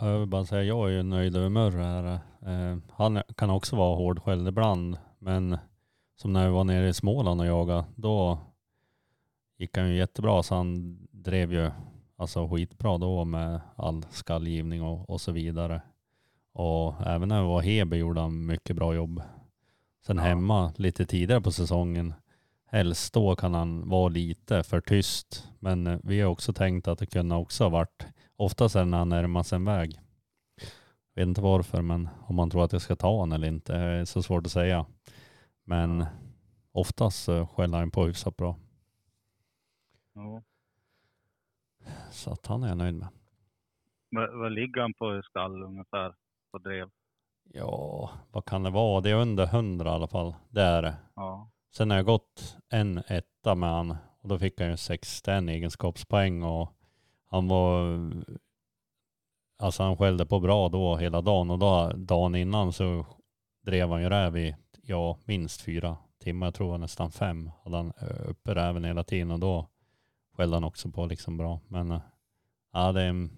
[0.00, 2.04] Jag vill bara säga, jag är ju nöjd över Murre här.
[2.42, 5.58] Eh, han kan också vara hårdskälld ibland, men
[6.16, 8.38] som när vi var nere i Småland och jagade, då
[9.56, 10.42] gick han ju jättebra.
[10.42, 11.70] Så han drev ju
[12.16, 15.82] alltså skitbra då med all skallgivning och, och så vidare.
[16.52, 19.22] Och även när vi var i Heby gjorde han mycket bra jobb.
[20.06, 20.22] Sen Ja.
[20.22, 22.14] hemma lite tidigare på säsongen,
[22.66, 25.48] helst då kan han vara lite för tyst.
[25.58, 29.08] Men eh, vi har också tänkt att det kunde också ha varit, oftast när han
[29.08, 30.00] närmar sig en väg.
[31.14, 34.04] Vet inte varför, men om man tror att jag ska ta honom eller inte, är
[34.04, 34.86] så svårt att säga.
[35.64, 36.04] Men
[36.72, 38.56] oftast skäller han på hyfsat bra.
[40.14, 40.42] Ja.
[42.10, 43.08] Så att han är jag nöjd med.
[44.10, 46.14] Vad, ligger han på i skall ungefär
[46.52, 46.90] på drev?
[47.52, 49.00] Ja, vad kan det vara?
[49.00, 50.34] Det är under hundra i alla fall.
[50.48, 50.94] Det är det.
[51.14, 51.50] Ja.
[51.76, 56.42] Sen har jag gått en etta med han och då fick han ju 61 egenskapspoäng
[56.42, 56.72] och
[57.30, 57.98] han var,
[59.58, 63.06] alltså han skällde på bra då hela dagen och då, dagen innan så
[63.62, 67.92] drev han ju räv i, ja minst fyra timmar, jag tror nästan fem, hade han
[67.96, 69.68] ö, uppe räven hela tiden och då
[70.36, 71.60] skällde han också på liksom bra.
[71.68, 72.00] Men eh,
[72.72, 73.28] ja, det är,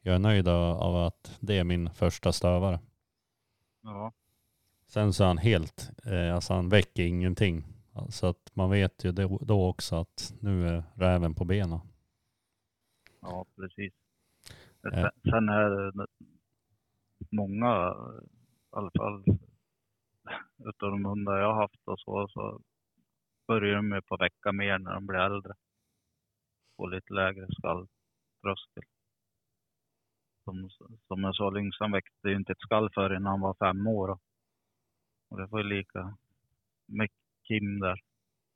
[0.00, 2.80] jag är nöjd av att det är min första stövare.
[3.82, 4.12] Ja.
[4.86, 7.64] Sen så är han helt, eh, alltså han väcker ingenting.
[8.08, 11.80] Så att man vet ju då, också att nu är räven på benen.
[13.20, 13.92] Ja, precis.
[14.82, 15.10] Ja.
[15.30, 16.06] Sen- är det
[17.30, 19.24] många, i alla fall
[20.58, 22.60] utav de hundar jag har haft och så, så
[23.46, 25.54] börjar de på vecka mer när de blir äldre.
[26.76, 28.84] Få lite lägre skalltröskel.
[30.44, 30.70] Som,
[31.06, 34.08] som jag sa, Lyngsan väckte ju inte ett skall förrän han var fem år.
[34.08, 34.18] då.
[35.28, 36.16] Och det var ju lika
[36.86, 37.08] med
[37.42, 38.00] Kim där,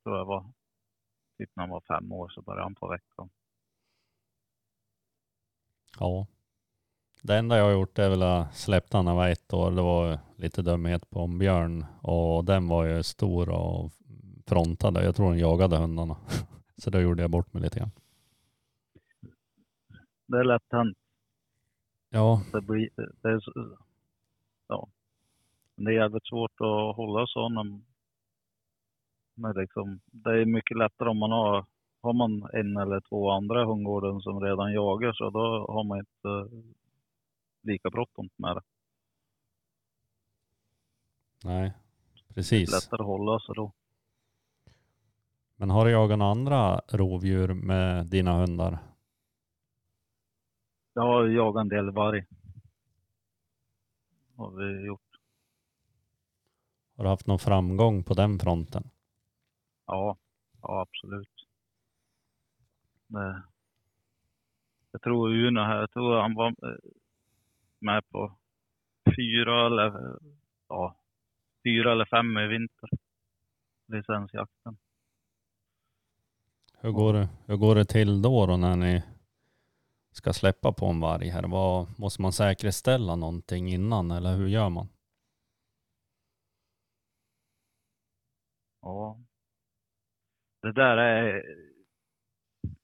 [0.03, 0.45] tror jag var.
[1.37, 3.29] Typ när han var fem år så började han på veckan.
[5.99, 6.27] Ja.
[7.21, 9.71] Det enda jag har gjort är väl att släppa han när han var ett år.
[9.71, 13.91] Det var lite dumhet på en björn och den var ju stor och
[14.47, 15.03] frontade.
[15.03, 16.17] Jag tror den jagade hundarna.
[16.77, 17.91] Så då gjorde jag bort mig lite grann.
[20.29, 20.97] Det är lätt hänt.
[22.09, 23.41] Ja, det blir, det är,
[24.67, 24.87] ja.
[25.75, 27.81] Det är jävligt svårt att hålla sådana.
[29.35, 31.65] Men liksom, det är mycket lättare om man har,
[32.01, 35.99] har man en eller två andra i hundgården som redan jagar så då har man
[35.99, 36.57] inte
[37.61, 38.61] lika bråttom med det.
[41.43, 41.73] nej,
[42.27, 42.71] Det är precis.
[42.71, 43.71] lättare att hålla sig då.
[45.55, 48.88] Men har du jagat några andra rovdjur med dina hundar?
[50.93, 52.25] Jag har jagat en del varg.
[54.35, 55.01] Har vi gjort.
[56.97, 58.89] Har du haft någon framgång på den fronten?
[59.85, 60.17] Ja,
[60.61, 61.47] ja absolut.
[63.07, 63.43] Det,
[64.91, 66.55] jag tror Uno här, jag tror han var
[67.79, 68.37] med på
[69.15, 70.17] fyra eller,
[70.67, 70.95] ja,
[71.63, 72.89] fyra eller fem i vinter.
[73.87, 74.77] Licensjakten.
[76.81, 79.03] Hur går det, hur går det till då, då när ni
[80.19, 81.47] ska släppa på en varg här?
[81.47, 84.87] Vad, måste man säkerställa någonting innan eller hur gör man?
[88.81, 89.19] Ja.
[90.61, 91.43] Det där är...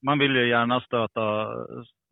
[0.00, 1.26] Man vill ju gärna stöta,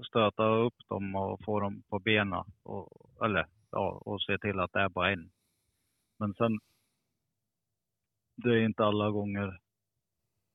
[0.09, 2.44] stöta upp dem och få dem på benen.
[2.62, 2.88] Och,
[3.24, 5.30] eller ja, och se till att det är bara en.
[6.18, 6.59] Men sen...
[8.36, 9.60] Det är inte alla gånger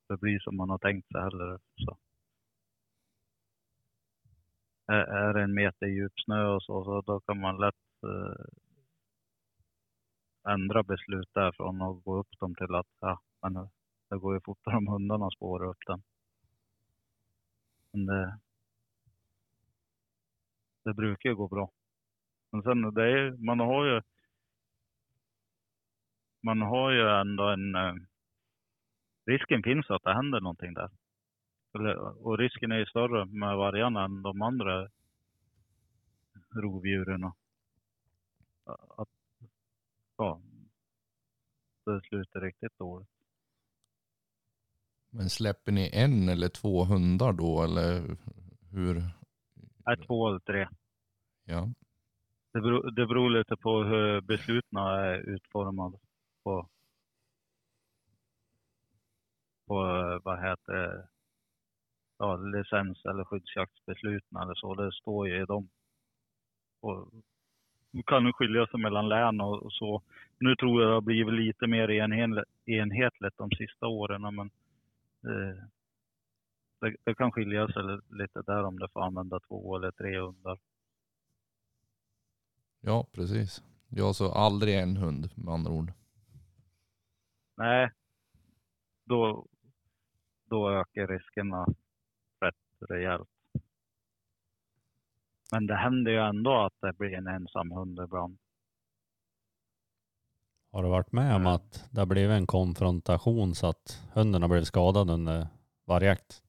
[0.10, 1.60] det blir som man har tänkt sig heller.
[1.86, 1.98] Så.
[4.90, 8.46] Är, det en meter djup snö och så, så då kan man lätt eh,
[10.54, 13.70] ändra beslut därifrån och gå upp dem till att ja, men
[14.10, 16.02] det går ju fortare om hundarna spårar upp den.
[17.92, 18.40] Men det,
[20.84, 21.72] det brukar ju gå bra.
[22.52, 24.02] Men sen det är, man har ju
[26.42, 27.94] man har ju ändå en eh,
[29.26, 30.90] risken finns att det händer någonting där.
[31.74, 34.90] Eller, och risken är ju större med vargarna än de andra
[36.56, 37.24] rovdjuren.
[38.98, 39.10] Att,
[40.18, 40.42] ja,
[41.86, 43.10] det slutar riktigt dåligt.
[45.10, 48.18] Men släpper ni en eller två hundar då eller
[48.72, 49.04] hur?
[49.86, 50.68] Nej, två eller tre.
[51.44, 51.70] Ja,
[52.52, 55.98] Det beror, det beror lite på hur besluten är utformade
[56.44, 56.70] på,
[59.68, 59.76] på
[60.24, 61.08] vad heter det,
[62.20, 64.76] ja, licens eller skyddsjaktsbesluten eller så.
[64.76, 65.70] Det står ju i dem.
[66.82, 67.10] Och
[67.92, 70.02] det kan ju skilja sig mellan län och, och så.
[70.40, 74.22] Nu tror jag det har blivit lite mer enhetligt, enhetligt de sista åren.
[74.22, 74.52] Men
[75.24, 75.64] eh,
[76.82, 80.60] det, det kan skilja sig lite där om det får använda två eller tre hundar.
[82.82, 83.64] ja precis.
[83.90, 85.92] Jag så aldrig en hund med andra ord.
[87.58, 87.92] Nej,
[89.04, 89.46] då,
[90.46, 91.66] då ökar riskerna
[92.82, 93.30] rejält.
[95.52, 98.38] Men det händer ju ändå att det blir en ensam hund ibland.
[100.72, 101.54] Har du varit med om Mm.
[101.54, 105.48] att det har blivit en konfrontation så att hunden har blivit skadad under
[105.86, 106.44] vargjakt?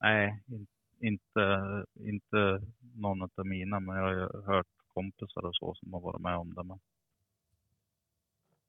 [0.00, 0.66] Nej, in,
[1.00, 1.64] inte,
[1.94, 2.62] inte
[2.94, 6.36] någon av mina, men jag har ju hört kompisar och så som har varit med
[6.36, 6.62] om det.
[6.64, 6.80] Men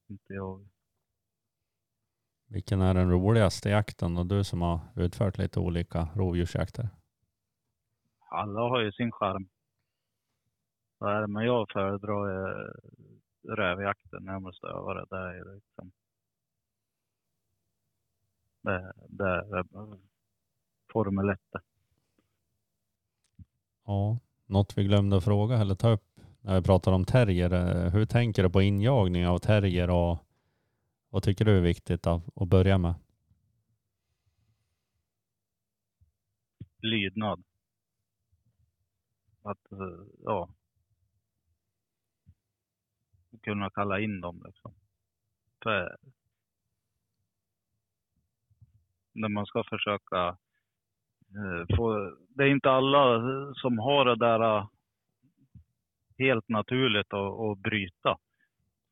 [0.07, 0.68] inte jag.
[2.53, 6.89] Vilken är den roligaste jakten och du som har utfört lite olika rovdjursjakter?
[8.30, 9.47] Alla har ju sin charm.
[11.27, 12.71] Men jag föredrar eh,
[13.55, 15.05] rävjakten när jag måste öva det.
[15.09, 15.91] Det är liksom...
[18.61, 19.65] Det, det är
[20.93, 21.39] Formel 1.
[23.85, 27.51] Ja, något vi glömde att fråga eller ta upp när vi pratar om terrier.
[27.85, 30.17] eh, Hur tänker du på injagning av terrier och
[31.14, 32.95] vad tycker du är viktigt att, att börja med?
[36.81, 37.44] Lydnad.
[39.44, 40.49] Att, eh, ja.
[43.41, 44.73] Kunna kalla in dem liksom.
[45.64, 45.98] För
[49.14, 50.38] när man ska försöka
[51.30, 53.22] eh, få, det är inte alla
[53.53, 54.68] som har det där eh,
[56.18, 58.18] helt naturligt att, att bryta.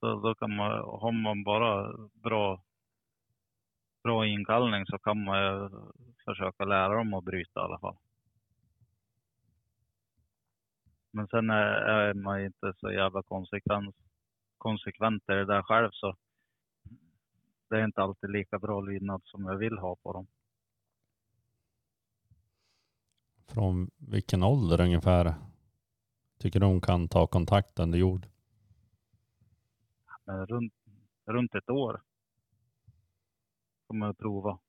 [0.02, 0.72] Så då kan man,
[1.02, 2.64] har man bara bra,
[4.04, 5.70] bra inkallning så kan man ju
[6.26, 7.98] försöka lära dem att bryta i alla fall.
[11.12, 13.96] Men sen är, är man inte så jävla konsekvent,
[14.58, 16.16] konsekvent i det där själv så
[17.70, 20.28] det är inte alltid lika bra lydnad som jag vill ha på dem.
[23.48, 25.34] Från vilken ålder ungefär
[26.40, 28.28] tycker du hon kan ta kontakt under jord?
[30.26, 30.74] Men runt,
[31.26, 32.02] runt ett år
[33.88, 34.60] kommer jag prova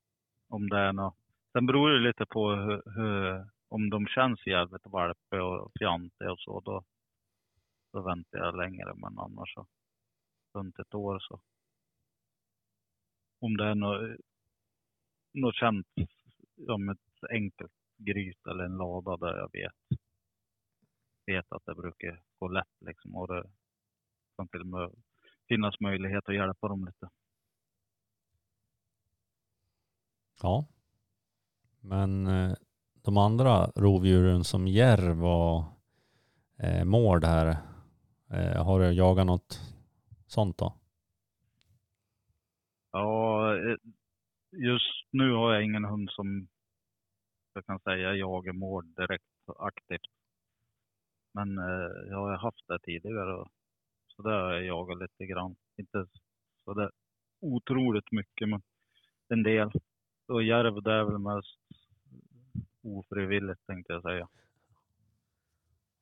[0.47, 1.15] om det är något.
[1.51, 6.39] Sen beror det lite på hur, hur, om de känns jävligt valpiga och fjantiga och
[6.39, 6.59] så.
[6.59, 6.83] Då,
[7.93, 8.93] då väntar jag längre.
[8.95, 9.67] Men annars så
[10.53, 11.41] runt ett år så.
[13.39, 14.19] Om det är något,
[15.33, 15.87] något känt
[16.65, 19.99] som ett enkelt gryt eller en lada där jag vet,
[21.25, 23.15] vet att det brukar gå lätt liksom.
[23.15, 23.43] Och det
[24.37, 24.91] kan till och med
[25.47, 27.09] finnas möjlighet att hjälpa dem lite.
[30.41, 30.65] Ja.
[31.81, 32.53] Men eh,
[33.03, 35.63] de andra rovdjuren som järv och
[36.57, 37.57] eh, mård här,
[38.29, 39.59] eh, har du jagat något
[40.27, 40.73] sånt då?
[42.91, 43.75] Ja, eh,
[44.51, 46.47] just nu har jag ingen hund som
[47.53, 49.23] jag kan säga jagar mål direkt
[49.59, 50.11] aktivt.
[51.31, 53.33] Men eh, jag har haft det tidigare.
[53.33, 53.51] och-
[54.15, 55.55] Så det har jag jagat lite grann.
[55.77, 56.05] Inte
[56.65, 56.91] så det
[57.39, 58.61] otroligt mycket, men
[59.27, 59.71] en del.
[60.27, 61.59] Och järv det är väl mest
[62.81, 64.27] ofrivilligt tänkte jag säga.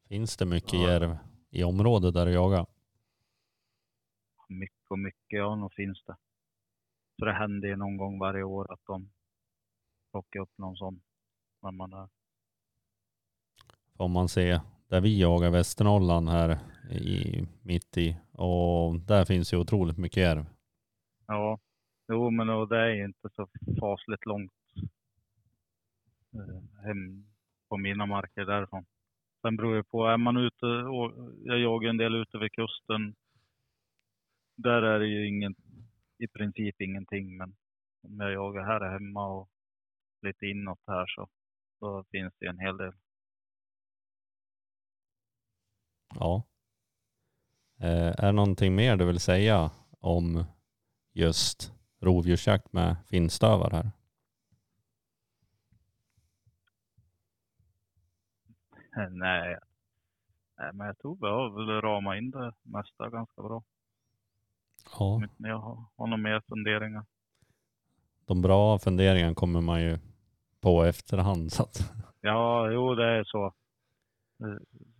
[0.07, 0.89] Finns det mycket Ja.
[0.91, 1.17] järv
[1.49, 2.65] i området där du jagar?
[4.47, 6.15] Mycket och mycket, ja nog finns det.
[7.19, 9.09] Så det händer ju någon gång varje år att de
[10.11, 11.01] plockar upp någon sån
[11.61, 12.09] när man är
[13.97, 14.59] Får man se
[14.91, 16.59] där vi jagar Västernorrland här
[16.91, 20.45] i, mitt i och där finns ju otroligt mycket järv.
[21.27, 21.59] Ja,
[22.07, 23.47] jo men och det är ju inte så
[23.79, 24.51] fasligt långt
[26.33, 27.25] eh, hem
[27.69, 28.85] på mina marker därifrån.
[29.41, 31.13] Sen beror det på, är man ute, och
[31.43, 33.15] jag jagar en del ute vid kusten.
[34.55, 35.55] Där är det ju ingen,
[36.17, 37.55] i princip ingenting, men
[38.03, 39.49] om jag jagar här hemma och
[40.21, 41.27] lite inåt här så
[41.79, 42.93] då finns det en hel del.
[46.19, 46.43] Ja.
[47.79, 50.43] Eh, är det någonting mer du vill säga om
[51.13, 53.91] just rovdjursjakt med finstövare här?
[59.11, 59.57] Nej,
[60.57, 63.63] nej men jag tror vi har väl ramat in det mesta ganska bra.
[64.99, 67.05] Ja, Om inte ni har, har några mer funderingar.
[68.25, 69.97] de bra funderingarna kommer man ju
[70.61, 71.51] på efterhand.
[71.51, 73.53] Så att, Ja, jo det är så.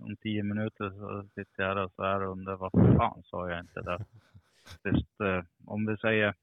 [0.02, 3.50] Om tio minuter så sitter jag där och så här och undrar vad fan sa
[3.50, 4.06] jag inte där.
[4.84, 6.36] Just, eh, om vi säger,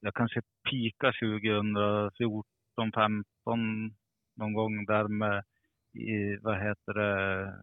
[0.00, 3.24] jag kanske pika 2014, 15
[4.34, 5.44] någon gång där med,
[5.92, 7.54] i, vad heter det,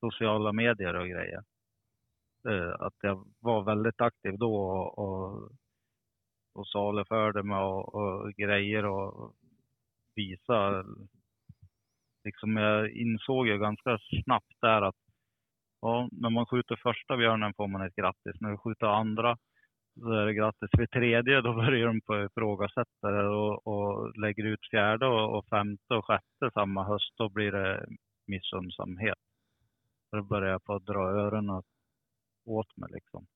[0.00, 1.44] sociala medier och grejer.
[2.48, 5.52] Eh, Att jag var väldigt aktiv då och, och,
[6.52, 9.34] och saluförde mig och, och grejer och
[10.14, 10.84] visa.
[12.24, 14.96] Liksom jag insåg ju ganska snabbt där att
[15.80, 18.40] ja, när man skjuter första björnen får man ett grattis.
[18.40, 19.38] När vi skjuter andra
[20.00, 20.70] så är det grattis.
[20.78, 25.46] Vid tredje då börjar de på ifrågasätta det och, och lägger ut fjärde och, och
[25.46, 27.12] femte och sjätte samma höst.
[27.16, 27.86] Då blir det
[28.26, 29.18] missundsamhet.
[30.10, 31.62] Då börjar jag på att dra öronen
[32.44, 33.26] åt mig liksom.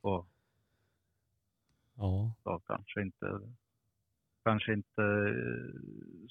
[0.00, 0.26] Och
[1.96, 3.40] ja, då kanske inte,
[4.46, 5.80] kanske inte eh,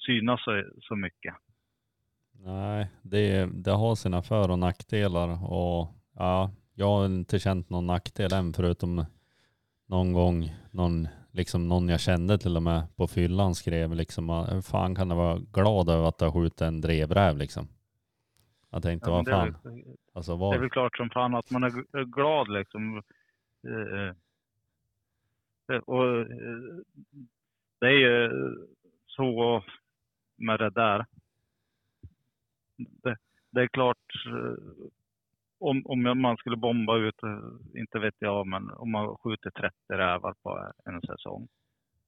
[0.06, 1.34] synas så, så mycket.
[2.32, 7.86] nej, det, det har sina för och nackdelar och ja, jag har inte känt någon
[7.86, 9.04] nackdel än förutom
[9.86, 14.44] någon gång någon, liksom någon jag kände till och med på fyllan skrev liksom "Ah,
[14.54, 17.68] hur fan kan du vara glad över att har skjutit en drevräv liksom.
[18.70, 19.84] Jag tänkte Ja, vad fan, väl,
[20.14, 23.02] alltså det är väl klart som fan att man är glad liksom.
[23.68, 24.08] Eh,
[25.72, 26.26] eh, Och
[27.78, 28.30] det är ju
[29.06, 29.62] så
[30.36, 31.06] med det där.
[32.76, 33.16] Det,
[33.50, 34.86] det är klart, eh,
[35.58, 39.74] om, om man skulle bomba ut, eh, inte vet jag, men om man skjuter 30
[39.88, 41.48] rävar på en säsong.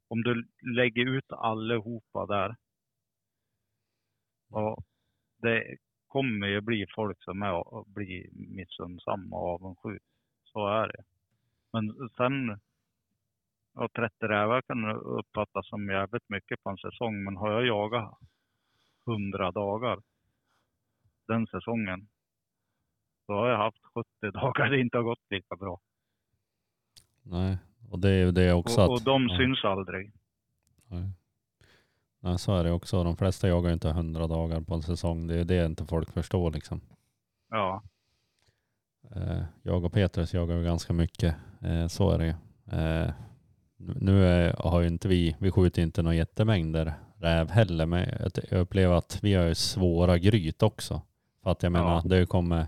[0.08, 2.56] Om du lägger ut allihopa där.
[4.50, 4.84] Och
[5.42, 5.76] det
[6.06, 10.04] kommer ju bli folk som är blir missunnsamma och avundsjuka.
[10.44, 11.04] Så är det.
[11.72, 12.60] Men sen,
[13.78, 17.24] ja, 30 rävar kan uppfattas som jävligt mycket på en säsong.
[17.24, 18.18] Men har jag jagat
[19.06, 19.98] 100 dagar
[21.26, 22.08] den säsongen,
[23.28, 24.06] då har jag haft 70
[24.40, 25.80] dagar det inte har gått lika bra.
[27.22, 27.58] nej.
[27.90, 29.36] Och det är ju det också Och, och att, de ja.
[29.38, 30.12] syns aldrig.
[30.86, 31.10] Nej.
[32.20, 33.04] Nej, så är det också.
[33.04, 35.26] De flesta jagar inte hundra dagar på en säsong.
[35.26, 36.80] Det är det inte folk förstår liksom.
[37.48, 37.82] Ja,
[39.16, 41.34] Eh, jag och Petrus jagar ju ganska mycket.
[41.62, 42.34] Eh, så är det ju.
[43.78, 48.08] Nu är, har ju inte vi, vi skjuter inte några jättemängder räv heller, men
[48.50, 51.02] jag, upplever att vi har ju svåra gryt också.
[51.42, 52.02] För att jag menar, Ja.
[52.08, 52.66] det kommer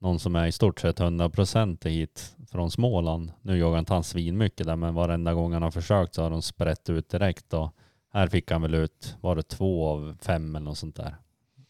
[0.00, 3.32] någon som är i stort sett 100% hit från Småland.
[3.42, 6.42] Nu jagar inte han svinmycket där, men varenda gång han har försökt så har de
[6.42, 7.54] sprätt ut direkt.
[7.54, 7.74] Och
[8.12, 11.16] här fick han väl ut, var det två av fem eller något sånt där.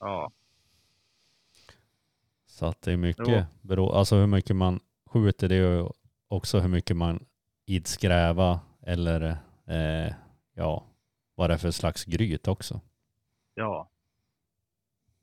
[0.01, 0.31] ja,
[2.47, 5.87] Så att det är mycket, bero, alltså hur mycket man skjuter det är ju
[6.29, 7.25] också hur mycket man
[7.67, 9.37] ids gräva eller
[9.67, 10.15] eh,
[10.55, 10.85] ja,
[11.35, 12.81] vad det är för slags gryt också.
[13.55, 13.89] ja.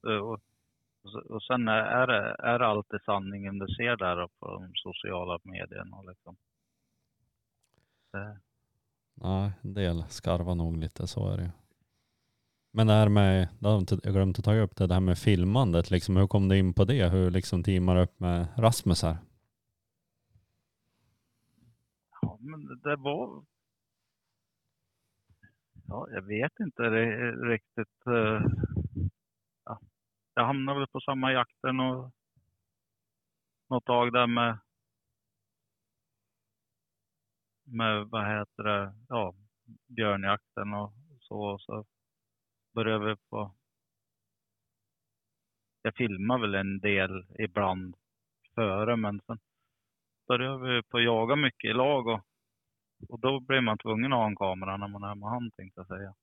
[0.07, 0.40] Eh, Och,
[1.30, 6.02] och, sen är- det, är det alltid sanningen du ser där på de sociala medierna.
[6.02, 6.36] Liksom.
[8.11, 8.40] Det,
[9.14, 11.49] Nej, en del skarvar nog lite, så är det ju.
[12.72, 16.28] Men det här med, jag att ta upp det, det här med filmandet, liksom, hur
[16.28, 17.10] kom du in på det?
[17.10, 19.18] Hur liksom teamar upp med Rasmus här?
[22.22, 23.45] Ja, men det var...
[25.88, 28.07] Ja, jag vet inte det riktigt.
[28.07, 28.41] Eh,
[29.66, 29.80] ja,
[30.34, 32.11] jag hamnade väl på samma jakter och
[33.70, 34.57] något tag där med
[37.72, 39.36] med vad heter det, ja,
[39.88, 41.57] björnjakten och så.
[41.60, 41.86] Så
[42.74, 43.56] började vi på...
[45.82, 47.95] Jag filmar väl en del ibland
[48.56, 49.40] före, men sen
[50.28, 52.22] började vi på att jaga mycket i lag och,
[53.10, 55.80] och då blir man tvungen att ha en kamera när man är med han tänkte
[55.80, 56.14] jag säga.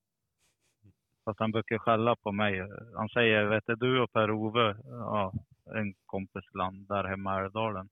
[1.25, 2.67] Fast han brukar skälla på mig.
[2.95, 5.33] Han säger, vet du, du och Per-Ove, ja,
[5.75, 7.89] en kompis land där hemma i Älvdalen.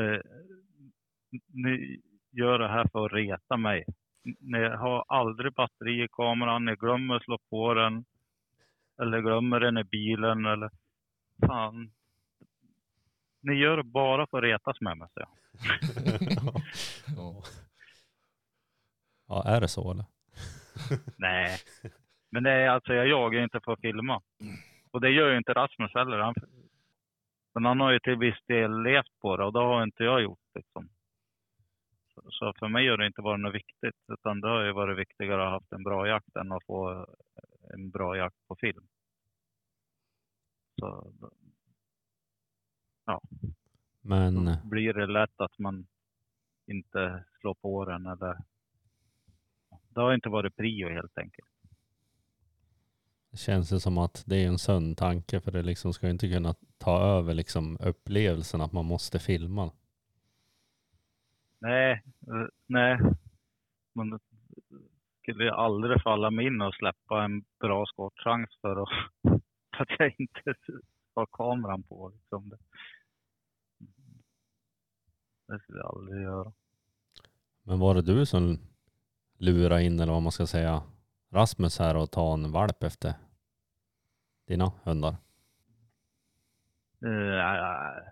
[0.00, 0.20] Eh,
[1.52, 2.00] ni
[2.30, 3.84] gör det här för att reta mig.
[4.38, 8.04] Ni har aldrig batteri i kameran, ni glömmer att slå på den.
[9.02, 10.70] Eller glömmer den i bilen eller
[11.46, 11.90] fan.
[13.40, 15.20] Ni gör det bara för att retas med mig, så.
[17.16, 17.42] Ja.
[19.28, 20.04] Ja, är det så eller?
[21.16, 21.58] Nej,
[22.30, 24.22] men det är alltså jag jagar inte för att filma.
[24.90, 26.18] Och det gör ju inte Rasmus heller.
[26.18, 26.34] Han,
[27.54, 30.22] men han har ju till viss del levt på det och det har inte jag
[30.22, 30.38] gjort.
[30.54, 30.88] Liksom.
[32.30, 33.96] Så, för mig har det inte varit något viktigt.
[34.12, 37.06] Utan det har ju varit viktigare att ha haft en bra jakt än att få
[37.74, 38.86] en bra jakt på film.
[40.80, 41.12] Så,
[43.06, 43.20] ja.
[44.00, 45.86] Men då blir det lätt att man
[46.70, 48.36] inte slår på den eller
[49.88, 51.48] det har inte varit prio helt enkelt.
[53.30, 56.28] det känns det som att det är en sund tanke för det liksom ska inte
[56.28, 59.72] kunna ta över liksom upplevelsen att man måste filma.
[61.58, 62.98] Nej, eh, nej.
[63.94, 64.20] Man
[65.22, 68.88] skulle aldrig falla mig in och släppa en bra skottchans för att,
[69.76, 70.54] för att jag inte
[71.14, 72.08] har kameran på.
[72.08, 72.48] Liksom.
[72.48, 72.58] Det,
[75.48, 76.52] det skulle jag aldrig göra.
[77.70, 78.58] Men var det du som
[79.38, 80.82] lurade in eller vad man ska säga
[81.32, 83.14] Rasmus här och ta en valp efter
[84.46, 85.16] dina hundar?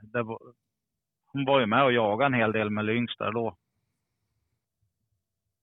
[0.03, 0.39] Det var,
[1.27, 3.57] hon var ju med och jagade en hel del med lynx där då.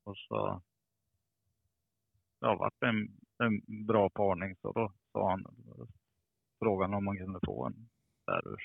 [0.03, 0.61] Och så
[2.79, 5.45] det en, en bra parning så då sa han
[6.59, 7.89] frågan om man kunde få en
[8.25, 8.59] därur.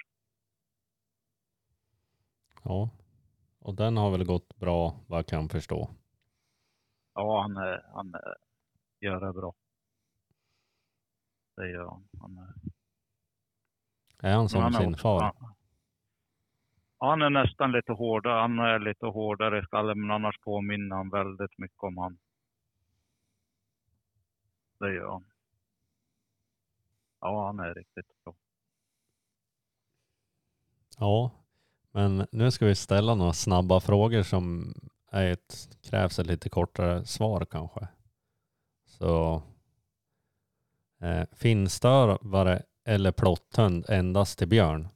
[2.63, 2.91] Ja.
[3.61, 5.91] Och den har väl gått bra vad jag kan förstå.
[7.15, 7.57] Ja, han,
[7.93, 8.15] han
[9.01, 9.55] gör det bra.
[11.57, 12.09] Det gör han.
[12.21, 12.39] han
[14.23, 15.23] är, han som han sin också- far?
[15.23, 15.55] Han,
[16.99, 18.41] han är nästan lite hårdare.
[18.41, 22.19] Han är lite hårdare i skallen, men annars påminner han väldigt mycket om han.
[24.79, 25.25] Det gör han.
[27.21, 28.35] Ja, han är riktigt bra.
[30.99, 31.31] Ja.
[31.93, 34.75] Men nu ska vi ställa några snabba frågor som
[35.11, 37.89] är ett, krävs ett lite kortare svar kanske.
[38.87, 39.43] Så
[41.01, 44.89] eh, finstövare eller plotthund endast till björn?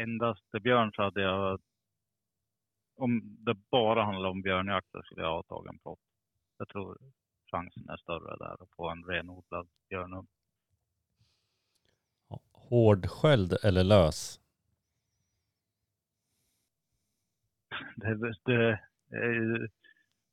[0.00, 1.60] Endast till björn så hade jag,
[2.96, 5.98] om det bara handlar om björnjakt så skulle jag ha tagit en plott.
[6.58, 6.98] Jag tror
[7.50, 10.28] chansen är större där att få en renodlad björnhund.
[12.52, 14.41] Hårdsköld eller lös?
[17.96, 18.80] Det, det,
[19.10, 19.68] ju-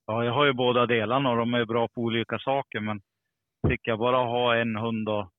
[0.06, 3.02] ja, jag har ju båda delarna och de är bra på olika saker men
[3.68, 5.32] fick jag bara ha en hund då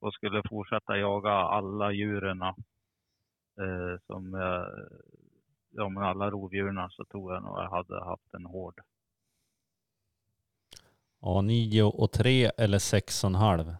[0.00, 2.54] och skulle fortsätta jaga alla djuren eh,
[4.06, 4.66] som jag,
[5.70, 8.80] ja men alla rovdjuren så tror jag nog jag hade haft en hård.
[11.20, 13.74] Ja, nio och tre eller sex och en halv?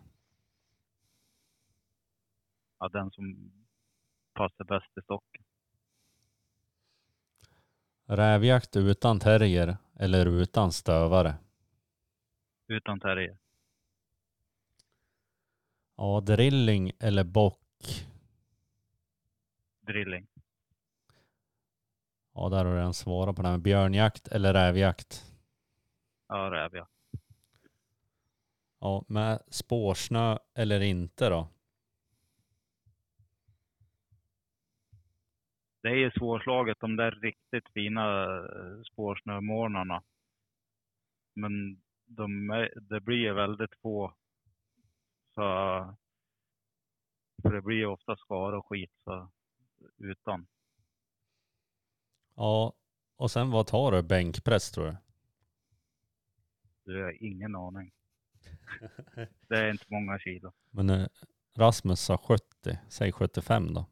[2.78, 3.50] Ja, den som
[4.34, 5.42] passar bäst i stocken.
[8.12, 11.34] Rävjakt utan terrier eller utan stövare?
[12.68, 13.38] Utan terrier.
[15.96, 18.06] Ja, drilling eller bock?
[19.80, 20.26] Drilling.
[22.34, 25.24] Ja, där har du redan svarat på det här med björnjakt eller rävjakt.
[26.28, 26.92] Ja, rävjakt.
[28.80, 31.48] Ja, med spårsnö eller inte då?
[35.82, 40.02] Det är ju svårslaget de där riktigt fina eh, spårsnömorgnarna.
[41.34, 44.14] Men de är, det blir ju väldigt få.
[45.34, 45.42] Så,
[47.42, 49.30] för det blir ju ofta skar och skit så,
[49.98, 50.46] utan.
[52.34, 52.72] Ja,
[53.16, 54.02] och sen vad tar du?
[54.02, 54.96] Bänkpress tror du?
[56.84, 57.92] Det har ingen aning.
[59.48, 60.52] Det är inte många kilo.
[60.70, 61.06] Men eh,
[61.56, 63.86] Rasmus sa 70, säg 75 då.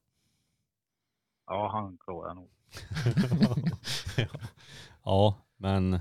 [1.48, 2.50] Ja, han klarar jag nog.
[5.04, 6.00] ja, men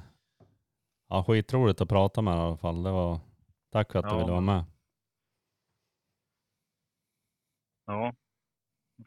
[1.08, 2.84] ja, skitroligt att prata med i alla fall.
[2.84, 3.20] Det var,
[3.72, 4.66] tack för att du Ja, ville vara med.
[7.86, 8.14] Ja.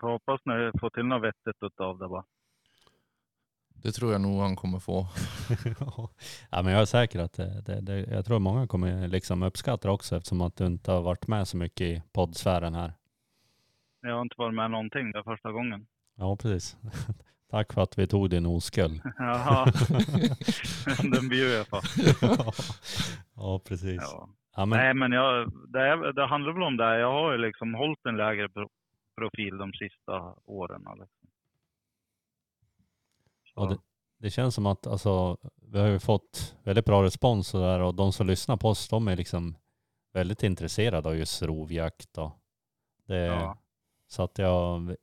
[0.01, 2.25] Får hoppas ni får till något vettigt utav det bara.
[3.83, 5.07] Det tror jag nog han kommer få.
[6.51, 9.89] ja, men jag är säker att det, det, det, jag tror många kommer liksom uppskatta
[9.89, 12.93] det också eftersom att du inte har varit med så mycket i poddsfären här.
[14.01, 15.87] Jag har inte varit med någonting, det är första gången.
[16.21, 16.77] Ja, precis.
[17.51, 19.01] Tack för att vi tog din oskuld.
[19.19, 19.65] Jaha,
[21.13, 21.81] den bjuder jag på.
[23.35, 24.01] ja, precis.
[24.03, 24.29] Ja.
[24.57, 26.99] Ja, men, Nej, men jag, det, är, det handlar väl om det.
[26.99, 28.69] Jag har ju liksom hållit en lägre pro-
[29.17, 30.85] profil de sista åren.
[30.99, 31.29] Liksom.
[33.55, 33.79] Och det,
[34.19, 37.95] det känns som att alltså, vi har ju fått väldigt bra respons och, där, och
[37.95, 39.57] de som lyssnar på oss de är liksom
[40.13, 42.19] väldigt intresserade av just rovjakt.
[42.19, 42.33] Och
[43.07, 43.59] det, ja.
[44.07, 44.97] Så att jag,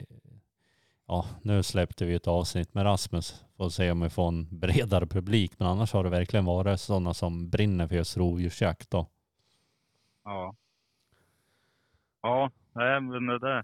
[1.08, 3.46] ja nu släppte vi ett avsnitt med Rasmus.
[3.58, 5.52] Får se om vi får en bredare publik.
[5.60, 9.08] Men annars har det verkligen varit sådana som brinner för just rovdjursjakt då.
[10.24, 10.56] Ja.
[12.22, 13.64] Ja, nej, men det där.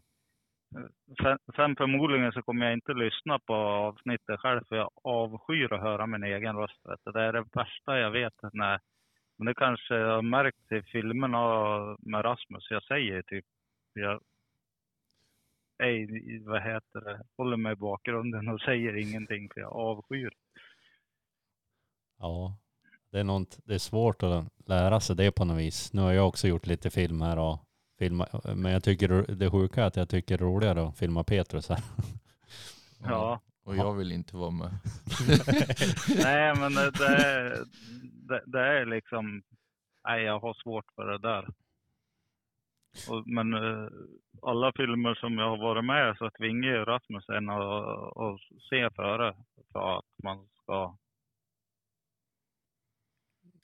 [1.22, 5.82] Sen, sen förmodligen så kommer jag inte lyssna på avsnittet själv för jag avskyr att
[5.82, 6.80] höra min egen röst.
[7.14, 8.34] Det är det värsta jag vet.
[8.54, 8.80] När,
[9.38, 11.38] men det kanske jag har märkt i filmerna
[12.00, 12.68] med Rasmus.
[12.70, 13.46] Jag säger typ,
[13.94, 14.22] jag,
[15.84, 20.34] ej, vad heter det, håller mig i bakgrunden och säger ingenting för jag avskyr.
[22.20, 22.58] Ja,
[23.12, 25.94] det är, något, det är svårt att lära sig det på något vis.
[25.94, 27.60] Nu har jag också gjort lite filmer och
[28.00, 31.24] filma, men jag tycker det sjuka är att jag tycker det är roligare att filma
[31.24, 31.80] Petrus här.
[33.06, 33.42] Ja.
[33.64, 34.70] Och jag vill inte vara med.
[36.24, 36.92] Nej, men det,
[38.28, 39.44] det, det är liksom,
[40.08, 41.48] nej jag har svårt för det där.
[43.10, 43.88] Och, men eh,
[44.42, 48.40] alla filmer som jag har varit med så tvingar Rasmus en att, att
[48.70, 49.36] se före
[49.72, 50.98] för att man ska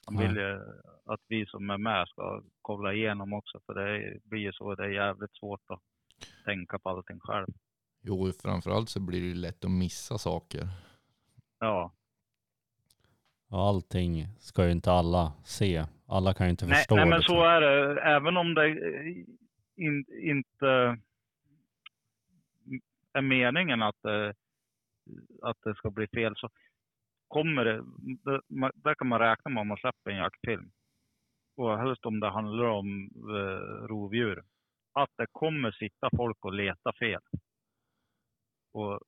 [0.06, 0.60] han vill ju
[1.04, 4.84] att vi som är med ska kolla igenom också för det blir ju så, det
[4.84, 5.80] är jävligt svårt att
[6.44, 7.46] tänka på allting själv.
[8.02, 10.68] Jo, framförallt så blir det ju lätt att missa saker.
[11.58, 11.92] Ja,
[13.48, 15.86] allting ska ju inte alla se.
[16.10, 17.26] Alla kan ju inte Nej, förstå nej men det.
[17.26, 18.00] så är det.
[18.00, 19.06] Även om det eh,
[19.76, 20.98] in, inte
[23.12, 24.34] är meningen att det,
[25.42, 26.48] att det ska bli fel så
[27.28, 27.84] kommer det,
[28.74, 30.70] där kan man räkna med om man släpper en jaktfilm.
[31.56, 34.44] Och helst om det handlar om eh, rovdjur.
[34.92, 37.20] Att det kommer sitta folk och leta fel.
[38.72, 39.00] Och,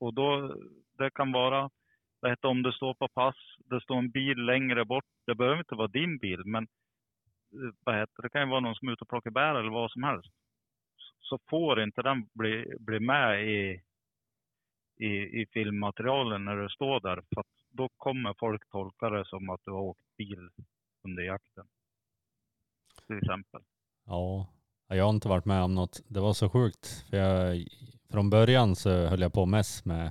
[0.00, 0.54] och då,
[0.98, 1.70] det kan vara,
[2.20, 5.04] vad heter, om du står på pass, det står en bil längre bort.
[5.26, 6.62] Det behöver inte vara din bil, men
[7.52, 9.70] eh, vad heter, det kan ju vara någon som är ute och plockar bär eller
[9.70, 10.32] vad som helst.
[11.20, 13.82] Så får inte den bli, bli med i,
[14.96, 17.22] i, i filmmaterialen när du står där.
[17.34, 20.48] För att då kommer folk tolka det som att du har åkt bil
[21.04, 21.66] under jakten.
[23.06, 23.60] Till exempel.
[24.06, 24.46] Ja,
[24.88, 26.00] jag har inte varit med om något.
[26.08, 27.06] Det var så sjukt.
[27.10, 27.66] För jag,
[28.10, 30.10] från början så höll jag på mest med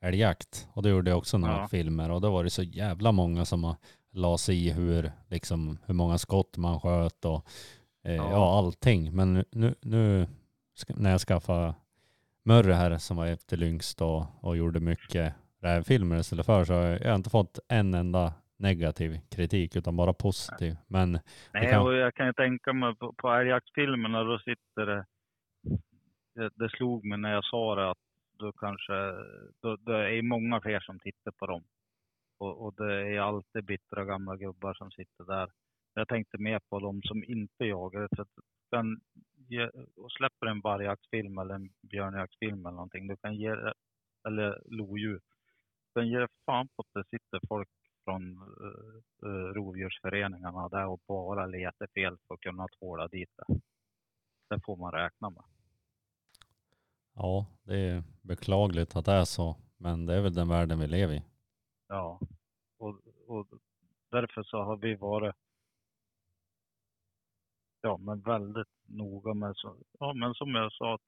[0.00, 0.68] älgjakt.
[0.72, 1.68] Och det gjorde jag också några Ja.
[1.68, 2.10] filmer.
[2.10, 3.74] Och då var det så jävla många som
[4.12, 7.46] la sig i hur, liksom, hur många skott man sköt och
[8.04, 8.30] eh, ja.
[8.30, 8.58] Ja.
[8.58, 9.16] allting.
[9.16, 10.26] Men nu- nu,
[10.88, 11.74] när jag skaffade
[12.44, 17.00] Murray här som var efterlyngst och, och gjorde mycket rävfilmer istället för så har jag,
[17.00, 20.76] jag har inte fått en enda negativ kritik utan bara positiv.
[20.86, 21.18] Men
[21.52, 25.04] Nej, kan- och jag kan ju tänka mig på, på älgjaktsfilmerna, då sitter det,
[26.34, 26.50] det...
[26.54, 27.98] Det slog mig när jag sa det att
[28.40, 28.94] då kanske...
[29.62, 31.64] Då, det är många fler som tittar på dem.
[32.38, 35.50] Och, och det är alltid bittra gamla gubbar som sitter där.
[35.94, 38.08] Jag tänkte mer på de som inte jagar.
[38.16, 38.34] För att
[38.70, 39.00] den,
[39.48, 43.56] ge, och släpper en vargjaktsfilm eller en björnjaktsfilm eller någonting, du kan ge,
[44.26, 45.20] eller lodjur.
[45.94, 47.68] den ger fan på att det sitter folk
[48.04, 53.60] från uh, uh, rovdjursföreningarna där och bara letar fel för att kunna tvåla dit det.
[54.50, 55.49] Det får man räkna med.
[57.14, 59.56] Ja, det är beklagligt att det är så.
[59.76, 61.22] Men det är väl den världen vi lever i.
[61.88, 62.20] Ja,
[62.78, 63.46] och, och
[64.10, 65.36] därför så har vi varit
[67.80, 70.98] ja, men väldigt noga med så, ja, men som jag sa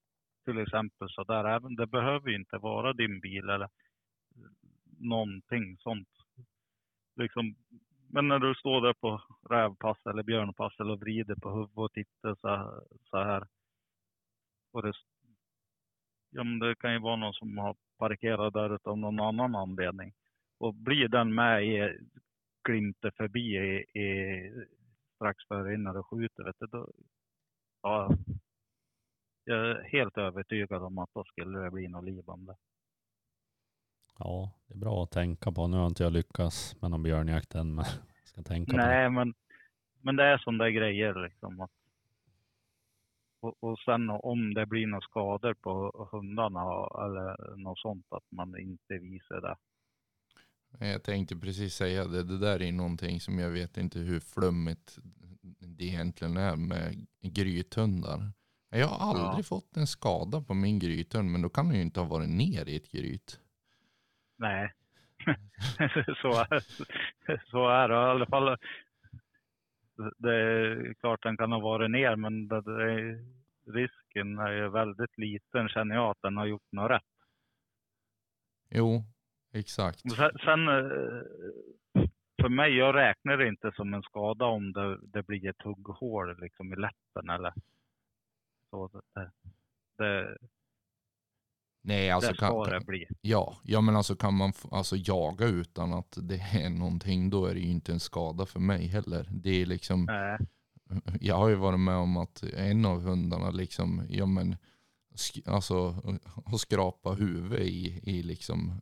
[0.44, 3.68] till exempel så där, även det behöver ju inte vara din bil eller
[4.98, 6.08] någonting sånt.
[7.16, 7.54] Liksom,
[8.08, 12.34] men när du står där på rävpass eller björnpass eller vrider på huvudet och tittar
[12.34, 13.46] så, så här.
[14.72, 14.92] Och det,
[16.32, 20.12] ja, men det kan ju vara någon som har parkerat där av någon annan anledning.
[20.58, 21.98] Och blir den med i,
[22.68, 24.66] glimter förbi i, i,
[25.14, 26.90] strax före innan du skjuter, vet du, då,
[27.82, 28.16] ja,
[29.44, 32.56] jag är helt övertygad om att då skulle det bli något liv om det.
[34.18, 35.66] Ja, det är bra att tänka på.
[35.66, 37.84] Nu har inte jag lyckats med någon björnjakt än, men
[38.20, 38.86] jag ska tänka på det.
[38.86, 39.34] Nej, men,
[40.00, 41.60] men det är sådana där grejer liksom.
[41.60, 41.70] Att,
[43.42, 46.60] och, och sen om det blir några skador på hundarna
[47.06, 49.56] eller något sånt, att man inte visar det.
[50.92, 52.22] Jag tänkte precis säga det.
[52.22, 54.98] Det där är någonting som jag vet inte hur flummigt
[55.60, 58.32] det egentligen är med grythundar.
[58.70, 59.42] Jag har aldrig Ja.
[59.42, 62.68] fått en skada på min grythund, men då kan den ju inte ha varit ner
[62.68, 63.40] i ett gryt.
[64.38, 64.72] Nej,
[66.22, 66.60] så, är,
[67.50, 68.56] så är det i alla fall.
[70.18, 73.18] Det är klart den kan ha varit ner, men det, det
[73.66, 77.02] risken är ju väldigt liten känner jag att den har gjort något rätt.
[78.70, 79.04] Jo,
[79.52, 80.00] exakt.
[80.00, 81.22] Sen, sen eh,
[82.42, 86.40] för mig, jag räknar det inte som en skada om det, det blir ett hugghål
[86.40, 87.52] liksom i läppen eller
[88.70, 89.02] så.
[89.14, 89.30] Det,
[89.96, 90.36] det,
[91.84, 93.06] Nej, alltså det ska kan, det bli.
[93.20, 97.54] ja, ja, men alltså kan man alltså jaga utan att det är någonting, då är
[97.54, 99.26] det ju inte en skada för mig heller.
[99.30, 100.38] Det är liksom, Nej,
[101.20, 104.56] jag har ju varit med om att en av hundarna liksom, ja men,
[105.46, 105.90] alltså
[106.46, 108.80] har skrapat huvudet i, i liksom,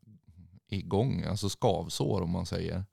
[0.69, 2.85] igång, alltså skavsår om man säger.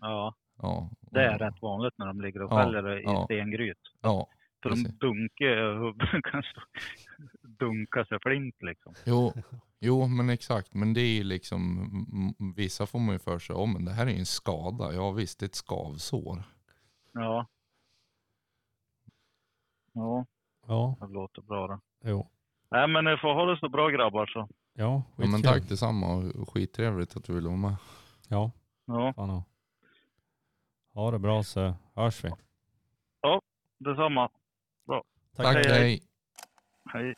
[0.00, 3.24] ja, Ja, det är och- rätt vanligt när de ligger och Ja, fäller i ja.
[3.24, 3.78] stengryt.
[4.00, 4.28] Ja,
[4.62, 6.60] För de dunkar kan stå
[7.60, 8.94] dunka sig flint liksom.
[9.04, 9.32] Jo,
[9.80, 10.74] jo, men exakt.
[10.74, 14.06] Men det är ju liksom, vissa får man ju för sig, oh, men det här
[14.06, 14.92] är ju en skada.
[14.94, 16.42] Ja visst, det är ett skavsår.
[17.12, 17.46] Ja.
[19.92, 20.26] Ja,
[20.66, 22.10] Ja, det låter bra det.
[22.10, 22.26] jo.
[22.70, 24.48] Nej men ni får ha det så bra grabbar så.
[24.72, 27.76] Ja, Ja, men tack detsamma och skittrevligt att du ville vara med.
[28.28, 28.50] Ja,
[28.84, 29.44] Ja, fan ja.
[30.94, 32.30] Ha det bra så hörs vi.
[33.78, 34.30] detsamma.
[35.36, 35.78] Tack, hej, hej.
[35.78, 36.02] hej.
[36.84, 37.14] Hej.